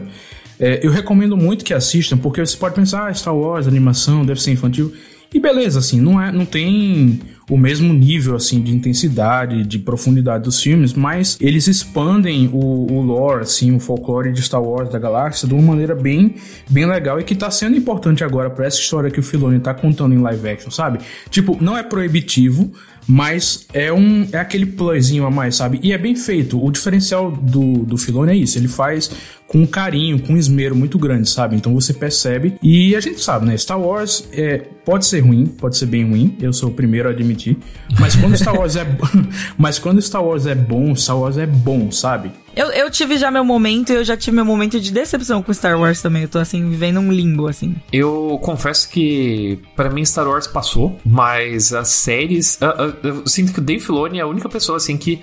É, 0.58 0.80
eu 0.82 0.90
recomendo 0.90 1.36
muito 1.36 1.64
que 1.64 1.74
assistam, 1.74 2.16
porque 2.16 2.44
você 2.44 2.56
pode 2.56 2.74
pensar, 2.74 3.08
ah, 3.08 3.14
Star 3.14 3.36
Wars, 3.36 3.66
animação, 3.66 4.24
deve 4.24 4.40
ser 4.40 4.52
infantil. 4.52 4.92
E 5.32 5.40
beleza, 5.40 5.80
assim, 5.80 6.00
não, 6.00 6.20
é, 6.20 6.30
não 6.32 6.46
tem 6.46 7.20
o 7.48 7.56
mesmo 7.56 7.92
nível 7.92 8.34
assim 8.34 8.60
de 8.60 8.74
intensidade, 8.74 9.64
de 9.64 9.78
profundidade 9.78 10.44
dos 10.44 10.60
filmes, 10.60 10.94
mas 10.94 11.36
eles 11.40 11.66
expandem 11.68 12.48
o, 12.52 12.92
o 12.92 13.00
lore, 13.02 13.42
assim, 13.42 13.74
o 13.74 13.78
folclore 13.78 14.32
de 14.32 14.42
Star 14.42 14.62
Wars 14.62 14.88
da 14.88 14.98
galáxia 14.98 15.46
de 15.46 15.54
uma 15.54 15.62
maneira 15.62 15.94
bem, 15.94 16.34
bem 16.68 16.86
legal 16.86 17.20
e 17.20 17.24
que 17.24 17.34
tá 17.34 17.50
sendo 17.50 17.76
importante 17.76 18.24
agora 18.24 18.50
para 18.50 18.66
essa 18.66 18.78
história 18.78 19.10
que 19.10 19.20
o 19.20 19.22
Filoni 19.22 19.60
tá 19.60 19.74
contando 19.74 20.14
em 20.14 20.18
live 20.18 20.48
action, 20.48 20.70
sabe? 20.70 20.98
Tipo, 21.30 21.56
não 21.60 21.76
é 21.76 21.82
proibitivo, 21.84 22.72
mas 23.06 23.66
é 23.72 23.92
um 23.92 24.26
é 24.32 24.38
aquele 24.38 24.66
plusinho 24.66 25.24
a 25.24 25.30
mais, 25.30 25.54
sabe? 25.54 25.78
E 25.82 25.92
é 25.92 25.98
bem 25.98 26.16
feito. 26.16 26.62
O 26.62 26.70
diferencial 26.72 27.30
do, 27.30 27.84
do 27.84 27.96
Filoni 27.96 28.32
é 28.32 28.36
isso. 28.36 28.58
Ele 28.58 28.66
faz 28.66 29.10
com 29.46 29.66
carinho, 29.66 30.20
com 30.20 30.36
esmero 30.36 30.74
muito 30.74 30.98
grande, 30.98 31.28
sabe? 31.28 31.56
Então 31.56 31.72
você 31.72 31.92
percebe. 31.92 32.56
E 32.62 32.96
a 32.96 33.00
gente 33.00 33.20
sabe, 33.20 33.46
né? 33.46 33.56
Star 33.56 33.80
Wars 33.80 34.28
é, 34.32 34.58
pode 34.84 35.06
ser 35.06 35.20
ruim, 35.20 35.46
pode 35.46 35.76
ser 35.76 35.86
bem 35.86 36.08
ruim. 36.08 36.36
Eu 36.40 36.52
sou 36.52 36.70
o 36.70 36.72
primeiro 36.72 37.08
a 37.08 37.12
admitir. 37.12 37.56
Mas 38.00 38.16
quando 38.16 38.36
Star 38.36 38.56
Wars 38.56 38.76
é 38.76 38.86
mas 39.56 39.78
quando 39.78 40.02
Star 40.02 40.24
Wars 40.24 40.46
é 40.46 40.54
bom, 40.54 40.94
Star 40.96 41.18
Wars 41.18 41.38
é 41.38 41.46
bom, 41.46 41.90
sabe? 41.90 42.32
Eu, 42.56 42.68
eu 42.68 42.90
tive 42.90 43.18
já 43.18 43.30
meu 43.30 43.44
momento 43.44 43.92
e 43.92 43.96
eu 43.96 44.04
já 44.04 44.16
tive 44.16 44.34
meu 44.34 44.44
momento 44.44 44.80
de 44.80 44.90
decepção 44.90 45.42
com 45.42 45.52
Star 45.52 45.78
Wars 45.78 46.00
também. 46.02 46.22
Eu 46.22 46.28
tô 46.28 46.38
assim, 46.38 46.68
vivendo 46.68 46.98
um 46.98 47.12
limbo, 47.12 47.46
assim. 47.46 47.76
Eu 47.92 48.38
confesso 48.42 48.88
que 48.88 49.58
para 49.76 49.90
mim 49.90 50.04
Star 50.04 50.26
Wars 50.26 50.46
passou, 50.46 50.98
mas 51.04 51.72
as 51.72 51.88
séries. 51.88 52.58
Eu, 52.60 52.68
eu, 52.70 52.94
eu, 53.02 53.26
sinto 53.26 53.52
que 53.52 53.58
o 53.58 53.62
Dave 53.62 53.80
Filoni 53.80 54.18
é 54.18 54.22
a 54.22 54.26
única 54.26 54.48
pessoa 54.48 54.76
assim 54.76 54.96
que. 54.96 55.20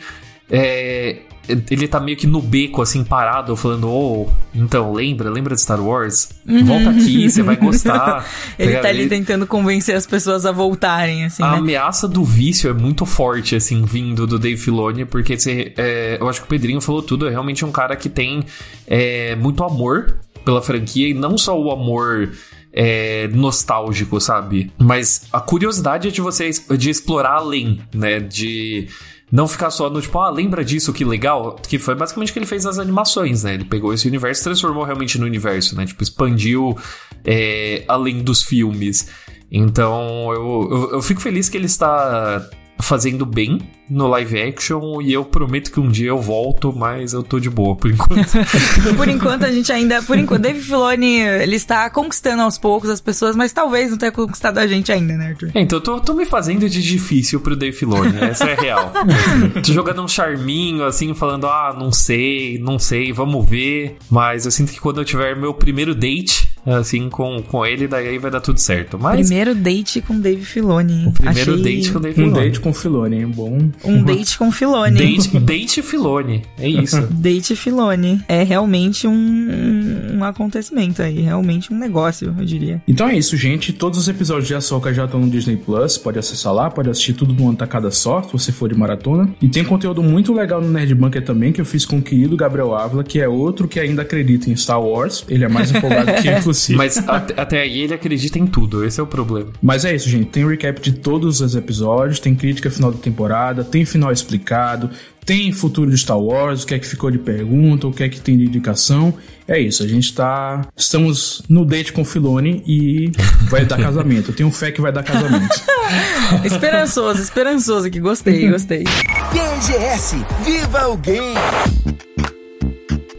É, 0.50 1.22
ele 1.48 1.88
tá 1.88 2.00
meio 2.00 2.16
que 2.16 2.26
no 2.26 2.42
beco, 2.42 2.82
assim, 2.82 3.04
parado, 3.04 3.56
falando, 3.56 3.90
oh, 3.90 4.30
então, 4.56 4.94
lembra, 4.94 5.30
lembra 5.30 5.56
de 5.56 5.62
Star 5.62 5.82
Wars? 5.82 6.30
Uhum. 6.48 6.64
Volta 6.64 6.90
aqui, 6.92 7.30
você 7.30 7.44
vai 7.44 7.56
gostar. 7.58 8.26
ele 8.58 8.78
tá 8.78 8.88
ali 8.88 9.02
ele... 9.02 9.10
tentando 9.10 9.46
convencer 9.46 9.96
as 9.96 10.08
pessoas 10.08 10.46
a 10.46 10.52
voltarem, 10.52 11.26
assim, 11.26 11.44
A 11.44 11.52
né? 11.52 11.58
ameaça 11.58 12.08
do 12.08 12.24
vício 12.24 12.70
é 12.70 12.74
muito 12.74 13.06
forte, 13.06 13.56
assim, 13.56 13.84
vindo 13.84 14.26
do 14.26 14.40
Dave 14.40 14.58
Filoni, 14.58 15.04
porque 15.04 15.38
você, 15.38 15.74
é, 15.78 16.18
eu 16.20 16.30
acho 16.30 16.40
que 16.40 16.46
o 16.46 16.50
Pedrinho 16.50 16.80
falou 16.80 17.02
tudo, 17.02 17.28
é 17.28 17.30
realmente 17.30 17.66
um 17.66 17.72
cara 17.72 17.96
que 17.96 18.08
tem 18.08 18.46
é, 18.88 19.36
muito 19.36 19.64
amor 19.64 20.18
pela 20.46 20.62
franquia, 20.62 21.10
e 21.10 21.14
não 21.14 21.38
só 21.38 21.60
o 21.60 21.72
amor... 21.72 22.32
É, 22.76 23.28
nostálgico, 23.28 24.20
sabe? 24.20 24.74
Mas 24.80 25.28
a 25.32 25.40
curiosidade 25.40 26.08
é 26.08 26.12
de 26.12 26.20
você 26.22 26.50
de 26.76 26.90
explorar 26.90 27.34
além, 27.34 27.80
né? 27.94 28.20
De 28.20 28.88
não 29.34 29.48
ficar 29.48 29.72
só 29.72 29.90
no 29.90 30.00
tipo, 30.00 30.20
ah, 30.20 30.30
lembra 30.30 30.64
disso, 30.64 30.94
que 30.94 31.04
legal? 31.04 31.56
Que 31.56 31.80
foi 31.80 31.96
basicamente 31.96 32.30
o 32.30 32.34
que 32.34 32.38
ele 32.38 32.46
fez 32.46 32.66
nas 32.66 32.78
animações, 32.78 33.44
né? 33.44 33.56
Ele 33.56 33.66
pegou 33.66 33.92
esse 33.92 34.08
universo 34.08 34.44
transformou 34.44 34.84
realmente 34.84 35.18
no 35.18 35.26
universo, 35.26 35.76
né? 35.76 35.88
Tipo, 35.88 36.04
expandiu 36.04 36.78
é, 37.26 37.84
além 37.88 38.22
dos 38.22 38.44
filmes. 38.44 39.10
Então, 39.52 40.32
eu, 40.32 40.70
eu, 40.72 40.92
eu 40.92 41.02
fico 41.02 41.20
feliz 41.20 41.50
que 41.50 41.58
ele 41.58 41.66
está 41.66 42.48
fazendo 42.84 43.26
bem 43.26 43.60
no 43.90 44.08
live 44.08 44.42
action 44.42 45.02
e 45.02 45.14
eu 45.14 45.24
prometo 45.26 45.72
que 45.72 45.80
um 45.80 45.90
dia 45.90 46.10
eu 46.10 46.20
volto, 46.22 46.74
mas 46.74 47.14
eu 47.14 47.22
tô 47.22 47.40
de 47.40 47.50
boa 47.50 47.76
por 47.76 47.92
enquanto. 47.92 48.32
por 48.96 49.08
enquanto 49.08 49.44
a 49.44 49.52
gente 49.52 49.72
ainda, 49.72 50.02
por 50.02 50.18
enquanto, 50.18 50.42
Dave 50.42 50.60
Filoni, 50.60 51.20
ele 51.20 51.56
está 51.56 51.90
conquistando 51.90 52.42
aos 52.42 52.58
poucos 52.58 52.90
as 52.90 53.02
pessoas, 53.02 53.36
mas 53.36 53.52
talvez 53.52 53.92
não 53.92 53.98
tenha 53.98 54.12
conquistado 54.12 54.58
a 54.58 54.68
gente 54.68 54.92
ainda, 54.92 55.16
né, 55.16 55.30
Arthur? 55.30 55.52
É, 55.54 55.62
então 55.62 55.78
eu 55.78 55.84
tô, 55.84 56.00
tô, 56.00 56.14
me 56.14 56.26
fazendo 56.26 56.70
de 56.70 56.82
difícil 56.82 57.40
pro 57.40 57.56
Dave 57.56 57.76
Filoni, 57.76 58.18
essa 58.22 58.46
é 58.46 58.56
real. 58.56 58.92
tô 59.66 59.74
jogando 59.74 60.02
um 60.02 60.08
charminho 60.08 60.86
assim, 60.86 61.14
falando, 61.14 61.48
ah, 61.48 61.76
não 61.78 61.92
sei, 61.92 62.58
não 62.60 62.80
sei, 62.80 63.12
vamos 63.12 63.48
ver, 63.48 63.98
mas 64.10 64.46
eu 64.46 64.52
sinto 64.52 64.72
que 64.72 64.80
quando 64.80 65.02
eu 65.02 65.06
tiver 65.06 65.36
meu 65.36 65.54
primeiro 65.54 65.94
date 65.94 66.53
assim, 66.66 67.10
com, 67.10 67.42
com 67.42 67.66
ele, 67.66 67.88
daí 67.88 68.08
aí 68.08 68.18
vai 68.18 68.32
dar 68.32 68.42
tudo 68.42 68.60
certo. 68.60 68.98
Mas... 69.00 69.28
Primeiro 69.28 69.56
date 69.56 70.02
com 70.02 70.20
Dave 70.20 70.44
Filoni. 70.44 71.08
O 71.08 71.12
primeiro 71.12 71.54
Achei... 71.54 71.64
date 71.64 71.92
com 71.92 72.00
Dave 72.00 72.16
Filoni. 72.16 72.32
Um 72.32 72.34
date 72.34 72.60
com 72.60 72.74
Filoni, 72.74 73.16
hein? 73.18 73.28
Bom. 73.28 73.70
Um 73.84 74.04
date 74.04 74.38
com 74.38 74.52
Filoni. 74.52 74.98
Date, 74.98 75.40
date 75.40 75.82
Filoni, 75.82 76.42
é 76.58 76.68
isso. 76.68 77.02
date 77.12 77.56
Filoni. 77.56 78.22
É 78.28 78.44
realmente 78.44 79.08
um, 79.08 80.18
um 80.18 80.24
acontecimento 80.24 81.02
aí, 81.02 81.22
realmente 81.22 81.74
um 81.74 81.78
negócio, 81.78 82.34
eu 82.38 82.46
diria. 82.46 82.82
Então 82.88 83.08
é 83.08 83.18
isso, 83.18 83.36
gente. 83.36 83.74
Todos 83.74 84.00
os 84.00 84.08
episódios 84.08 84.48
de 84.48 84.56
Ahsoka 84.56 84.94
já 84.94 85.06
estão 85.06 85.20
no 85.20 85.30
Disney 85.30 85.58
Plus. 85.58 85.98
Pode 85.98 86.20
acessar 86.20 86.54
lá, 86.54 86.70
pode 86.70 86.90
assistir 86.90 87.14
tudo 87.14 87.34
numa 87.34 87.54
tacada 87.56 87.92
só, 87.92 88.22
se 88.22 88.32
você 88.32 88.52
for 88.52 88.70
de 88.70 88.76
maratona. 88.76 89.30
E 89.42 89.48
tem 89.48 89.64
conteúdo 89.64 90.02
muito 90.04 90.34
legal 90.34 90.62
no 90.62 90.70
Nerd 90.70 90.94
Bunker 90.96 91.24
também, 91.24 91.52
que 91.52 91.62
eu 91.62 91.66
fiz 91.66 91.86
com 91.86 91.98
o 91.98 92.02
querido 92.02 92.36
Gabriel 92.36 92.74
Ávila, 92.74 93.04
que 93.04 93.20
é 93.20 93.28
outro 93.28 93.68
que 93.68 93.80
ainda 93.80 94.02
acredita 94.02 94.50
em 94.50 94.56
Star 94.56 94.82
Wars. 94.82 95.26
Ele 95.28 95.44
é 95.44 95.48
mais 95.48 95.72
empolgado 95.72 96.14
que 96.22 96.28
eu, 96.30 96.53
inclusive. 96.54 96.78
Mas 96.78 96.98
até, 96.98 97.42
até 97.42 97.62
aí 97.62 97.82
ele 97.82 97.94
acredita 97.94 98.40
em 98.40 98.46
tudo, 98.46 98.84
esse 98.86 99.00
é 99.00 99.04
o 99.04 99.08
problema. 99.08 99.52
Mas 99.62 99.86
é 99.86 99.96
isso, 99.96 100.10
gente. 100.10 100.26
Tem 100.28 100.48
recap 100.48 100.80
de 100.82 100.94
todos 100.94 101.42
os 101.42 101.56
episódios, 101.56 102.20
tem 102.20 102.36
crítica 102.36 102.70
final 102.70 102.92
da 102.92 102.98
temporada, 102.98 103.64
tem 103.64 103.86
final 103.86 104.12
explicado, 104.12 104.90
tem 105.26 105.52
futuro 105.52 105.90
de 105.90 105.98
Star 105.98 106.20
Wars, 106.20 106.64
o 106.64 106.68
que 106.68 106.74
é 106.74 106.80
que 106.80 106.88
ficou 106.88 107.10
de 107.10 107.18
pergunta, 107.18 107.88
o 107.88 107.92
que 107.92 108.04
é 108.04 108.10
que 108.10 108.20
tem 108.20 108.38
de 108.38 108.46
indicação. 108.46 109.14
É 109.48 109.60
isso, 109.60 109.84
a 109.84 109.88
gente 109.88 110.14
tá. 110.14 110.68
Estamos 110.76 111.42
no 111.50 111.66
date 111.66 111.92
com 111.92 112.02
o 112.02 112.06
Filone 112.06 112.64
e 112.66 113.12
vai 113.50 113.66
dar 113.66 113.78
casamento. 113.78 114.32
Eu 114.32 114.36
tenho 114.36 114.52
fé 114.52 114.72
que 114.72 114.82
vai 114.82 114.92
dar 114.92 115.04
casamento. 115.04 115.62
esperançoso, 116.46 117.22
esperançoso 117.22 117.88
aqui. 117.88 118.00
Gostei, 118.00 118.50
gostei. 118.50 118.84
BGS, 118.84 120.18
viva 120.46 120.88
o 120.88 120.98
game! 120.98 122.13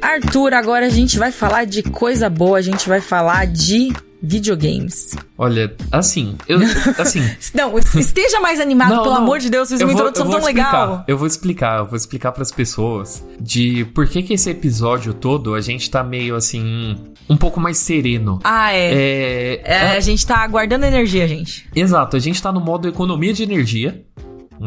Arthur, 0.05 0.53
agora 0.53 0.85
a 0.85 0.91
gente 0.91 1.19
vai 1.19 1.33
falar 1.33 1.65
de 1.65 1.83
coisa 1.83 2.29
boa, 2.29 2.59
a 2.59 2.63
gente 2.63 2.87
vai 2.87 3.01
falar 3.01 3.47
de 3.47 3.91
videogames. 4.23 5.17
Olha, 5.37 5.75
assim, 5.91 6.37
eu. 6.47 6.59
Assim. 6.99 7.23
não, 7.55 7.79
esteja 7.79 8.39
mais 8.39 8.61
animado, 8.61 8.97
não, 8.97 9.03
pelo 9.03 9.15
não. 9.15 9.23
amor 9.23 9.39
de 9.39 9.49
Deus, 9.49 9.69
vocês 9.69 9.81
uma 9.81 9.93
introdução 9.93 10.29
tão 10.29 10.45
legal. 10.45 11.05
Eu 11.09 11.17
vou 11.17 11.27
explicar, 11.27 11.79
eu 11.79 11.87
vou 11.87 11.97
explicar 11.97 12.33
para 12.33 12.43
as 12.43 12.51
pessoas 12.51 13.25
de 13.41 13.87
por 13.95 14.07
que 14.07 14.23
que 14.23 14.35
esse 14.35 14.51
episódio 14.51 15.15
todo 15.15 15.55
a 15.55 15.61
gente 15.61 15.91
tá 15.91 16.05
meio 16.05 16.37
assim. 16.37 16.97
Um 17.29 17.39
pouco 17.39 17.59
mais 17.59 17.79
sereno. 17.79 18.39
Ah, 18.45 18.75
é. 18.75 18.93
É, 18.95 19.63
é 19.65 19.79
a... 19.79 19.93
a 19.93 20.01
gente 20.01 20.27
tá 20.27 20.47
guardando 20.47 20.85
energia, 20.85 21.27
gente. 21.27 21.67
Exato, 21.75 22.17
a 22.17 22.21
gente 22.21 22.43
tá 22.43 22.53
no 22.53 22.61
modo 22.61 22.87
economia 22.87 23.33
de 23.33 23.43
energia 23.43 24.05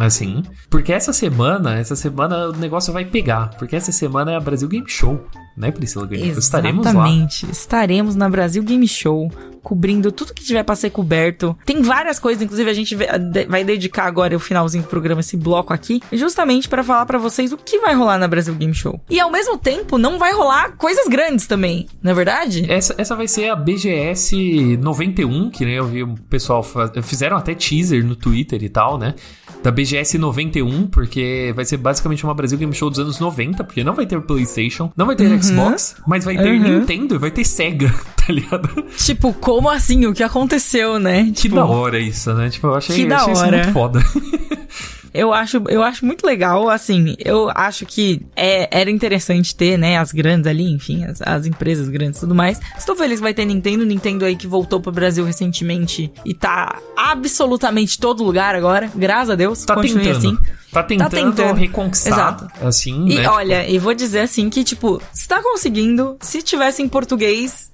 assim. 0.05 0.43
Porque 0.69 0.93
essa 0.93 1.11
semana, 1.13 1.77
essa 1.79 1.95
semana 1.95 2.49
o 2.49 2.53
negócio 2.53 2.93
vai 2.93 3.05
pegar. 3.05 3.55
Porque 3.57 3.75
essa 3.75 3.91
semana 3.91 4.31
é 4.31 4.35
a 4.35 4.39
Brasil 4.39 4.67
Game 4.67 4.87
Show, 4.87 5.25
né, 5.55 5.71
Priscila 5.71 6.05
Game 6.05 6.29
Estaremos 6.37 6.85
lá. 6.85 6.91
Exatamente. 6.91 7.49
Estaremos 7.49 8.15
na 8.15 8.29
Brasil 8.29 8.61
Game 8.63 8.87
Show, 8.87 9.31
cobrindo 9.63 10.11
tudo 10.11 10.33
que 10.33 10.43
tiver 10.43 10.63
pra 10.63 10.75
ser 10.75 10.91
coberto. 10.91 11.57
Tem 11.65 11.81
várias 11.81 12.19
coisas, 12.19 12.41
inclusive 12.41 12.69
a 12.69 12.73
gente 12.73 12.95
vai 12.95 13.63
dedicar 13.63 14.05
agora 14.05 14.35
o 14.35 14.39
finalzinho 14.39 14.83
do 14.83 14.89
programa, 14.89 15.19
esse 15.19 15.35
bloco 15.35 15.73
aqui, 15.73 16.01
justamente 16.13 16.69
para 16.69 16.83
falar 16.83 17.05
para 17.05 17.17
vocês 17.17 17.51
o 17.51 17.57
que 17.57 17.79
vai 17.79 17.93
rolar 17.93 18.17
na 18.17 18.27
Brasil 18.27 18.53
Game 18.55 18.73
Show. 18.73 18.99
E 19.09 19.19
ao 19.19 19.31
mesmo 19.31 19.57
tempo, 19.57 19.97
não 19.97 20.17
vai 20.17 20.31
rolar 20.31 20.77
coisas 20.77 21.07
grandes 21.07 21.47
também, 21.47 21.87
não 22.01 22.11
é 22.11 22.13
verdade? 22.13 22.65
Essa, 22.71 22.95
essa 22.97 23.15
vai 23.15 23.27
ser 23.27 23.49
a 23.49 23.55
BGS 23.55 24.77
91, 24.77 25.49
que 25.49 25.65
né, 25.65 25.73
eu 25.73 25.85
vi 25.85 26.03
o 26.03 26.15
pessoal 26.29 26.65
fizeram 27.03 27.35
até 27.35 27.53
teaser 27.53 28.05
no 28.05 28.15
Twitter 28.15 28.63
e 28.63 28.69
tal, 28.69 28.97
né? 28.97 29.15
Da 29.63 29.71
BGS 29.71 30.17
91, 30.17 30.87
porque 30.87 31.51
vai 31.55 31.65
ser 31.65 31.77
basicamente 31.77 32.23
uma 32.23 32.33
Brasil 32.33 32.57
Game 32.57 32.73
Show 32.73 32.89
dos 32.89 32.99
anos 32.99 33.19
90, 33.19 33.63
porque 33.63 33.83
não 33.83 33.93
vai 33.93 34.05
ter 34.05 34.19
PlayStation, 34.21 34.91
não 34.95 35.05
vai 35.05 35.15
ter 35.15 35.27
uhum. 35.27 35.41
Xbox, 35.41 35.95
mas 36.07 36.23
vai 36.23 36.37
ter 36.37 36.51
uhum. 36.51 36.79
Nintendo 36.79 37.15
e 37.15 37.17
vai 37.17 37.31
ter 37.31 37.43
Sega, 37.43 37.93
tá 38.15 38.31
ligado? 38.31 38.69
Tipo, 38.97 39.33
como 39.33 39.69
assim? 39.69 40.05
O 40.05 40.13
que 40.13 40.23
aconteceu, 40.23 40.99
né? 40.99 41.25
Que 41.25 41.31
tipo, 41.31 41.55
da 41.55 41.65
hora 41.65 41.99
isso, 41.99 42.33
né? 42.33 42.49
Tipo, 42.49 42.67
eu 42.67 42.75
achei, 42.75 42.95
que 42.95 43.05
da 43.05 43.17
achei 43.17 43.33
hora. 43.33 43.45
isso 43.45 43.55
muito 43.55 43.73
foda. 43.73 44.03
Eu 45.13 45.33
acho, 45.33 45.63
eu 45.67 45.83
acho 45.83 46.05
muito 46.05 46.25
legal, 46.25 46.69
assim, 46.69 47.15
eu 47.19 47.49
acho 47.53 47.85
que 47.85 48.21
é, 48.35 48.67
era 48.71 48.89
interessante 48.89 49.55
ter, 49.55 49.77
né, 49.77 49.97
as 49.97 50.11
grandes 50.11 50.47
ali, 50.47 50.69
enfim, 50.71 51.05
as, 51.05 51.21
as 51.21 51.45
empresas 51.45 51.89
grandes 51.89 52.17
e 52.17 52.21
tudo 52.21 52.35
mais. 52.35 52.59
Estou 52.77 52.95
feliz 52.95 53.17
que 53.17 53.23
vai 53.23 53.33
ter 53.33 53.45
Nintendo, 53.45 53.85
Nintendo 53.85 54.25
aí 54.25 54.35
que 54.35 54.47
voltou 54.47 54.79
pro 54.79 54.91
Brasil 54.91 55.25
recentemente 55.25 56.11
e 56.25 56.33
tá 56.33 56.79
absolutamente 56.95 57.99
todo 57.99 58.23
lugar 58.23 58.55
agora, 58.55 58.89
graças 58.95 59.31
a 59.31 59.35
Deus, 59.35 59.63
tá 59.65 59.75
continue 59.75 60.03
tentando. 60.03 60.17
assim. 60.17 60.37
Tá 60.71 60.83
tentando, 60.83 61.09
tá 61.09 61.15
tentando. 61.15 61.55
reconquistar, 61.55 62.11
Exato. 62.11 62.47
assim, 62.61 63.07
E 63.07 63.15
né, 63.15 63.29
olha, 63.29 63.61
tipo... 63.61 63.73
e 63.73 63.79
vou 63.79 63.93
dizer 63.93 64.19
assim 64.19 64.49
que, 64.49 64.63
tipo, 64.63 65.01
se 65.13 65.27
tá 65.27 65.41
conseguindo, 65.41 66.17
se 66.19 66.41
tivesse 66.41 66.83
em 66.83 66.89
português, 66.89 67.71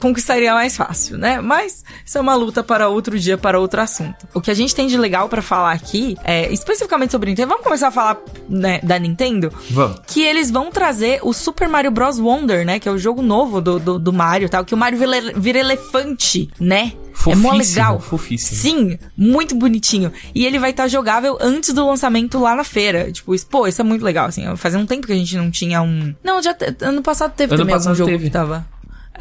conquistaria 0.00 0.54
mais 0.54 0.74
fácil, 0.76 1.18
né? 1.18 1.40
Mas 1.40 1.84
isso 2.04 2.16
é 2.16 2.20
uma 2.20 2.34
luta 2.34 2.62
para 2.62 2.88
outro 2.88 3.18
dia, 3.18 3.36
para 3.36 3.60
outro 3.60 3.80
assunto. 3.80 4.26
O 4.32 4.40
que 4.40 4.50
a 4.50 4.54
gente 4.54 4.74
tem 4.74 4.86
de 4.86 4.96
legal 4.96 5.28
para 5.28 5.42
falar 5.42 5.72
aqui, 5.72 6.16
é, 6.24 6.50
especificamente 6.60 7.10
sobre 7.10 7.30
Nintendo, 7.30 7.48
vamos 7.48 7.64
começar 7.64 7.88
a 7.88 7.90
falar 7.90 8.18
né, 8.48 8.80
da 8.82 8.98
Nintendo? 8.98 9.52
Vamos. 9.70 10.00
Que 10.06 10.22
eles 10.22 10.50
vão 10.50 10.70
trazer 10.70 11.20
o 11.22 11.32
Super 11.32 11.68
Mario 11.68 11.90
Bros. 11.90 12.18
Wonder, 12.18 12.64
né? 12.64 12.78
Que 12.78 12.88
é 12.88 12.92
o 12.92 12.98
jogo 12.98 13.22
novo 13.22 13.60
do, 13.60 13.78
do, 13.78 13.98
do 13.98 14.12
Mario 14.12 14.48
tal, 14.48 14.64
que 14.64 14.74
o 14.74 14.78
Mario 14.78 14.98
vira, 14.98 15.32
vira 15.36 15.58
elefante, 15.58 16.50
né? 16.58 16.92
Fofíssimo, 17.12 17.48
é 17.48 17.50
mó 17.50 17.56
legal. 17.56 18.00
Fofíssimo. 18.00 18.60
Sim, 18.60 18.98
muito 19.16 19.54
bonitinho. 19.54 20.10
E 20.34 20.46
ele 20.46 20.58
vai 20.58 20.70
estar 20.70 20.84
tá 20.84 20.88
jogável 20.88 21.36
antes 21.40 21.74
do 21.74 21.86
lançamento 21.86 22.38
lá 22.38 22.54
na 22.54 22.64
feira. 22.64 23.12
Tipo, 23.12 23.34
isso, 23.34 23.46
pô, 23.46 23.66
isso 23.66 23.80
é 23.80 23.84
muito 23.84 24.02
legal, 24.02 24.26
assim. 24.26 24.44
Fazia 24.56 24.78
um 24.78 24.86
tempo 24.86 25.06
que 25.06 25.12
a 25.12 25.16
gente 25.16 25.36
não 25.36 25.50
tinha 25.50 25.82
um. 25.82 26.14
Não, 26.24 26.42
já. 26.42 26.56
Ano 26.80 27.02
passado 27.02 27.32
teve 27.34 27.52
ano 27.52 27.62
também 27.62 27.74
passado 27.74 27.90
algum 27.90 27.98
jogo 27.98 28.10
teve. 28.10 28.24
que 28.24 28.30
tava. 28.30 28.66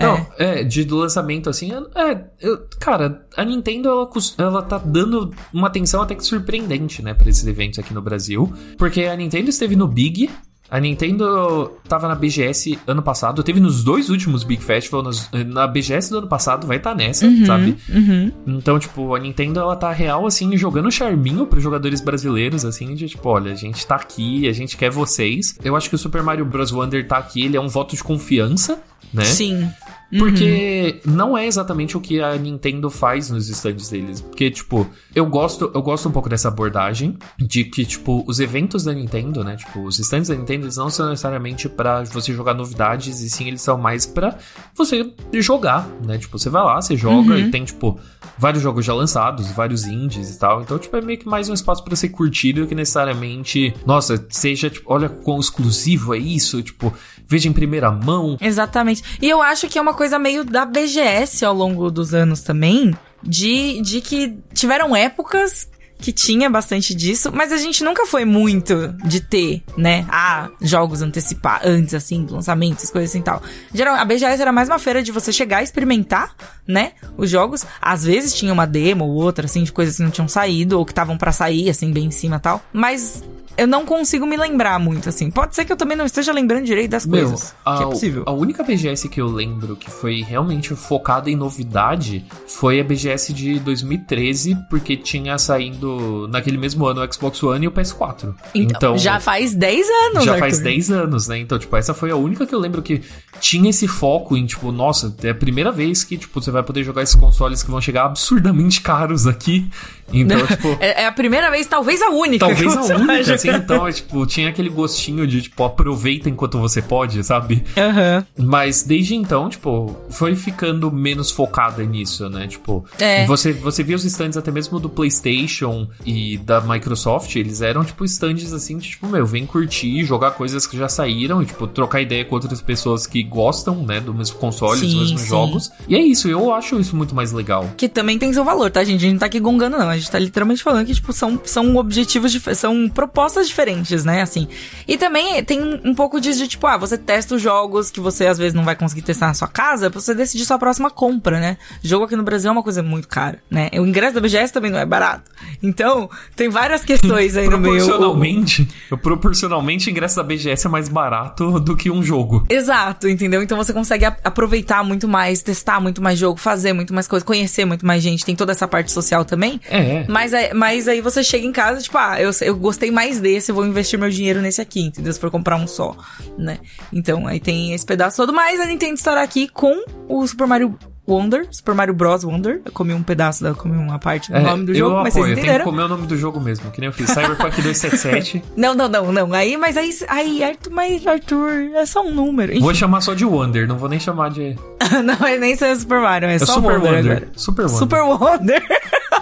Não, 0.02 0.28
é, 0.38 0.64
de 0.64 0.84
do 0.84 0.98
lançamento 0.98 1.50
assim, 1.50 1.72
é, 1.96 2.24
eu, 2.40 2.68
cara, 2.80 3.26
a 3.36 3.44
Nintendo 3.44 3.90
ela, 3.90 4.10
ela 4.38 4.62
tá 4.62 4.78
dando 4.78 5.34
uma 5.54 5.68
atenção 5.68 6.02
até 6.02 6.16
que 6.16 6.24
surpreendente, 6.24 7.02
né, 7.02 7.14
para 7.14 7.30
esses 7.30 7.46
eventos 7.46 7.80
aqui 7.80 7.94
no 7.94 8.02
Brasil, 8.02 8.52
porque 8.78 9.04
a 9.06 9.16
Nintendo 9.16 9.50
esteve 9.50 9.76
no 9.76 9.88
Big, 9.88 10.30
a 10.72 10.80
Nintendo 10.80 11.74
tava 11.88 12.08
na 12.08 12.14
BGS 12.14 12.78
ano 12.86 13.02
passado, 13.02 13.42
teve 13.42 13.60
nos 13.60 13.84
dois 13.84 14.10
últimos 14.10 14.44
Big 14.44 14.64
Festivals, 14.64 15.28
na 15.48 15.66
BGS 15.66 16.12
do 16.12 16.20
ano 16.20 16.28
passado 16.28 16.68
vai 16.68 16.78
estar 16.78 16.92
tá 16.92 16.96
nessa, 16.96 17.26
uhum, 17.26 17.46
sabe? 17.46 17.76
Uhum. 17.90 18.32
Então, 18.46 18.78
tipo, 18.78 19.16
a 19.16 19.20
Nintendo 19.20 19.60
ela 19.60 19.76
tá 19.76 19.92
real 19.92 20.28
assim 20.28 20.56
jogando 20.56 20.92
charminho 20.92 21.48
pros 21.48 21.64
jogadores 21.64 22.02
brasileiros 22.02 22.66
assim, 22.66 22.94
de 22.94 23.08
tipo, 23.08 23.28
olha, 23.28 23.52
a 23.52 23.56
gente 23.56 23.86
tá 23.86 23.96
aqui, 23.96 24.48
a 24.48 24.54
gente 24.54 24.78
quer 24.78 24.92
vocês. 24.92 25.58
Eu 25.64 25.76
acho 25.76 25.90
que 25.90 25.96
o 25.96 25.98
Super 25.98 26.22
Mario 26.22 26.46
Bros 26.46 26.72
Wonder 26.72 27.08
tá 27.08 27.18
aqui, 27.18 27.46
ele 27.46 27.58
é 27.58 27.62
um 27.62 27.68
voto 27.68 27.96
de 27.96 28.04
confiança, 28.04 28.80
né? 29.12 29.26
Sim. 29.26 29.68
Porque 30.18 31.02
uhum. 31.06 31.14
não 31.14 31.38
é 31.38 31.46
exatamente 31.46 31.96
o 31.96 32.02
que 32.02 32.22
a 32.22 32.36
Nintendo 32.36 32.90
faz 32.90 33.30
nos 33.30 33.48
stands 33.50 33.90
deles. 33.90 34.22
Porque, 34.22 34.50
tipo, 34.50 34.88
eu 35.14 35.26
gosto, 35.26 35.72
eu 35.74 35.82
gosto 35.82 36.10
um 36.10 36.12
pouco 36.12 36.28
dessa 36.28 36.48
abordagem 36.48 37.18
de 37.38 37.64
que, 37.64 37.86
tipo, 37.86 38.24
os 38.28 38.40
eventos 38.40 38.84
da 38.84 38.94
Nintendo, 38.94 39.44
né? 39.44 39.56
Tipo, 39.56 39.84
os 39.84 40.00
stands 40.00 40.30
da 40.30 40.36
Nintendo 40.36 40.66
eles 40.66 40.78
não 40.78 40.90
são 40.90 41.10
necessariamente 41.10 41.70
para 41.70 42.04
você 42.06 42.34
jogar 42.34 42.54
novidades, 42.54 43.22
e 43.22 43.30
sim 43.30 43.48
eles 43.48 43.62
são 43.62 43.78
mais 43.78 44.06
para 44.06 44.38
você 44.74 45.14
jogar, 45.34 45.88
né? 46.06 46.18
Tipo, 46.18 46.40
você 46.40 46.50
vai 46.50 46.64
lá, 46.64 46.82
você 46.82 46.98
joga 46.98 47.34
uhum. 47.34 47.38
e 47.38 47.52
tem, 47.52 47.64
tipo, 47.64 48.00
vários 48.38 48.64
jogos 48.64 48.86
já 48.86 48.94
lançados, 48.94 49.52
vários 49.52 49.86
indies 49.86 50.36
e 50.36 50.40
tal. 50.40 50.62
Então, 50.62 50.80
tipo, 50.80 50.96
é 50.96 51.02
meio 51.02 51.20
que 51.20 51.28
mais 51.28 51.50
um 51.50 51.54
espaço 51.54 51.84
para 51.84 51.96
ser 51.96 52.10
curtido 52.10 52.66
que 52.66 52.74
necessariamente, 52.74 53.74
nossa, 53.86 54.26
seja, 54.30 54.70
tipo, 54.70 54.92
olha 54.92 55.10
quão 55.10 55.40
exclusivo 55.40 56.16
é 56.16 56.18
isso, 56.18 56.64
tipo, 56.64 56.92
veja 57.28 57.48
em 57.48 57.54
primeira 57.54 57.92
mão. 57.92 58.38
Exatamente. 58.42 59.04
E 59.22 59.30
eu 59.30 59.42
acho 59.42 59.68
que 59.68 59.78
é 59.78 59.82
uma 59.82 59.94
coisa 60.00 60.18
meio 60.18 60.46
da 60.46 60.64
BGS 60.64 61.44
ao 61.44 61.54
longo 61.54 61.92
dos 61.92 62.14
anos 62.14 62.40
também, 62.40 62.96
de, 63.22 63.82
de 63.82 64.00
que 64.00 64.40
tiveram 64.54 64.96
épocas 64.96 65.68
que 65.98 66.14
tinha 66.14 66.50
bastante 66.50 66.96
disso, 66.96 67.30
mas 67.34 67.52
a 67.52 67.58
gente 67.58 67.84
nunca 67.84 68.06
foi 68.06 68.24
muito 68.24 68.96
de 69.04 69.20
ter, 69.20 69.62
né? 69.76 70.06
Ah, 70.10 70.48
jogos 70.62 71.02
antecipados, 71.02 71.68
antes, 71.68 71.94
assim, 71.94 72.24
do 72.24 72.34
lançamento, 72.34 72.78
essas 72.78 72.90
coisas 72.90 73.10
assim 73.10 73.22
tal. 73.22 73.44
Geral, 73.74 73.96
a 73.96 74.06
BGS 74.06 74.42
era 74.42 74.54
mais 74.54 74.70
uma 74.70 74.80
feira 74.80 75.04
de 75.04 75.12
você 75.12 75.34
chegar 75.34 75.60
e 75.60 75.66
experimentar, 75.66 76.34
né? 76.66 76.94
Os 77.18 77.30
jogos. 77.30 77.66
Às 77.82 78.06
vezes 78.06 78.34
tinha 78.34 78.54
uma 78.54 78.66
demo 78.66 79.04
ou 79.04 79.12
outra, 79.16 79.48
assim, 79.48 79.64
de 79.64 79.72
coisas 79.74 79.98
que 79.98 80.04
não 80.04 80.12
tinham 80.12 80.30
saído 80.30 80.80
ou 80.80 80.86
que 80.86 80.94
estavam 80.94 81.18
para 81.18 81.34
sair, 81.34 81.70
assim, 81.70 81.92
bem 81.92 82.06
em 82.06 82.12
cima 82.12 82.40
tal. 82.40 82.64
Mas 82.72 83.22
eu 83.60 83.68
não 83.68 83.86
consigo 83.86 84.26
me 84.26 84.38
lembrar 84.38 84.80
muito, 84.80 85.10
assim. 85.10 85.30
Pode 85.30 85.56
ser 85.56 85.66
que 85.66 85.72
eu 85.72 85.78
também 85.78 85.98
não 85.98 86.06
esteja 86.06 86.32
lembrando 86.32 86.66
direito 86.66 86.92
das 86.92 87.06
Meu, 87.06 87.28
coisas. 87.28 87.54
A, 87.66 87.78
que 87.78 87.84
é 87.84 87.86
possível. 87.88 88.24
A 88.26 88.32
única 88.32 88.64
BGS 88.64 89.10
que 89.10 89.20
eu 89.20 89.28
lembro 89.28 89.76
que 89.76 89.92
foi 89.92 90.22
realmente 90.22 90.74
focada 90.76 91.30
em 91.30 91.36
novidade 91.36 92.26
foi 92.48 92.80
a 92.80 92.84
BGS 92.84 93.34
de 93.34 93.60
2013, 93.60 94.58
porque 94.70 94.96
tinha 94.96 95.38
saindo 95.38 96.28
naquele 96.30 96.58
mesmo 96.58 96.86
ano 96.86 97.04
o 97.04 97.14
Xbox 97.14 97.44
One 97.44 97.66
e 97.66 97.68
o 97.68 97.72
PS4. 97.72 98.34
Então, 98.56 98.78
então 98.78 98.98
já 98.98 99.20
faz 99.20 99.54
10 99.54 99.88
anos, 99.88 100.24
Já 100.24 100.32
Arthur. 100.32 100.40
faz 100.40 100.60
10 100.60 100.92
anos, 100.92 101.28
né? 101.28 101.38
Então, 101.40 101.60
tipo, 101.60 101.76
essa 101.76 101.94
foi 101.94 102.12
a 102.12 102.16
única 102.16 102.46
que 102.46 102.56
eu 102.56 102.60
lembro 102.60 102.82
que 102.82 103.02
tinha 103.40 103.70
esse 103.70 103.88
foco 103.88 104.38
em, 104.38 104.46
tipo, 104.46 104.72
nossa, 104.72 105.14
é 105.24 105.30
a 105.30 105.36
primeira 105.36 105.72
vez 105.72 106.04
que, 106.04 106.18
tipo, 106.18 106.42
você 106.42 106.52
vai 106.52 106.64
poder 106.64 106.84
jogar 106.84 107.04
esses 107.04 107.16
consoles 107.16 107.64
que 107.64 107.70
vão 107.70 107.82
chegar 107.82 108.06
absurdamente 108.06 108.82
caros 108.82 109.28
aqui. 109.28 109.70
Então, 110.12 110.46
tipo. 110.48 110.78
É, 110.80 111.04
é 111.04 111.08
a 111.08 111.12
primeira 111.12 111.50
vez, 111.50 111.68
talvez 111.68 112.02
a 112.02 112.10
única. 112.10 112.46
Talvez 112.46 112.76
a 112.76 112.96
única, 112.96 113.34
assim, 113.34 113.49
então, 113.58 113.88
é, 113.88 113.92
tipo, 113.92 114.26
tinha 114.26 114.50
aquele 114.50 114.70
gostinho 114.70 115.26
de, 115.28 115.42
tipo, 115.44 115.64
aproveita 115.64 116.30
enquanto 116.30 116.60
você 116.60 116.82
pode, 116.82 117.24
sabe? 117.24 117.64
Aham. 117.78 118.26
Mas 118.38 118.84
desde 118.84 119.16
então, 119.16 119.50
tipo, 119.50 119.96
foi 120.10 120.36
ficando 120.36 120.92
menos 120.92 121.32
focada 121.32 121.84
nisso, 121.84 122.30
né? 122.30 122.48
Tipo, 122.48 122.86
É. 123.00 123.26
você, 123.26 123.52
você 123.54 123.84
via 123.84 123.96
os 123.96 124.06
stands 124.06 124.38
até 124.38 124.52
mesmo 124.52 124.80
do 124.80 124.90
PlayStation 124.90 125.88
e 126.06 126.38
da 126.38 126.62
Microsoft, 126.62 127.36
eles 127.36 127.62
eram, 127.62 127.84
tipo, 127.84 128.06
stands 128.06 128.54
assim, 128.54 128.78
de, 128.78 128.90
tipo, 128.90 129.08
meu, 129.08 129.26
vem 129.26 129.46
curtir, 129.46 130.04
jogar 130.04 130.32
coisas 130.32 130.66
que 130.66 130.78
já 130.78 130.88
saíram 130.88 131.42
e, 131.42 131.46
tipo, 131.46 131.68
trocar 131.68 132.02
ideia 132.02 132.24
com 132.26 132.36
outras 132.36 132.62
pessoas 132.62 133.06
que 133.06 133.22
gostam, 133.24 133.84
né, 133.84 134.00
do 134.00 134.14
mesmo 134.14 134.38
console, 134.38 134.80
dos 134.80 134.92
Sim, 134.92 135.00
mesmos 135.00 135.22
sim. 135.22 135.28
jogos. 135.28 135.72
E 135.88 135.96
é 135.96 136.00
isso, 136.02 136.28
eu 136.28 136.54
acho 136.54 136.80
isso 136.80 136.96
muito 136.96 137.14
mais 137.16 137.32
legal. 137.32 137.70
Que 137.78 137.88
também 137.90 138.18
tem 138.18 138.32
seu 138.34 138.44
valor, 138.44 138.70
tá, 138.72 138.84
gente? 138.84 138.98
A 138.98 139.02
gente 139.02 139.14
não 139.14 139.20
tá 139.20 139.26
aqui 139.26 139.40
gongando, 139.40 139.78
não. 139.78 139.90
A 139.90 139.98
gente 139.98 140.10
tá 140.10 140.20
literalmente 140.20 140.64
falando 140.64 140.86
que, 140.86 140.94
tipo, 140.94 141.12
são, 141.14 141.40
são 141.44 141.76
objetivos, 141.78 142.32
dif- 142.32 142.54
são 142.56 142.88
propostas 142.90 143.39
diferentes, 143.48 144.04
né? 144.04 144.22
Assim. 144.22 144.48
E 144.88 144.98
também 144.98 145.44
tem 145.44 145.82
um 145.84 145.94
pouco 145.96 146.20
disso 146.20 146.40
de, 146.40 146.48
tipo, 146.48 146.66
ah, 146.68 146.78
você 146.78 146.98
testa 146.98 147.36
os 147.36 147.42
jogos 147.42 147.90
que 147.92 148.00
você 148.00 148.28
às 148.28 148.38
vezes 148.38 148.54
não 148.54 148.64
vai 148.64 148.76
conseguir 148.76 149.02
testar 149.02 149.28
na 149.28 149.34
sua 149.34 149.48
casa 149.48 149.90
pra 149.90 150.00
você 150.00 150.14
decidir 150.14 150.46
sua 150.46 150.58
próxima 150.60 150.90
compra, 150.90 151.40
né? 151.40 151.58
Jogo 151.84 152.06
aqui 152.06 152.16
no 152.16 152.24
Brasil 152.24 152.50
é 152.50 152.52
uma 152.52 152.64
coisa 152.64 152.82
muito 152.84 153.08
cara, 153.08 153.40
né? 153.50 153.70
O 153.74 153.86
ingresso 153.86 154.16
da 154.16 154.22
BGS 154.22 154.52
também 154.54 154.72
não 154.72 154.80
é 154.80 154.86
barato. 154.86 155.30
Então, 155.62 156.10
tem 156.36 156.50
várias 156.50 156.84
questões 156.84 157.36
aí 157.38 157.48
no 157.48 157.58
meio. 157.58 157.76
Proporcionalmente, 157.78 158.68
proporcionalmente, 159.02 159.90
o 159.90 159.92
ingresso 159.92 160.16
da 160.18 160.24
BGS 160.24 160.68
é 160.68 160.70
mais 160.70 160.88
barato 160.90 161.60
do 161.60 161.76
que 161.76 161.90
um 161.90 162.04
jogo. 162.04 162.46
Exato, 162.50 163.08
entendeu? 163.10 163.42
Então 163.42 163.58
você 163.58 163.74
consegue 163.74 164.06
aproveitar 164.06 164.84
muito 164.84 165.08
mais, 165.08 165.42
testar 165.42 165.80
muito 165.80 166.02
mais 166.02 166.18
jogo, 166.20 166.40
fazer 166.40 166.74
muito 166.74 166.94
mais 166.94 167.08
coisa, 167.08 167.26
conhecer 167.26 167.66
muito 167.66 167.86
mais 167.86 168.02
gente. 168.04 168.24
Tem 168.26 168.36
toda 168.36 168.52
essa 168.52 168.68
parte 168.68 168.92
social 168.92 169.26
também. 169.26 169.60
É. 169.70 170.06
Mas, 170.08 170.34
aí- 170.34 170.54
mas 170.54 170.88
aí 170.88 171.02
você 171.02 171.24
chega 171.24 171.46
em 171.46 171.52
casa, 171.52 171.82
tipo, 171.82 171.98
ah, 171.98 172.20
eu, 172.22 172.32
eu 172.42 172.56
gostei 172.56 172.92
mais 172.92 173.19
desse, 173.20 173.52
eu 173.52 173.56
vou 173.56 173.66
investir 173.66 173.98
meu 174.00 174.10
dinheiro 174.10 174.42
nesse 174.42 174.62
aqui, 174.62 174.82
entendeu? 174.82 175.12
Se 175.14 175.20
for 175.20 175.30
comprar 175.32 175.56
um 175.56 175.68
só, 175.68 175.96
né? 176.38 176.60
Então, 176.92 177.28
aí 177.28 177.40
tem 177.40 177.74
esse 177.74 177.86
pedaço 177.86 178.18
todo. 178.18 178.34
Mas 178.34 178.60
a 178.60 178.66
Nintendo 178.66 178.94
estará 178.96 179.22
aqui 179.22 179.48
com 179.48 179.84
o 180.08 180.26
Super 180.28 180.48
Mario 180.48 180.78
Wonder, 181.08 181.48
Super 181.50 181.74
Mario 181.74 181.94
Bros. 181.96 182.24
Wonder. 182.24 182.62
Eu 182.64 182.72
comi 182.72 182.94
um 182.94 183.02
pedaço, 183.02 183.44
da, 183.44 183.56
comi 183.56 183.76
uma 183.76 183.98
parte 183.98 184.32
do 184.32 184.38
É, 184.38 184.42
nome 184.42 184.66
do 184.66 184.76
jogo, 184.76 184.98
mas 184.98 185.14
vocês 185.14 185.24
apoio, 185.26 185.32
eu 185.32 185.36
tenho 185.36 185.36
que 185.36 185.42
entenderam. 185.42 185.66
comer 185.66 185.82
o 185.84 185.88
nome 185.88 186.06
do 186.06 186.16
jogo 186.16 186.40
mesmo, 186.40 186.70
que 186.70 186.80
nem 186.80 186.88
eu 186.88 186.94
fiz. 186.94 187.10
Cyberpunk 187.10 187.56
277. 187.64 188.44
Não, 188.56 188.76
não, 188.76 188.88
não, 188.88 189.12
não. 189.12 189.34
Aí, 189.34 189.58
mas 189.58 189.76
aí, 189.76 189.90
aí, 190.08 190.44
Arthur, 190.44 190.72
mas 190.72 191.08
Arthur, 191.08 191.50
é 191.74 191.86
só 191.88 192.02
um 192.04 192.14
número. 192.14 192.52
Enfim. 192.52 192.62
Vou 192.62 192.76
chamar 192.76 193.02
só 193.02 193.16
de 193.16 193.26
Wonder, 193.26 193.68
não 193.68 193.78
vou 193.80 193.90
nem 193.90 194.00
chamar 194.00 194.30
de. 194.30 194.56
não, 195.04 195.26
é 195.28 195.36
nem 195.40 195.56
ser 195.56 195.76
Super 195.78 196.00
Mario, 196.00 196.30
é, 196.30 196.36
É 196.36 196.40
só 196.40 196.54
Super 196.54 196.78
Wonder, 196.78 196.94
Wonder. 196.98 197.28
Super 197.36 197.64
Wonder. 197.64 197.80
Super 197.80 198.02
Wonder. 198.04 198.64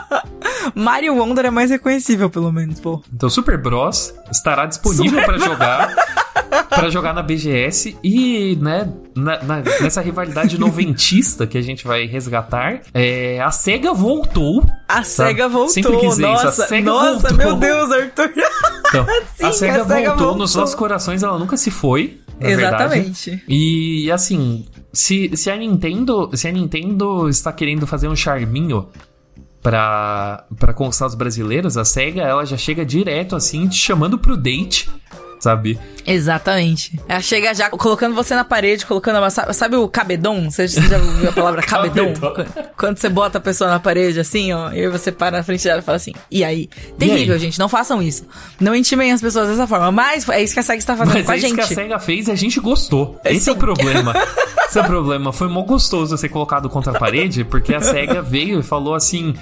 Mario 0.75 1.15
Wonder 1.15 1.45
é 1.45 1.51
mais 1.51 1.69
reconhecível, 1.69 2.29
pelo 2.29 2.51
menos, 2.51 2.79
pô. 2.79 3.01
Então, 3.13 3.29
Super 3.29 3.57
Bros 3.57 4.13
estará 4.31 4.65
disponível 4.65 5.23
pra 5.23 5.37
jogar. 5.37 5.93
Pra 6.69 6.89
jogar 6.89 7.13
na 7.13 7.21
BGS 7.21 7.97
e, 8.03 8.55
né, 8.61 8.89
na- 9.15 9.41
na- 9.43 9.61
nessa 9.81 9.99
rivalidade 10.01 10.57
noventista 10.59 11.45
que 11.45 11.57
a 11.57 11.61
gente 11.61 11.85
vai 11.85 12.05
resgatar, 12.05 12.81
é, 12.93 13.39
a 13.41 13.51
SEGA 13.51 13.93
voltou. 13.93 14.65
A 14.87 15.03
SEGA 15.03 15.49
voltou. 15.49 15.69
Sempre 15.73 15.97
quis 15.97 16.09
dizer 16.11 16.27
isso, 16.31 16.41
a 16.41 16.45
nossa, 16.45 16.67
SEGA 16.67 16.85
nossa, 16.91 17.27
voltou. 17.29 17.37
meu 17.37 17.55
Deus, 17.55 17.91
Arthur. 17.91 18.31
Então, 18.87 19.05
Sim, 19.35 19.43
a 19.45 19.51
SEGA 19.51 19.81
a 19.81 19.85
SEGA 19.85 20.09
voltou, 20.15 20.27
nos 20.37 20.37
voltou. 20.53 20.61
nossos 20.61 20.75
corações, 20.75 21.21
ela 21.21 21.37
nunca 21.37 21.57
se 21.57 21.69
foi. 21.69 22.21
Na 22.39 22.47
Verdade. 22.47 22.83
Exatamente. 22.99 23.43
E 23.49 24.09
assim, 24.09 24.65
se, 24.93 25.35
se 25.35 25.51
a 25.51 25.57
Nintendo, 25.57 26.29
se 26.33 26.47
a 26.47 26.51
Nintendo 26.53 27.27
está 27.27 27.51
querendo 27.51 27.85
fazer 27.85 28.07
um 28.07 28.15
charminho 28.15 28.87
pra 29.61 30.45
conquistar 30.75 31.07
os 31.07 31.15
brasileiros, 31.15 31.77
a 31.77 31.85
SEGA 31.85 32.21
ela 32.21 32.45
já 32.45 32.57
chega 32.57 32.85
direto 32.85 33.35
assim, 33.35 33.67
te 33.67 33.77
chamando 33.77 34.17
pro 34.17 34.37
date, 34.37 34.89
sabe? 35.39 35.79
Exatamente. 36.05 36.99
Ela 37.07 37.21
chega 37.21 37.53
já 37.53 37.69
colocando 37.69 38.15
você 38.15 38.33
na 38.33 38.43
parede, 38.43 38.85
colocando 38.85 39.17
uma. 39.17 39.29
Sabe, 39.29 39.53
sabe 39.53 39.75
o 39.75 39.87
cabedon? 39.87 40.49
Você, 40.49 40.67
já 40.67 40.97
ouviu 40.97 41.29
a 41.29 41.33
palavra 41.33 41.61
cabedon? 41.65 42.13
Quando 42.77 42.97
você 42.97 43.09
bota 43.09 43.37
a 43.37 43.41
pessoa 43.41 43.69
na 43.69 43.79
parede 43.79 44.19
assim, 44.19 44.53
ó, 44.53 44.71
e 44.71 44.87
você 44.87 45.11
para 45.11 45.37
na 45.37 45.43
frente 45.43 45.63
dela 45.63 45.79
e 45.79 45.83
fala 45.83 45.97
assim, 45.97 46.13
e 46.31 46.43
aí? 46.43 46.69
Terrível, 46.97 47.35
aí? 47.35 47.39
gente, 47.39 47.59
não 47.59 47.67
façam 47.69 48.01
isso. 48.01 48.25
Não 48.59 48.75
intimem 48.75 49.11
as 49.11 49.21
pessoas 49.21 49.49
dessa 49.49 49.67
forma. 49.67 49.91
Mas 49.91 50.27
é 50.29 50.41
isso 50.41 50.53
que 50.53 50.59
a 50.59 50.63
SEGA 50.63 50.79
está 50.79 50.95
fazendo 50.95 51.13
Mas 51.13 51.25
com 51.25 51.31
é 51.31 51.35
a 51.35 51.37
isso 51.37 51.55
que 51.55 51.61
a 51.61 51.65
gente. 51.65 51.75
SEGA 51.75 51.99
fez 51.99 52.27
e 52.27 52.31
a 52.31 52.35
gente 52.35 52.59
gostou. 52.59 53.19
Esse 53.25 53.49
é 53.49 53.51
o 53.51 53.55
Sim. 53.55 53.59
problema. 53.59 54.13
Esse 54.67 54.79
é 54.79 54.81
o 54.81 54.85
problema. 54.85 55.31
Foi 55.31 55.47
mó 55.47 55.61
gostoso 55.61 56.17
ser 56.17 56.29
colocado 56.29 56.69
contra 56.69 56.91
a 56.91 56.99
parede, 56.99 57.43
porque 57.43 57.73
a 57.73 57.79
SEGA 57.79 58.21
veio 58.21 58.59
e 58.59 58.63
falou 58.63 58.93
assim. 58.95 59.33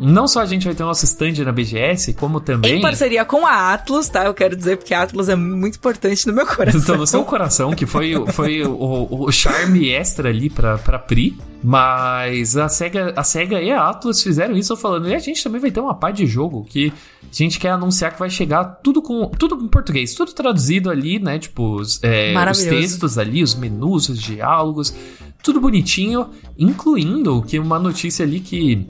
Não 0.00 0.26
só 0.26 0.40
a 0.40 0.46
gente 0.46 0.64
vai 0.64 0.74
ter 0.74 0.82
o 0.82 0.86
nosso 0.86 1.04
stand 1.04 1.34
na 1.44 1.52
BGS, 1.52 2.14
como 2.14 2.40
também. 2.40 2.78
Em 2.78 2.80
parceria 2.80 3.24
com 3.24 3.46
a 3.46 3.72
Atlas, 3.72 4.08
tá? 4.08 4.24
Eu 4.24 4.34
quero 4.34 4.56
dizer, 4.56 4.76
porque 4.78 4.94
a 4.94 5.02
Atlas 5.02 5.28
é 5.28 5.36
muito 5.36 5.76
importante 5.76 6.26
no 6.26 6.32
meu 6.32 6.46
coração. 6.46 6.80
Então, 6.80 6.96
no 6.96 7.06
seu 7.06 7.22
coração, 7.24 7.72
que 7.74 7.86
foi, 7.86 8.16
o- 8.16 8.26
foi 8.26 8.62
o, 8.62 9.06
o 9.26 9.30
charme 9.30 9.88
extra 9.90 10.28
ali 10.30 10.48
pra, 10.50 10.78
pra 10.78 10.98
Pri. 10.98 11.36
Mas 11.62 12.56
a 12.56 12.68
SEGA, 12.70 13.12
a 13.14 13.22
SEGA 13.22 13.60
e 13.60 13.70
a 13.70 13.88
Atlas 13.90 14.22
fizeram 14.22 14.56
isso 14.56 14.74
falando. 14.76 15.08
E 15.08 15.14
a 15.14 15.18
gente 15.18 15.44
também 15.44 15.60
vai 15.60 15.70
ter 15.70 15.80
uma 15.80 15.94
parte 15.94 16.16
de 16.16 16.26
jogo 16.26 16.64
que 16.64 16.90
a 17.22 17.26
gente 17.30 17.58
quer 17.58 17.68
anunciar 17.70 18.12
que 18.12 18.18
vai 18.18 18.30
chegar 18.30 18.64
tudo 18.82 19.02
com 19.02 19.26
tudo 19.28 19.62
em 19.62 19.68
português, 19.68 20.14
tudo 20.14 20.32
traduzido 20.32 20.88
ali, 20.90 21.18
né? 21.18 21.38
Tipo, 21.38 21.74
os, 21.76 22.00
é, 22.02 22.32
os 22.52 22.58
textos 22.80 23.18
ali, 23.18 23.42
os 23.42 23.54
menus, 23.54 24.08
os 24.08 24.18
diálogos, 24.18 24.94
tudo 25.42 25.60
bonitinho, 25.60 26.28
incluindo 26.58 27.42
que 27.42 27.58
uma 27.58 27.78
notícia 27.78 28.24
ali 28.24 28.40
que 28.40 28.86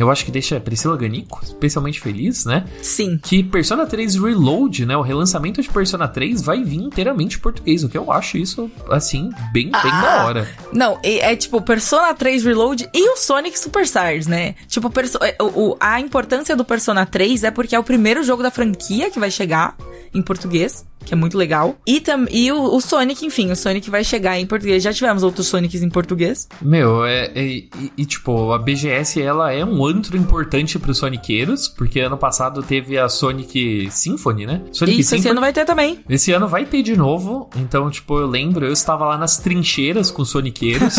eu 0.00 0.10
acho 0.10 0.24
que 0.24 0.30
deixa 0.30 0.56
a 0.56 0.60
Priscila 0.60 0.96
Ganico 0.96 1.40
especialmente 1.42 2.00
feliz, 2.00 2.44
né? 2.44 2.64
Sim. 2.82 3.18
que 3.22 3.42
Persona 3.42 3.86
3 3.86 4.16
Reload, 4.16 4.86
né, 4.86 4.96
o 4.96 5.00
relançamento 5.02 5.60
de 5.62 5.68
Persona 5.68 6.06
3 6.08 6.42
vai 6.42 6.62
vir 6.62 6.78
inteiramente 6.80 7.36
em 7.36 7.40
português, 7.40 7.82
o 7.84 7.88
que 7.88 7.96
eu 7.98 8.10
acho 8.12 8.36
isso, 8.38 8.70
assim, 8.90 9.30
bem, 9.52 9.70
bem 9.70 9.80
Ah. 9.92 10.00
da 10.00 10.24
hora. 10.26 10.48
Não, 10.72 10.98
e- 11.04 11.20
é 11.20 11.34
tipo 11.36 11.60
Persona 11.60 12.12
3 12.14 12.44
Reload 12.44 12.88
e 12.92 13.10
o 13.10 13.16
Sonic 13.16 13.58
Superstars, 13.58 14.26
né? 14.26 14.54
Tipo, 14.68 14.90
perso- 14.90 15.18
é, 15.22 15.36
o- 15.40 15.70
o- 15.70 15.76
a 15.80 16.00
importância 16.00 16.54
do 16.56 16.64
Persona 16.64 17.04
3 17.06 17.44
é 17.44 17.50
porque 17.50 17.74
é 17.74 17.78
o 17.78 17.84
primeiro 17.84 18.22
jogo 18.22 18.42
da 18.42 18.50
franquia 18.50 19.10
que 19.10 19.18
vai 19.20 19.30
chegar 19.30 19.76
em 20.12 20.22
português, 20.22 20.84
que 21.04 21.14
é 21.14 21.16
muito 21.16 21.36
legal. 21.36 21.76
E, 21.86 22.00
tam, 22.00 22.26
e 22.30 22.50
o, 22.50 22.74
o 22.74 22.80
Sonic, 22.80 23.24
enfim, 23.24 23.50
o 23.50 23.56
Sonic 23.56 23.90
vai 23.90 24.02
chegar 24.04 24.38
em 24.38 24.46
português. 24.46 24.82
Já 24.82 24.92
tivemos 24.92 25.22
outros 25.22 25.46
Sonics 25.46 25.82
em 25.82 25.88
português. 25.90 26.48
Meu, 26.60 27.04
é, 27.04 27.26
é- 27.34 27.44
e, 27.44 27.70
e, 27.98 28.04
tipo, 28.06 28.52
a 28.52 28.58
BGS, 28.58 29.20
ela 29.20 29.52
é 29.52 29.64
um 29.64 29.84
antro 29.84 30.16
importante 30.16 30.78
pros 30.78 30.98
soniqueiros, 30.98 31.68
porque 31.68 32.00
ano 32.00 32.16
passado 32.16 32.62
teve 32.62 32.98
a 32.98 33.08
Sonic 33.08 33.88
Symphony, 33.90 34.46
né? 34.46 34.62
Sonic 34.72 35.00
Isso, 35.00 35.14
esse 35.14 35.28
ano 35.28 35.40
vai 35.40 35.52
ter 35.52 35.64
também. 35.64 36.00
Esse 36.08 36.32
ano 36.32 36.48
vai 36.48 36.64
ter 36.64 36.82
de 36.82 36.96
novo, 36.96 37.48
então, 37.56 37.90
tipo, 37.90 38.18
eu 38.18 38.26
lembro, 38.26 38.64
eu 38.64 38.72
estava 38.72 39.04
lá 39.06 39.18
nas 39.18 39.38
trincheiras 39.38 40.10
com 40.10 40.22
os 40.22 40.30
soniqueiros, 40.30 40.96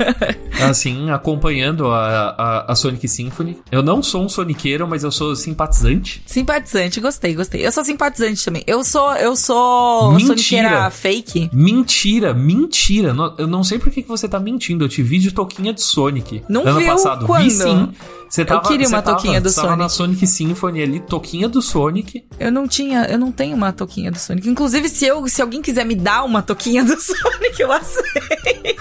assim, 0.68 1.10
acompanhando 1.10 1.88
a, 1.88 2.34
a, 2.66 2.72
a 2.72 2.74
Sonic 2.74 3.06
Symphony. 3.08 3.58
Eu 3.70 3.82
não 3.82 4.02
sou 4.02 4.24
um 4.24 4.28
soniqueiro, 4.28 4.86
mas 4.86 5.04
eu 5.04 5.10
sou 5.10 5.34
simpatizante. 5.36 6.22
Simpatizante, 6.26 7.00
gostei, 7.00 7.34
gostei. 7.34 7.66
Eu 7.66 7.72
sou 7.72 7.84
simpatizante 7.84 8.44
também. 8.44 8.62
Eu 8.66 8.84
sou, 8.84 9.12
eu 9.16 9.34
sou 9.38 10.12
Mentira. 10.12 10.36
Soniqueira 10.36 10.90
fake. 10.90 11.50
Mentira, 11.52 12.34
mentira. 12.34 13.14
Eu 13.38 13.46
não 13.46 13.64
sei 13.64 13.78
por 13.78 13.90
que 13.90 14.02
você 14.02 14.28
tá 14.28 14.38
mentindo. 14.38 14.84
Eu 14.84 14.88
te 14.88 15.02
vi 15.02 15.18
de 15.18 15.30
touquinha 15.30 15.72
de 15.72 15.82
Sonic. 15.82 16.42
Não 16.48 16.66
ano 16.66 16.78
viu 16.78 16.88
passado. 16.88 17.26
quando? 17.26 17.44
Vi 17.44 17.50
sim. 17.50 17.88
Você 18.28 18.44
tava, 18.44 18.60
queria 18.68 18.86
você 18.86 18.94
uma 18.94 19.02
tava- 19.02 19.16
touquinha 19.16 19.40
do 19.40 19.48
você 19.50 19.56
tava 19.60 19.76
na 19.76 19.88
Sonic. 19.88 20.20
Sonic 20.20 20.26
Symphony 20.26 20.82
ali, 20.82 21.00
touquinha 21.00 21.48
do 21.48 21.62
Sonic. 21.62 22.24
Eu 22.38 22.52
não 22.52 22.68
tinha, 22.68 23.04
eu 23.04 23.18
não 23.18 23.32
tenho 23.32 23.56
uma 23.56 23.72
toquinha 23.72 24.10
do 24.10 24.18
Sonic. 24.18 24.48
Inclusive, 24.48 24.88
se 24.88 25.06
eu, 25.06 25.26
se 25.28 25.40
alguém 25.40 25.62
quiser 25.62 25.84
me 25.86 25.94
dar 25.94 26.24
uma 26.24 26.42
toquinha 26.42 26.84
do 26.84 26.94
Sonic, 27.00 27.60
eu 27.60 27.72
aceito. 27.72 28.78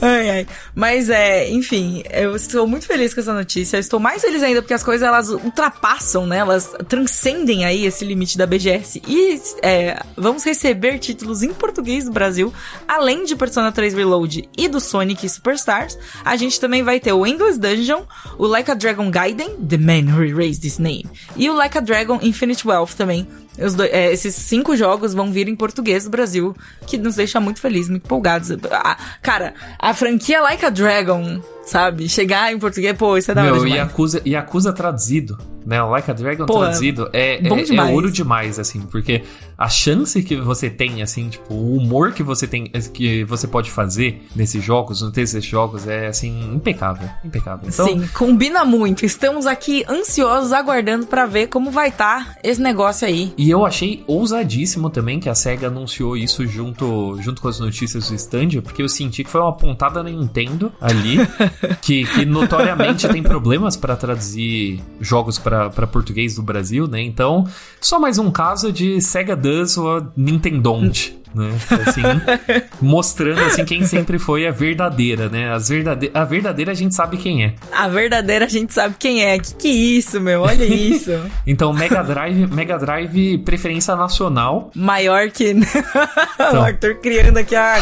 ai, 0.00 0.30
ai. 0.30 0.46
Mas 0.74 1.10
é, 1.10 1.50
enfim, 1.50 2.02
eu 2.10 2.34
estou 2.36 2.66
muito 2.66 2.86
feliz 2.86 3.12
com 3.12 3.20
essa 3.20 3.34
notícia. 3.34 3.76
Eu 3.76 3.80
estou 3.80 4.00
mais 4.00 4.22
feliz 4.22 4.42
ainda 4.42 4.62
porque 4.62 4.74
as 4.74 4.82
coisas 4.82 5.06
elas 5.06 5.28
ultrapassam, 5.28 6.26
né? 6.26 6.38
Elas 6.38 6.74
transcendem 6.88 7.64
aí 7.64 7.84
esse 7.84 8.04
limite 8.04 8.38
da 8.38 8.46
BGS. 8.46 9.02
E 9.06 9.40
é, 9.62 10.00
vamos 10.16 10.44
receber 10.44 10.98
títulos 10.98 11.42
em 11.42 11.52
português 11.52 12.04
do 12.04 12.10
Brasil, 12.12 12.52
além 12.86 13.24
de 13.24 13.36
Persona 13.36 13.72
3 13.72 13.94
Reload 13.94 14.48
e 14.56 14.68
do 14.68 14.80
Sonic 14.80 15.28
Superstars. 15.28 15.98
A 16.24 16.36
gente 16.36 16.58
também 16.60 16.82
vai 16.82 17.00
ter 17.00 17.12
o 17.18 17.26
Endless 17.26 17.58
Dungeon, 17.58 18.02
o 18.38 18.46
Like 18.46 18.70
a 18.70 18.74
Dragon 18.74 19.10
Gaiden, 19.10 19.56
The 19.68 19.76
Man 19.76 20.08
Who 20.08 20.24
Erased 20.24 20.64
His 20.64 20.78
Name, 20.78 21.04
e 21.36 21.48
o 21.50 21.54
Like 21.54 21.76
a 21.76 21.80
Dragon 21.80 22.18
Infinite 22.22 22.66
Wealth 22.66 22.94
também. 22.96 23.26
Dois- 23.58 23.90
é, 23.92 24.12
esses 24.12 24.34
cinco 24.34 24.76
jogos 24.76 25.12
vão 25.14 25.32
vir 25.32 25.48
em 25.48 25.56
português 25.56 26.04
do 26.04 26.10
Brasil, 26.10 26.54
que 26.86 26.96
nos 26.96 27.16
deixa 27.16 27.40
muito 27.40 27.60
felizes, 27.60 27.90
muito 27.90 28.04
empolgados. 28.04 28.50
Ah, 28.70 28.96
cara, 29.22 29.54
a 29.78 29.92
franquia 29.92 30.40
Like 30.40 30.64
a 30.64 30.70
Dragon, 30.70 31.40
sabe? 31.64 32.08
Chegar 32.08 32.52
em 32.52 32.58
português, 32.58 32.96
pô, 32.96 33.16
isso 33.16 33.30
é 33.30 33.34
da 33.34 33.42
hora 33.42 33.50
Meu, 33.52 33.60
demais. 33.64 33.80
Yakuza, 33.82 34.22
Yakuza 34.26 34.72
traduzido. 34.72 35.36
né? 35.66 35.82
O 35.82 35.90
Like 35.90 36.10
a 36.10 36.14
Dragon 36.14 36.46
Pô, 36.46 36.60
traduzido 36.60 37.10
é, 37.12 37.34
é, 37.34 37.46
é 37.46 37.62
demais. 37.62 37.92
ouro 37.94 38.10
demais, 38.10 38.58
assim, 38.58 38.80
porque 38.80 39.22
a 39.58 39.68
chance 39.68 40.22
que 40.22 40.36
você 40.36 40.70
tem, 40.70 41.02
assim, 41.02 41.28
tipo, 41.28 41.52
o 41.52 41.76
humor 41.76 42.12
que 42.12 42.22
você 42.22 42.46
tem, 42.46 42.64
que 42.94 43.24
você 43.24 43.46
pode 43.46 43.70
fazer 43.70 44.22
nesses 44.34 44.62
jogos, 44.64 45.02
no 45.02 45.10
texto 45.10 45.34
desses 45.34 45.50
jogos, 45.50 45.86
é, 45.86 46.06
assim, 46.06 46.54
impecável. 46.54 47.08
Impecável. 47.24 47.68
Então, 47.68 47.86
Sim, 47.86 48.08
combina 48.14 48.64
muito. 48.64 49.04
Estamos 49.04 49.46
aqui 49.46 49.84
ansiosos, 49.88 50.52
aguardando 50.52 51.06
pra 51.06 51.26
ver 51.26 51.48
como 51.48 51.70
vai 51.70 51.88
estar 51.88 52.36
esse 52.42 52.62
negócio 52.62 53.06
aí. 53.06 53.34
E 53.36 53.47
eu 53.50 53.64
achei 53.64 54.02
ousadíssimo 54.06 54.90
também 54.90 55.20
que 55.20 55.28
a 55.28 55.34
SEGA 55.34 55.68
anunciou 55.68 56.16
isso 56.16 56.46
junto, 56.46 57.16
junto 57.20 57.40
com 57.40 57.48
as 57.48 57.60
notícias 57.60 58.08
do 58.08 58.14
stand, 58.14 58.60
porque 58.62 58.82
eu 58.82 58.88
senti 58.88 59.24
que 59.24 59.30
foi 59.30 59.40
uma 59.40 59.52
pontada 59.52 60.02
na 60.02 60.10
Nintendo 60.10 60.72
ali, 60.80 61.18
que, 61.82 62.04
que 62.04 62.24
notoriamente 62.24 63.08
tem 63.08 63.22
problemas 63.22 63.76
pra 63.76 63.96
traduzir 63.96 64.80
jogos 65.00 65.38
pra 65.38 65.70
português 65.86 66.34
do 66.36 66.42
Brasil, 66.42 66.86
né? 66.86 67.00
Então, 67.02 67.46
só 67.80 67.98
mais 67.98 68.18
um 68.18 68.30
caso 68.30 68.72
de 68.72 69.00
SEGA 69.00 69.36
does 69.36 69.76
what 69.76 70.08
Nintendo. 70.16 70.90
Né? 71.34 71.50
Assim, 71.86 72.02
mostrando 72.80 73.40
assim 73.44 73.64
quem 73.64 73.84
sempre 73.84 74.18
foi 74.18 74.46
a 74.46 74.50
verdadeira, 74.50 75.28
né? 75.28 75.52
As 75.52 75.68
verdade... 75.68 76.10
A 76.14 76.24
verdadeira 76.24 76.72
a 76.72 76.74
gente 76.74 76.94
sabe 76.94 77.16
quem 77.16 77.44
é. 77.44 77.54
A 77.72 77.88
verdadeira 77.88 78.44
a 78.44 78.48
gente 78.48 78.72
sabe 78.72 78.94
quem 78.98 79.24
é. 79.24 79.38
Que 79.38 79.54
que 79.54 79.68
é 79.68 79.72
isso, 79.72 80.20
meu? 80.20 80.42
Olha 80.42 80.64
isso. 80.64 81.10
Então, 81.46 81.72
Mega 81.72 82.02
Drive, 82.02 82.46
Mega 82.46 82.78
Drive 82.78 83.38
preferência 83.38 83.96
nacional. 83.96 84.70
Maior 84.74 85.30
que. 85.30 85.54
o 86.52 86.56
Arthur 86.60 86.96
criando 86.96 87.38
aqui 87.38 87.56
a. 87.56 87.76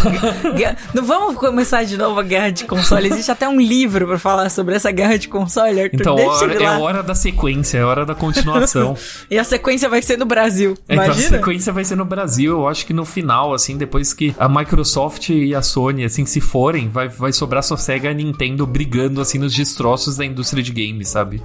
Não 0.95 1.05
vamos 1.05 1.37
começar 1.37 1.85
de 1.85 1.97
novo 1.97 2.21
a 2.21 2.23
guerra 2.23 2.51
de 2.51 2.65
console. 2.65 3.09
Existe 3.09 3.31
até 3.31 3.49
um 3.49 3.61
livro 3.61 4.07
pra 4.07 4.19
falar 4.19 4.49
sobre 4.51 4.75
essa 4.75 4.91
guerra 4.93 5.19
de 5.19 5.29
console, 5.29 5.81
Arthur. 5.81 6.01
Então, 6.01 6.15
hora- 6.17 6.63
é 6.63 6.79
hora 6.79 7.03
da 7.03 7.15
sequência, 7.15 7.79
é 7.79 7.85
hora 7.85 8.07
da 8.07 8.15
continuação. 8.15 8.97
E 9.31 9.39
a 9.39 9.45
sequência 9.45 9.89
vai 9.89 10.01
ser 10.03 10.17
no 10.17 10.25
Brasil. 10.27 10.77
Então 10.89 11.03
a 11.03 11.07
Imagina? 11.07 11.29
sequência 11.29 11.73
vai 11.73 11.85
ser 11.85 11.97
no 11.97 12.05
Brasil. 12.05 12.53
Eu 12.53 12.69
acho 12.69 12.87
que 12.87 12.93
no 12.93 13.05
final, 13.05 13.36
assim, 13.53 13.77
depois 13.77 14.13
que 14.13 14.35
a 14.39 14.49
Microsoft 14.49 15.31
e 15.31 15.55
a 15.55 15.63
Sony, 15.63 16.05
assim, 16.05 16.25
se 16.25 16.41
forem, 16.41 16.89
vai, 16.89 17.09
vai 17.09 17.33
sobrar 17.33 17.63
só 17.63 17.77
Sega 17.77 18.09
e 18.09 18.11
a 18.11 18.15
Nintendo 18.15 18.67
brigando, 18.67 19.21
assim, 19.21 19.39
nos 19.39 19.55
destroços 19.55 20.17
da 20.17 20.25
indústria 20.25 20.63
de 20.63 20.73
games, 20.73 21.09
sabe? 21.09 21.43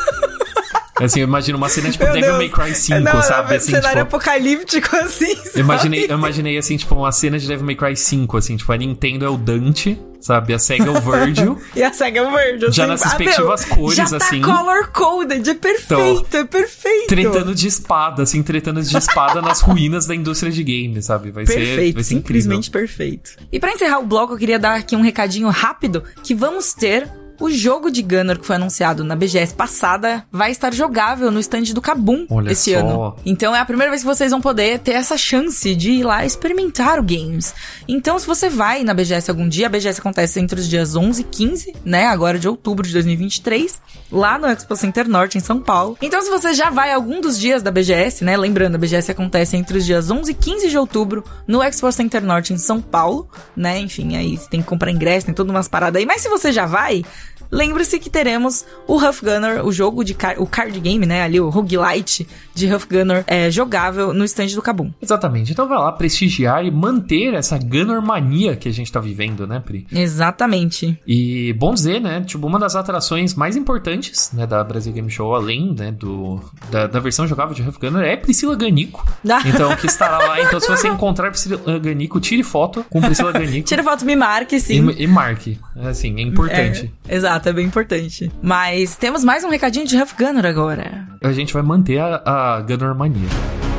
assim, 1.00 1.20
eu 1.20 1.24
imagino 1.24 1.56
uma 1.56 1.68
cena 1.68 1.90
tipo 1.90 2.04
Meu 2.04 2.12
Devil 2.12 2.38
Deus. 2.38 2.38
May 2.38 2.66
Cry 2.68 2.74
5, 2.74 3.00
não, 3.00 3.22
sabe? 3.22 3.50
Não, 3.50 3.56
Assim, 3.56 3.70
cenário 3.72 3.88
tipo, 4.04 4.16
apocalíptico 4.16 4.96
assim. 4.96 5.34
eu 5.54 5.60
imaginei, 5.60 6.00
sabe? 6.02 6.12
eu 6.12 6.18
imaginei, 6.18 6.58
assim, 6.58 6.76
tipo, 6.76 6.94
uma 6.94 7.12
cena 7.12 7.38
de 7.38 7.46
Devil 7.46 7.66
May 7.66 7.76
Cry 7.76 7.96
5, 7.96 8.36
assim, 8.36 8.56
tipo, 8.56 8.72
a 8.72 8.76
Nintendo 8.76 9.24
é 9.24 9.28
o 9.28 9.36
Dante, 9.36 9.98
sabe? 10.20 10.52
A 10.52 10.58
Sega 10.58 10.84
é 10.84 10.90
o 10.90 11.00
Virgil. 11.00 11.58
E 11.74 11.82
a 11.82 11.92
SEGA 11.92 12.20
é 12.20 12.30
verde. 12.30 12.66
Já 12.72 12.84
assim, 12.84 12.90
nas 12.90 13.02
ah, 13.02 13.08
respectivas 13.08 13.66
meu, 13.66 13.76
cores, 13.76 13.96
já 13.96 14.06
tá 14.06 14.16
assim. 14.16 14.42
color 14.42 14.88
coded, 14.88 15.48
é 15.48 15.54
perfeito, 15.54 16.36
é 16.36 16.44
perfeito. 16.44 17.06
tretando 17.08 17.54
de 17.54 17.68
espada, 17.68 18.22
assim, 18.22 18.42
tretando 18.42 18.82
de 18.82 18.96
espada 18.96 19.40
nas 19.42 19.60
ruínas 19.60 20.06
da 20.06 20.14
indústria 20.14 20.52
de 20.52 20.62
games, 20.62 21.06
sabe? 21.06 21.30
Vai 21.30 21.46
ser, 21.46 21.54
Perfeito, 21.54 21.94
vai 21.94 22.04
ser 22.04 22.14
incrível. 22.14 22.42
simplesmente 22.42 22.70
perfeito. 22.70 23.30
E 23.50 23.60
pra 23.60 23.72
encerrar 23.72 24.00
o 24.00 24.06
bloco, 24.06 24.34
eu 24.34 24.38
queria 24.38 24.58
dar 24.58 24.76
aqui 24.76 24.96
um 24.96 25.00
recadinho 25.00 25.48
rápido 25.48 26.02
que 26.22 26.34
vamos 26.34 26.74
ter 26.74 27.08
o 27.40 27.50
jogo 27.50 27.90
de 27.90 28.02
Gunner 28.02 28.38
que 28.38 28.46
foi 28.46 28.56
anunciado 28.56 29.02
na 29.02 29.16
BGS 29.16 29.54
passada 29.54 30.24
vai 30.30 30.50
estar 30.50 30.72
jogável 30.72 31.30
no 31.30 31.40
stand 31.40 31.72
do 31.74 31.80
Kabum 31.80 32.26
Olha 32.30 32.52
esse 32.52 32.72
só. 32.72 32.78
ano. 32.78 33.16
Então 33.24 33.56
é 33.56 33.58
a 33.58 33.64
primeira 33.64 33.90
vez 33.90 34.02
que 34.02 34.06
vocês 34.06 34.30
vão 34.30 34.40
poder 34.40 34.78
ter 34.78 34.92
essa 34.92 35.16
chance 35.16 35.74
de 35.74 35.90
ir 35.90 36.04
lá 36.04 36.24
experimentar 36.24 36.98
o 36.98 37.02
games. 37.02 37.54
Então 37.88 38.18
se 38.18 38.26
você 38.26 38.48
vai 38.48 38.84
na 38.84 38.94
BGS 38.94 39.30
algum 39.30 39.48
dia, 39.48 39.66
a 39.66 39.70
BGS 39.70 40.00
acontece 40.00 40.38
entre 40.38 40.60
os 40.60 40.68
dias 40.68 40.94
11 40.94 41.22
e 41.22 41.24
15, 41.24 41.74
né, 41.84 42.06
agora 42.06 42.38
de 42.38 42.46
outubro 42.46 42.86
de 42.86 42.92
2023, 42.92 43.80
lá 44.12 44.38
no 44.38 44.46
Expo 44.46 44.76
Center 44.76 45.08
Norte 45.08 45.38
em 45.38 45.40
São 45.40 45.60
Paulo. 45.60 45.96
Então 46.02 46.20
se 46.22 46.30
você 46.30 46.52
já 46.54 46.70
vai 46.70 46.92
algum 46.92 47.20
dos 47.20 47.38
dias 47.38 47.62
da 47.62 47.70
BGS, 47.70 48.24
né, 48.24 48.36
lembrando, 48.36 48.74
a 48.74 48.78
BGS 48.78 49.10
acontece 49.10 49.56
entre 49.56 49.78
os 49.78 49.86
dias 49.86 50.10
11 50.10 50.30
e 50.30 50.34
15 50.34 50.68
de 50.68 50.78
outubro 50.78 51.24
no 51.46 51.62
Expo 51.62 51.90
Center 51.90 52.22
Norte 52.22 52.52
em 52.52 52.58
São 52.58 52.80
Paulo, 52.80 53.28
né? 53.56 53.78
Enfim, 53.78 54.16
aí 54.16 54.36
você 54.36 54.48
tem 54.48 54.60
que 54.60 54.68
comprar 54.68 54.90
ingresso, 54.90 55.26
tem 55.26 55.34
todas 55.34 55.50
umas 55.50 55.68
paradas 55.68 56.00
aí. 56.00 56.06
Mas 56.06 56.20
se 56.22 56.28
você 56.28 56.52
já 56.52 56.66
vai, 56.66 57.04
lembre-se 57.50 57.98
que 57.98 58.10
teremos 58.10 58.64
o 58.86 58.96
Huff 58.96 59.24
Gunner, 59.24 59.64
o 59.64 59.72
jogo 59.72 60.04
de 60.04 60.14
car 60.14 60.40
o 60.40 60.46
card 60.46 60.78
game, 60.80 61.06
né? 61.06 61.22
Ali 61.22 61.40
o 61.40 61.48
roguelite 61.48 62.26
de 62.54 62.72
Huff 62.72 62.86
Gunner 62.88 63.24
é, 63.26 63.50
jogável 63.50 64.12
no 64.12 64.24
stand 64.24 64.48
do 64.48 64.62
Kabum. 64.62 64.90
Exatamente. 65.00 65.52
Então 65.52 65.68
vai 65.68 65.78
lá 65.78 65.92
prestigiar 65.92 66.64
e 66.64 66.70
manter 66.70 67.34
essa 67.34 67.58
Gunner 67.58 68.02
mania 68.02 68.56
que 68.56 68.68
a 68.68 68.72
gente 68.72 68.90
tá 68.90 69.00
vivendo, 69.00 69.46
né, 69.46 69.60
Pri? 69.64 69.86
Exatamente. 69.92 70.98
E 71.06 71.52
bom 71.54 71.74
dizer, 71.74 72.00
né? 72.00 72.20
Tipo, 72.22 72.46
uma 72.46 72.58
das 72.58 72.76
atrações 72.76 73.34
mais 73.34 73.56
importantes, 73.56 74.30
né, 74.32 74.46
da 74.46 74.62
Brasil 74.64 74.92
Game 74.92 75.10
Show, 75.10 75.34
além, 75.34 75.74
né, 75.74 75.92
do, 75.92 76.40
da, 76.70 76.86
da 76.86 77.00
versão 77.00 77.26
jogável 77.26 77.54
de 77.54 77.62
Huff 77.62 77.78
Gunner, 77.78 78.04
é 78.04 78.16
Priscila 78.16 78.56
Ganico. 78.56 79.06
Ah. 79.28 79.42
Então, 79.46 79.74
que 79.76 79.86
estará 79.86 80.18
lá. 80.18 80.40
Então, 80.50 80.58
se 80.58 80.68
você 80.68 80.88
encontrar 80.88 81.30
Priscila 81.30 81.78
Ganico, 81.78 82.18
tire 82.18 82.42
foto 82.42 82.84
com 82.88 83.00
Priscila 83.00 83.30
Ganico. 83.30 83.68
Tira 83.68 83.84
foto, 83.84 84.04
me 84.04 84.16
marque, 84.16 84.58
sim. 84.58 84.90
E, 84.90 85.04
e 85.04 85.06
marque. 85.06 85.58
Assim, 85.76 86.18
é 86.18 86.22
importante. 86.22 86.92
É, 87.06 87.14
exato, 87.16 87.29
é 87.38 87.52
bem 87.52 87.66
importante. 87.66 88.30
Mas 88.42 88.96
temos 88.96 89.24
mais 89.24 89.44
um 89.44 89.48
recadinho 89.50 89.86
de 89.86 89.96
Huff 89.96 90.14
Gunner 90.18 90.44
agora. 90.44 91.06
A 91.22 91.32
gente 91.32 91.52
vai 91.52 91.62
manter 91.62 91.98
a, 91.98 92.22
a 92.24 92.60
Gunner 92.62 92.94
mania. 92.94 93.69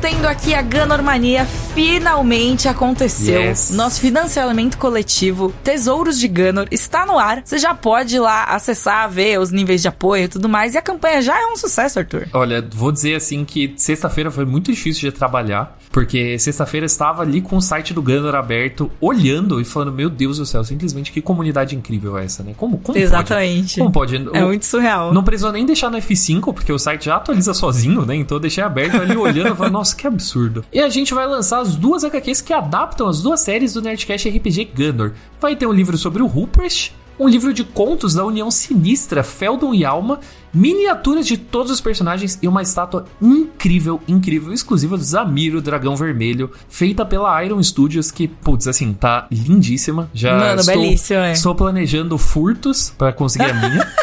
Mantendo 0.00 0.28
aqui 0.28 0.54
a 0.54 0.62
Ganormania, 0.62 1.44
finalmente 1.74 2.68
aconteceu. 2.68 3.40
Yes. 3.40 3.70
Nosso 3.70 4.00
financiamento 4.00 4.78
coletivo 4.78 5.52
Tesouros 5.64 6.20
de 6.20 6.28
Ganor 6.28 6.68
está 6.70 7.04
no 7.04 7.18
ar. 7.18 7.42
Você 7.44 7.58
já 7.58 7.74
pode 7.74 8.14
ir 8.14 8.20
lá 8.20 8.44
acessar, 8.44 9.10
ver 9.10 9.40
os 9.40 9.50
níveis 9.50 9.82
de 9.82 9.88
apoio 9.88 10.26
e 10.26 10.28
tudo 10.28 10.48
mais. 10.48 10.74
E 10.74 10.78
a 10.78 10.82
campanha 10.82 11.20
já 11.20 11.40
é 11.42 11.46
um 11.46 11.56
sucesso, 11.56 11.98
Arthur. 11.98 12.28
Olha, 12.32 12.64
vou 12.72 12.92
dizer 12.92 13.16
assim 13.16 13.44
que 13.44 13.74
sexta-feira 13.76 14.30
foi 14.30 14.44
muito 14.44 14.70
difícil 14.70 15.10
de 15.10 15.16
trabalhar, 15.16 15.76
porque 15.90 16.38
sexta-feira 16.38 16.86
estava 16.86 17.22
ali 17.22 17.40
com 17.40 17.56
o 17.56 17.60
site 17.60 17.92
do 17.92 18.00
Gunner 18.00 18.36
aberto, 18.36 18.88
olhando 19.00 19.60
e 19.60 19.64
falando, 19.64 19.90
meu 19.92 20.08
Deus 20.08 20.38
do 20.38 20.46
céu, 20.46 20.62
simplesmente 20.62 21.10
que 21.10 21.20
comunidade 21.20 21.74
incrível 21.74 22.16
é 22.16 22.24
essa, 22.24 22.44
né? 22.44 22.54
Como, 22.56 22.78
como 22.78 22.96
Exatamente. 22.96 23.80
pode? 23.80 23.80
Como 23.80 23.92
pode? 23.92 24.16
É 24.38 24.44
O- 24.44 24.46
muito 24.46 24.64
surreal. 24.64 25.12
Não 25.12 25.24
precisou 25.24 25.50
nem 25.50 25.66
deixar 25.66 25.90
no 25.90 25.98
F5, 25.98 26.54
porque 26.54 26.72
o 26.72 26.78
site 26.78 27.06
já 27.06 27.16
atualiza 27.16 27.52
sozinho, 27.52 28.06
né? 28.06 28.14
Então 28.14 28.36
eu 28.36 28.40
deixei 28.40 28.62
aberto 28.62 28.96
ali 29.00 29.16
olhando 29.16 29.52
e 29.54 29.56
falando, 29.56 29.72
nossa, 29.87 29.87
que 29.94 30.06
absurdo. 30.06 30.64
E 30.72 30.80
a 30.80 30.88
gente 30.88 31.14
vai 31.14 31.26
lançar 31.26 31.60
as 31.60 31.76
duas 31.76 32.04
HQs 32.04 32.40
que 32.40 32.52
adaptam 32.52 33.08
as 33.08 33.22
duas 33.22 33.40
séries 33.40 33.74
do 33.74 33.82
Nerdcast 33.82 34.28
RPG 34.28 34.72
Gunner. 34.74 35.12
Vai 35.40 35.56
ter 35.56 35.66
um 35.66 35.72
livro 35.72 35.96
sobre 35.96 36.22
o 36.22 36.26
Ruprecht, 36.26 36.94
um 37.18 37.28
livro 37.28 37.52
de 37.52 37.64
contos 37.64 38.14
da 38.14 38.24
União 38.24 38.50
Sinistra, 38.50 39.22
Feldon 39.24 39.74
e 39.74 39.84
Alma, 39.84 40.20
miniaturas 40.54 41.26
de 41.26 41.36
todos 41.36 41.70
os 41.72 41.80
personagens 41.80 42.38
e 42.40 42.46
uma 42.46 42.62
estátua 42.62 43.06
incrível, 43.20 44.00
incrível, 44.06 44.52
exclusiva 44.52 44.96
do 44.96 45.02
Zamiro, 45.02 45.60
Dragão 45.60 45.96
Vermelho, 45.96 46.50
feita 46.68 47.04
pela 47.04 47.44
Iron 47.44 47.62
Studios, 47.62 48.10
que, 48.10 48.28
putz, 48.28 48.68
assim, 48.68 48.92
tá 48.92 49.26
lindíssima. 49.30 50.08
Já 50.14 50.38
Mano, 50.38 50.60
estou, 50.60 50.74
belíssimo, 50.74 51.20
é. 51.20 51.32
estou 51.32 51.54
planejando 51.54 52.16
furtos 52.16 52.92
pra 52.96 53.12
conseguir 53.12 53.50
a 53.50 53.54
minha. 53.54 53.92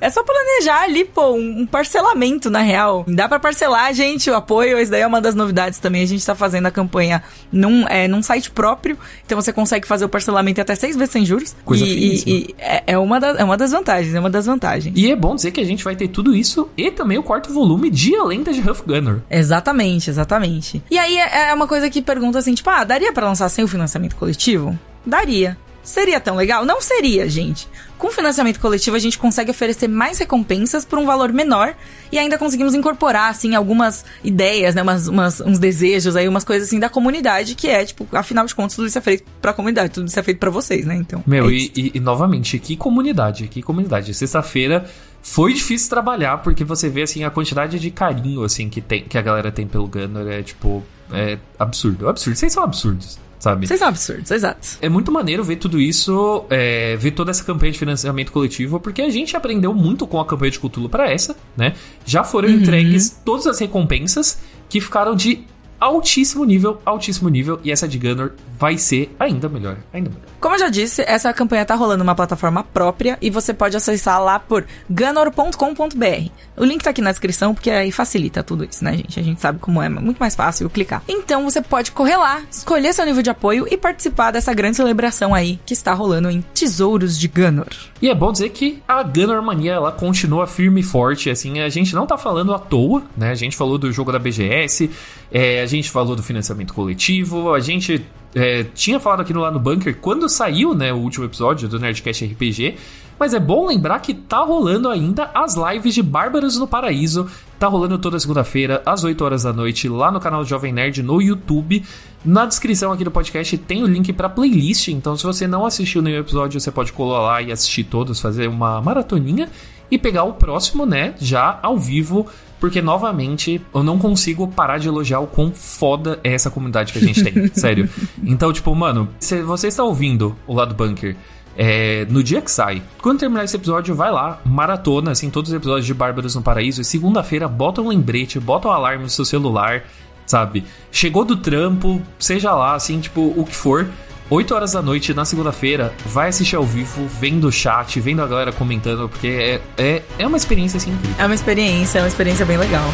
É 0.00 0.08
só 0.08 0.22
planejar 0.22 0.82
ali, 0.82 1.04
pô, 1.04 1.32
um 1.34 1.66
parcelamento, 1.66 2.48
na 2.50 2.60
real. 2.60 3.04
Dá 3.06 3.28
pra 3.28 3.38
parcelar, 3.38 3.92
gente, 3.92 4.30
o 4.30 4.34
apoio. 4.34 4.78
Isso 4.78 4.90
daí 4.90 5.02
é 5.02 5.06
uma 5.06 5.20
das 5.20 5.34
novidades 5.34 5.78
também. 5.78 6.02
A 6.02 6.06
gente 6.06 6.24
tá 6.24 6.34
fazendo 6.34 6.66
a 6.66 6.70
campanha 6.70 7.22
num, 7.52 7.86
é, 7.88 8.08
num 8.08 8.22
site 8.22 8.50
próprio. 8.50 8.96
Então 9.26 9.40
você 9.40 9.52
consegue 9.52 9.86
fazer 9.86 10.04
o 10.04 10.08
parcelamento 10.08 10.60
até 10.60 10.74
seis 10.74 10.96
vezes 10.96 11.12
sem 11.12 11.24
juros. 11.24 11.54
Coisa 11.64 11.84
e, 11.84 11.88
e, 12.16 12.22
e 12.26 12.54
é, 12.58 12.82
é 12.88 12.98
uma 12.98 13.20
da- 13.20 13.36
é 13.38 13.44
uma 13.44 13.56
das 13.56 13.72
vantagens, 13.72 14.14
é 14.14 14.20
uma 14.20 14.30
das 14.30 14.46
vantagens. 14.46 14.94
E 14.96 15.10
é 15.10 15.16
bom 15.16 15.34
dizer 15.34 15.50
que 15.50 15.60
a 15.60 15.64
gente 15.66 15.84
vai 15.84 15.94
ter 15.96 16.08
tudo 16.08 16.34
isso 16.34 16.68
e 16.76 16.90
também 16.90 17.18
o 17.18 17.22
quarto 17.22 17.52
volume 17.52 17.90
de 17.90 18.14
A 18.16 18.24
Lenda 18.24 18.52
de 18.52 18.60
Huff 18.60 18.82
Gunner. 18.86 19.20
Exatamente, 19.30 20.08
exatamente. 20.10 20.82
E 20.90 20.98
aí 20.98 21.16
é 21.18 21.50
é 21.50 21.54
uma 21.54 21.66
coisa 21.66 21.88
que 21.90 22.00
pergunta 22.02 22.38
assim, 22.38 22.54
tipo, 22.54 22.68
ah, 22.70 22.84
daria 22.84 23.12
pra 23.12 23.26
lançar 23.26 23.48
sem 23.48 23.64
o 23.64 23.68
financiamento 23.68 24.14
coletivo? 24.16 24.78
Daria. 25.04 25.56
Seria 25.82 26.20
tão 26.20 26.36
legal? 26.36 26.64
Não 26.64 26.80
seria, 26.80 27.28
gente. 27.28 27.66
Com 27.98 28.10
financiamento 28.10 28.60
coletivo, 28.60 28.96
a 28.96 28.98
gente 28.98 29.18
consegue 29.18 29.50
oferecer 29.50 29.88
mais 29.88 30.18
recompensas 30.18 30.84
por 30.84 30.98
um 30.98 31.04
valor 31.06 31.32
menor 31.32 31.74
e 32.12 32.18
ainda 32.18 32.38
conseguimos 32.38 32.74
incorporar, 32.74 33.30
assim, 33.30 33.54
algumas 33.54 34.04
ideias, 34.24 34.74
né? 34.74 34.82
Umas, 34.82 35.08
umas- 35.08 35.40
uns 35.40 35.58
desejos 35.58 36.16
aí, 36.16 36.26
umas 36.28 36.44
coisas 36.44 36.68
assim 36.68 36.78
da 36.78 36.88
comunidade, 36.88 37.54
que 37.54 37.68
é, 37.68 37.84
tipo, 37.84 38.06
afinal 38.12 38.46
de 38.46 38.54
contas, 38.54 38.76
tudo 38.76 38.88
isso 38.88 38.96
é 38.98 39.00
feito 39.00 39.24
pra 39.40 39.52
comunidade, 39.52 39.90
tudo 39.92 40.06
isso 40.08 40.18
é 40.18 40.22
feito 40.22 40.38
pra 40.38 40.50
vocês, 40.50 40.86
né? 40.86 40.94
Então. 40.96 41.22
Meu, 41.26 41.48
é 41.48 41.52
e, 41.52 41.72
e- 41.76 41.90
e 41.94 42.00
novamente, 42.00 42.58
que 42.58 42.76
comunidade, 42.76 43.48
que 43.48 43.60
comunidade. 43.62 44.14
Sexta-feira 44.14 44.88
foi 45.22 45.52
difícil 45.52 45.90
trabalhar 45.90 46.38
porque 46.38 46.64
você 46.64 46.88
vê, 46.88 47.02
assim, 47.02 47.24
a 47.24 47.30
quantidade 47.30 47.78
de 47.78 47.90
carinho, 47.90 48.42
assim, 48.44 48.68
que, 48.70 48.80
tem, 48.80 49.02
que 49.02 49.18
a 49.18 49.22
galera 49.22 49.50
tem 49.52 49.66
pelo 49.66 49.86
Gunner 49.86 50.26
é, 50.26 50.42
tipo, 50.42 50.82
é 51.12 51.38
absurdo. 51.58 52.08
Absurdo. 52.08 52.36
Vocês 52.38 52.52
são 52.52 52.62
absurdos, 52.64 53.18
sabe? 53.40 53.66
Vocês 53.66 53.80
são 53.80 53.88
absurdos, 53.88 54.30
exato. 54.30 54.68
É 54.80 54.88
muito 54.88 55.10
maneiro 55.10 55.42
ver 55.42 55.56
tudo 55.56 55.80
isso, 55.80 56.44
é, 56.48 56.96
ver 56.96 57.10
toda 57.10 57.32
essa 57.32 57.42
campanha 57.42 57.72
de 57.72 57.78
financiamento 57.78 58.30
coletivo, 58.30 58.78
porque 58.78 59.02
a 59.02 59.10
gente 59.10 59.36
aprendeu 59.36 59.74
muito 59.74 60.06
com 60.06 60.20
a 60.20 60.24
campanha 60.24 60.52
de 60.52 60.60
Cthulhu 60.60 60.88
para 60.88 61.10
essa, 61.10 61.34
né? 61.56 61.74
Já 62.06 62.22
foram 62.22 62.48
Uhum. 62.48 62.54
entregues 62.56 63.10
todas 63.24 63.48
as 63.48 63.58
recompensas 63.58 64.38
que 64.68 64.80
ficaram 64.80 65.16
de 65.16 65.44
altíssimo 65.80 66.44
nível, 66.44 66.80
altíssimo 66.84 67.28
nível, 67.28 67.58
e 67.64 67.72
essa 67.72 67.88
de 67.88 67.98
Gunner 67.98 68.32
vai 68.60 68.76
ser 68.76 69.10
ainda 69.18 69.48
melhor, 69.48 69.78
ainda 69.90 70.10
melhor. 70.10 70.26
Como 70.38 70.54
eu 70.54 70.58
já 70.58 70.68
disse, 70.68 71.02
essa 71.06 71.32
campanha 71.32 71.64
tá 71.64 71.74
rolando 71.74 72.04
numa 72.04 72.14
plataforma 72.14 72.62
própria 72.62 73.16
e 73.20 73.30
você 73.30 73.54
pode 73.54 73.74
acessar 73.74 74.22
lá 74.22 74.38
por 74.38 74.66
ganor.com.br. 74.88 76.30
O 76.56 76.64
link 76.64 76.82
tá 76.82 76.90
aqui 76.90 77.00
na 77.00 77.10
descrição 77.10 77.54
porque 77.54 77.70
aí 77.70 77.90
facilita 77.90 78.42
tudo 78.42 78.64
isso, 78.64 78.84
né, 78.84 78.98
gente? 78.98 79.18
A 79.18 79.22
gente 79.22 79.40
sabe 79.40 79.58
como 79.58 79.82
é, 79.82 79.88
muito 79.88 80.18
mais 80.18 80.34
fácil 80.34 80.68
clicar. 80.68 81.02
Então 81.08 81.44
você 81.44 81.62
pode 81.62 81.90
correr 81.92 82.16
lá, 82.16 82.42
escolher 82.50 82.92
seu 82.92 83.06
nível 83.06 83.22
de 83.22 83.30
apoio 83.30 83.66
e 83.70 83.78
participar 83.78 84.30
dessa 84.30 84.52
grande 84.52 84.76
celebração 84.76 85.34
aí 85.34 85.58
que 85.64 85.72
está 85.72 85.94
rolando 85.94 86.28
em 86.30 86.42
Tesouros 86.42 87.18
de 87.18 87.28
Ganor. 87.28 87.68
E 88.02 88.10
é 88.10 88.14
bom 88.14 88.30
dizer 88.30 88.50
que 88.50 88.82
a 88.86 89.02
Gunner 89.02 89.42
Mania 89.42 89.72
ela 89.72 89.92
continua 89.92 90.46
firme 90.46 90.80
e 90.80 90.84
forte, 90.84 91.30
assim, 91.30 91.60
a 91.60 91.68
gente 91.70 91.94
não 91.94 92.06
tá 92.06 92.18
falando 92.18 92.52
à 92.52 92.58
toa, 92.58 93.02
né? 93.16 93.30
A 93.30 93.34
gente 93.34 93.56
falou 93.56 93.78
do 93.78 93.90
jogo 93.90 94.12
da 94.12 94.18
BGS, 94.18 94.90
é, 95.32 95.62
a 95.62 95.66
gente 95.66 95.90
falou 95.90 96.14
do 96.14 96.22
financiamento 96.22 96.74
coletivo, 96.74 97.54
a 97.54 97.60
gente 97.60 98.04
é, 98.34 98.64
tinha 98.74 99.00
falado 99.00 99.20
aqui 99.20 99.32
no 99.32 99.40
Lá 99.40 99.50
no 99.50 99.58
Bunker 99.58 99.96
quando 100.00 100.28
saiu, 100.28 100.74
né, 100.74 100.92
o 100.92 100.98
último 100.98 101.24
episódio 101.24 101.68
do 101.68 101.78
Nerdcast 101.78 102.24
RPG, 102.24 102.76
mas 103.18 103.34
é 103.34 103.38
bom 103.38 103.66
lembrar 103.66 103.98
que 104.00 104.14
tá 104.14 104.38
rolando 104.38 104.88
ainda 104.88 105.30
as 105.34 105.54
lives 105.54 105.94
de 105.94 106.02
Bárbaros 106.02 106.56
no 106.56 106.66
Paraíso. 106.66 107.28
Tá 107.58 107.66
rolando 107.66 107.98
toda 107.98 108.18
segunda-feira, 108.18 108.82
às 108.86 109.04
8 109.04 109.22
horas 109.22 109.42
da 109.42 109.52
noite, 109.52 109.90
lá 109.90 110.10
no 110.10 110.18
canal 110.18 110.42
Jovem 110.42 110.72
Nerd 110.72 111.02
no 111.02 111.20
YouTube. 111.20 111.84
Na 112.24 112.46
descrição 112.46 112.90
aqui 112.90 113.04
do 113.04 113.10
podcast 113.10 113.58
tem 113.58 113.82
o 113.82 113.86
link 113.86 114.10
pra 114.14 114.30
playlist, 114.30 114.88
então 114.88 115.18
se 115.18 115.24
você 115.24 115.46
não 115.46 115.66
assistiu 115.66 116.00
nenhum 116.00 116.20
episódio, 116.20 116.58
você 116.58 116.70
pode 116.70 116.94
colar 116.94 117.20
lá 117.20 117.42
e 117.42 117.52
assistir 117.52 117.84
todos, 117.84 118.20
fazer 118.20 118.48
uma 118.48 118.80
maratoninha 118.80 119.50
e 119.90 119.98
pegar 119.98 120.24
o 120.24 120.32
próximo, 120.32 120.86
né, 120.86 121.14
já 121.18 121.58
ao 121.62 121.76
vivo 121.76 122.26
porque 122.60 122.82
novamente 122.82 123.60
eu 123.74 123.82
não 123.82 123.98
consigo 123.98 124.46
parar 124.46 124.78
de 124.78 124.86
elogiar 124.86 125.20
o 125.20 125.26
quão 125.26 125.50
foda 125.50 126.20
é 126.22 126.34
essa 126.34 126.50
comunidade 126.50 126.92
que 126.92 126.98
a 126.98 127.02
gente 127.02 127.24
tem, 127.24 127.48
sério. 127.54 127.88
Então, 128.22 128.52
tipo, 128.52 128.72
mano, 128.74 129.08
se 129.18 129.42
você 129.42 129.68
está 129.68 129.82
ouvindo 129.82 130.36
o 130.46 130.54
lado 130.54 130.74
bunker 130.74 131.16
é, 131.56 132.06
no 132.08 132.22
dia 132.22 132.40
que 132.40 132.50
sai, 132.50 132.82
quando 133.02 133.20
terminar 133.20 133.44
esse 133.44 133.56
episódio, 133.56 133.94
vai 133.94 134.10
lá, 134.10 134.40
maratona, 134.44 135.10
assim, 135.10 135.30
todos 135.30 135.50
os 135.50 135.56
episódios 135.56 135.86
de 135.86 135.94
Bárbaros 135.94 136.34
no 136.34 136.42
Paraíso, 136.42 136.80
e 136.80 136.84
segunda-feira 136.84 137.48
bota 137.48 137.82
um 137.82 137.88
lembrete, 137.88 138.38
bota 138.38 138.68
um 138.68 138.70
alarme 138.70 139.04
no 139.04 139.10
seu 139.10 139.24
celular, 139.24 139.84
sabe? 140.26 140.64
Chegou 140.92 141.24
do 141.24 141.36
trampo, 141.36 142.00
seja 142.18 142.52
lá, 142.54 142.74
assim, 142.74 143.00
tipo, 143.00 143.34
o 143.36 143.44
que 143.44 143.54
for. 143.54 143.88
8 144.30 144.54
horas 144.54 144.72
da 144.72 144.80
noite 144.80 145.12
na 145.12 145.24
segunda-feira, 145.24 145.92
vai 146.06 146.28
assistir 146.28 146.54
ao 146.54 146.62
vivo, 146.62 147.04
vendo 147.08 147.48
o 147.48 147.52
chat, 147.52 147.98
vendo 147.98 148.22
a 148.22 148.28
galera 148.28 148.52
comentando, 148.52 149.08
porque 149.08 149.26
é, 149.26 149.60
é, 149.76 150.02
é 150.20 150.26
uma 150.26 150.36
experiência 150.36 150.76
assim 150.76 150.92
incrível. 150.92 151.16
É 151.18 151.26
uma 151.26 151.34
experiência, 151.34 151.98
é 151.98 152.02
uma 152.02 152.06
experiência 152.06 152.46
bem 152.46 152.56
legal. 152.56 152.84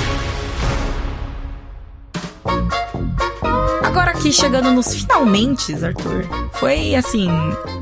Agora 3.82 4.12
aqui 4.12 4.32
chegando 4.32 4.72
nos 4.72 4.94
finalmente, 4.94 5.74
Arthur. 5.74 6.24
Foi 6.54 6.94
assim, 6.94 7.28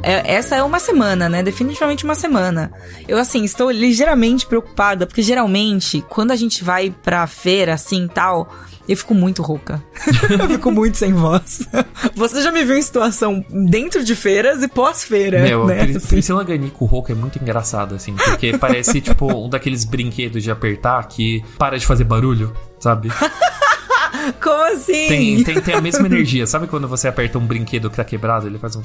é, 0.03 0.35
essa 0.35 0.57
é 0.57 0.63
uma 0.65 0.81
semana, 0.81 1.29
né? 1.29 1.41
Definitivamente 1.41 2.03
uma 2.03 2.17
semana. 2.17 2.73
Eu 3.07 3.19
assim 3.19 3.45
estou 3.45 3.71
ligeiramente 3.71 4.47
preocupada 4.47 5.07
porque 5.07 5.23
geralmente 5.23 6.05
quando 6.09 6.33
a 6.33 6.37
gente 6.37 6.65
vai 6.65 6.91
pra 6.91 7.25
feira 7.29 7.75
assim, 7.75 8.09
tal, 8.09 8.53
eu 8.89 8.97
fico 8.97 9.15
muito 9.15 9.43
rouca. 9.43 9.83
eu 10.31 10.49
fico 10.49 10.71
muito 10.71 10.97
sem 10.97 11.13
voz. 11.13 11.67
Você 12.15 12.43
já 12.43 12.53
me 12.53 12.65
viu 12.65 12.77
em 12.77 12.83
situação 12.83 13.45
dentro 13.51 14.05
de 14.05 14.15
feiras 14.15 14.63
e 14.63 14.69
pós-feira, 14.69 15.41
Meu, 15.43 15.67
né? 15.67 15.85
Pris- 15.85 15.97
Assim. 15.97 16.09
Priscila 16.09 16.45
Ganico 16.45 16.85
rouca 16.85 17.13
é 17.13 17.15
muito 17.17 17.39
engraçado, 17.39 17.95
assim, 17.95 18.15
porque 18.15 18.57
parece, 18.59 19.01
tipo, 19.01 19.27
um 19.33 19.49
daqueles 19.49 19.85
brinquedos 19.85 20.43
de 20.43 20.51
apertar 20.51 21.03
que 21.09 21.43
para 21.59 21.79
de 21.79 21.87
fazer 21.87 22.05
barulho, 22.05 22.53
sabe? 22.79 23.09
Como 24.41 24.63
assim? 24.73 25.09
Tem, 25.09 25.45
tem, 25.45 25.61
tem 25.61 25.75
a 25.75 25.81
mesma 25.81 26.07
energia. 26.07 26.47
Sabe 26.47 26.67
quando 26.67 26.87
você 26.89 27.09
aperta 27.09 27.39
um 27.39 27.47
brinquedo 27.47 27.91
que 27.91 27.97
tá 27.97 28.05
quebrado, 28.05 28.47
ele 28.47 28.59
faz 28.59 28.77
um... 28.77 28.83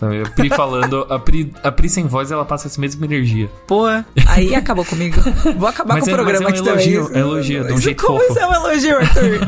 Sabe? 0.00 0.22
A 0.22 0.30
Pri 0.30 0.48
falando, 0.48 1.06
a 1.10 1.18
Pri, 1.18 1.52
a 1.62 1.70
Pri 1.70 1.88
sem 1.88 2.06
voz, 2.06 2.30
ela 2.32 2.44
passa 2.44 2.66
essa 2.68 2.80
mesma 2.80 3.04
energia. 3.04 3.50
Pô, 3.66 3.84
aí 4.26 4.54
acabou 4.54 4.84
comigo. 4.84 5.20
Vou 5.58 5.68
acabar 5.68 5.94
Mas 5.94 6.04
com 6.04 6.10
é- 6.10 6.12
o 6.14 6.16
programa 6.16 6.48
mas 6.50 6.58
é 6.58 6.62
um 6.62 6.64
aqui 6.64 6.70
também. 6.70 6.94
elogio, 6.94 7.16
é 7.16 7.20
elogio, 7.20 7.64
de 7.66 7.72
um 7.74 7.78
jeito 7.80 8.02
Como 8.06 8.18
fofo. 8.18 8.32
isso 8.32 8.40
é 8.40 8.46
um 8.46 8.54
elogio, 8.54 8.96
Arthur? 8.96 9.40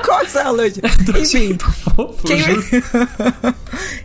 Qual 0.06 0.22
isso 0.22 0.38
é 0.38 0.44
um 0.44 0.48
elogio? 0.54 0.82
Enfim, 1.18 1.58
Quem- 2.24 2.38
Juro. 2.38 2.64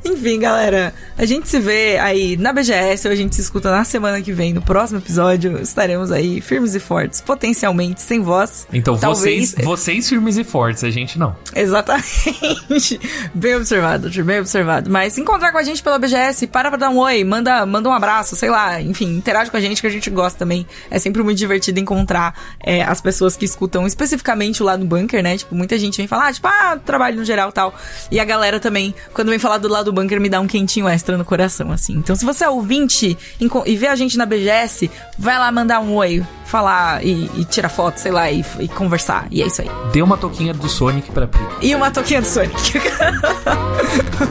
Enfim, 0.03 0.39
galera, 0.39 0.93
a 1.17 1.25
gente 1.25 1.47
se 1.47 1.59
vê 1.59 1.97
aí 1.99 2.35
na 2.35 2.51
BGS 2.51 3.07
ou 3.07 3.13
a 3.13 3.15
gente 3.15 3.35
se 3.35 3.41
escuta 3.41 3.71
na 3.71 3.83
semana 3.83 4.21
que 4.21 4.31
vem, 4.33 4.51
no 4.53 4.61
próximo 4.61 4.99
episódio. 4.99 5.59
Estaremos 5.61 6.11
aí 6.11 6.41
firmes 6.41 6.75
e 6.75 6.79
fortes, 6.79 7.21
potencialmente 7.21 8.01
sem 8.01 8.21
voz. 8.21 8.67
Então, 8.73 8.97
Talvez- 8.97 9.51
vocês, 9.51 9.65
vocês 9.65 10.09
firmes 10.09 10.37
e 10.37 10.43
fortes, 10.43 10.83
a 10.83 10.89
gente 10.89 11.17
não. 11.17 11.35
Exatamente. 11.55 12.99
Bem 13.33 13.55
observado, 13.55 14.07
Arthur, 14.07 14.23
bem 14.23 14.39
observado. 14.41 14.89
Mas 14.89 15.13
se 15.13 15.21
encontrar 15.21 15.51
com 15.51 15.57
a 15.57 15.63
gente 15.63 15.81
pela 15.81 15.97
BGS, 15.97 16.47
para 16.47 16.69
pra 16.69 16.77
dar 16.77 16.89
um 16.89 16.97
oi, 16.97 17.23
manda, 17.23 17.65
manda 17.65 17.89
um 17.89 17.93
abraço, 17.93 18.35
sei 18.35 18.49
lá, 18.49 18.81
enfim, 18.81 19.15
interage 19.15 19.49
com 19.49 19.57
a 19.57 19.61
gente 19.61 19.81
que 19.81 19.87
a 19.87 19.89
gente 19.89 20.09
gosta 20.09 20.39
também. 20.39 20.67
É 20.89 20.99
sempre 20.99 21.23
muito 21.23 21.37
divertido 21.37 21.79
encontrar 21.79 22.35
é, 22.59 22.83
as 22.83 23.01
pessoas 23.01 23.37
que 23.37 23.45
escutam 23.45 23.87
especificamente 23.87 24.61
o 24.61 24.65
lado 24.65 24.85
bunker, 24.85 25.23
né? 25.23 25.37
Tipo, 25.37 25.55
muita 25.55 25.77
gente 25.77 25.97
vem 25.97 26.07
falar, 26.07 26.27
ah, 26.27 26.33
tipo, 26.33 26.47
ah, 26.47 26.77
trabalho 26.83 27.17
no 27.17 27.25
geral 27.25 27.51
tal. 27.51 27.73
E 28.09 28.19
a 28.19 28.25
galera 28.25 28.59
também, 28.59 28.93
quando 29.13 29.29
vem 29.29 29.39
falar 29.39 29.57
do 29.57 29.67
lado 29.67 29.91
bunker, 29.91 30.19
me 30.19 30.29
dá 30.29 30.39
um 30.39 30.47
quentinho 30.47 30.87
extra 30.87 31.17
no 31.17 31.25
coração, 31.25 31.71
assim. 31.71 31.93
Então, 31.93 32.15
se 32.15 32.25
você 32.25 32.43
é 32.43 32.49
ouvinte 32.49 33.17
e 33.65 33.75
vê 33.75 33.87
a 33.87 33.95
gente 33.95 34.17
na 34.17 34.25
BGS, 34.25 34.89
vai 35.17 35.37
lá 35.37 35.51
mandar 35.51 35.79
um 35.79 35.95
oi, 35.95 36.23
falar 36.45 37.03
e, 37.05 37.29
e 37.37 37.45
tirar 37.45 37.69
foto, 37.69 37.97
sei 37.97 38.11
lá, 38.11 38.29
e, 38.29 38.43
e 38.59 38.67
conversar. 38.67 39.27
E 39.31 39.41
é 39.41 39.47
isso 39.47 39.61
aí. 39.61 39.69
Dê 39.93 40.01
uma 40.01 40.17
toquinha 40.17 40.53
do 40.53 40.67
Sonic 40.67 41.11
pra 41.11 41.27
Pri. 41.27 41.41
E 41.61 41.73
uma 41.73 41.89
toquinha 41.91 42.21
do 42.21 42.27
Sonic. 42.27 42.53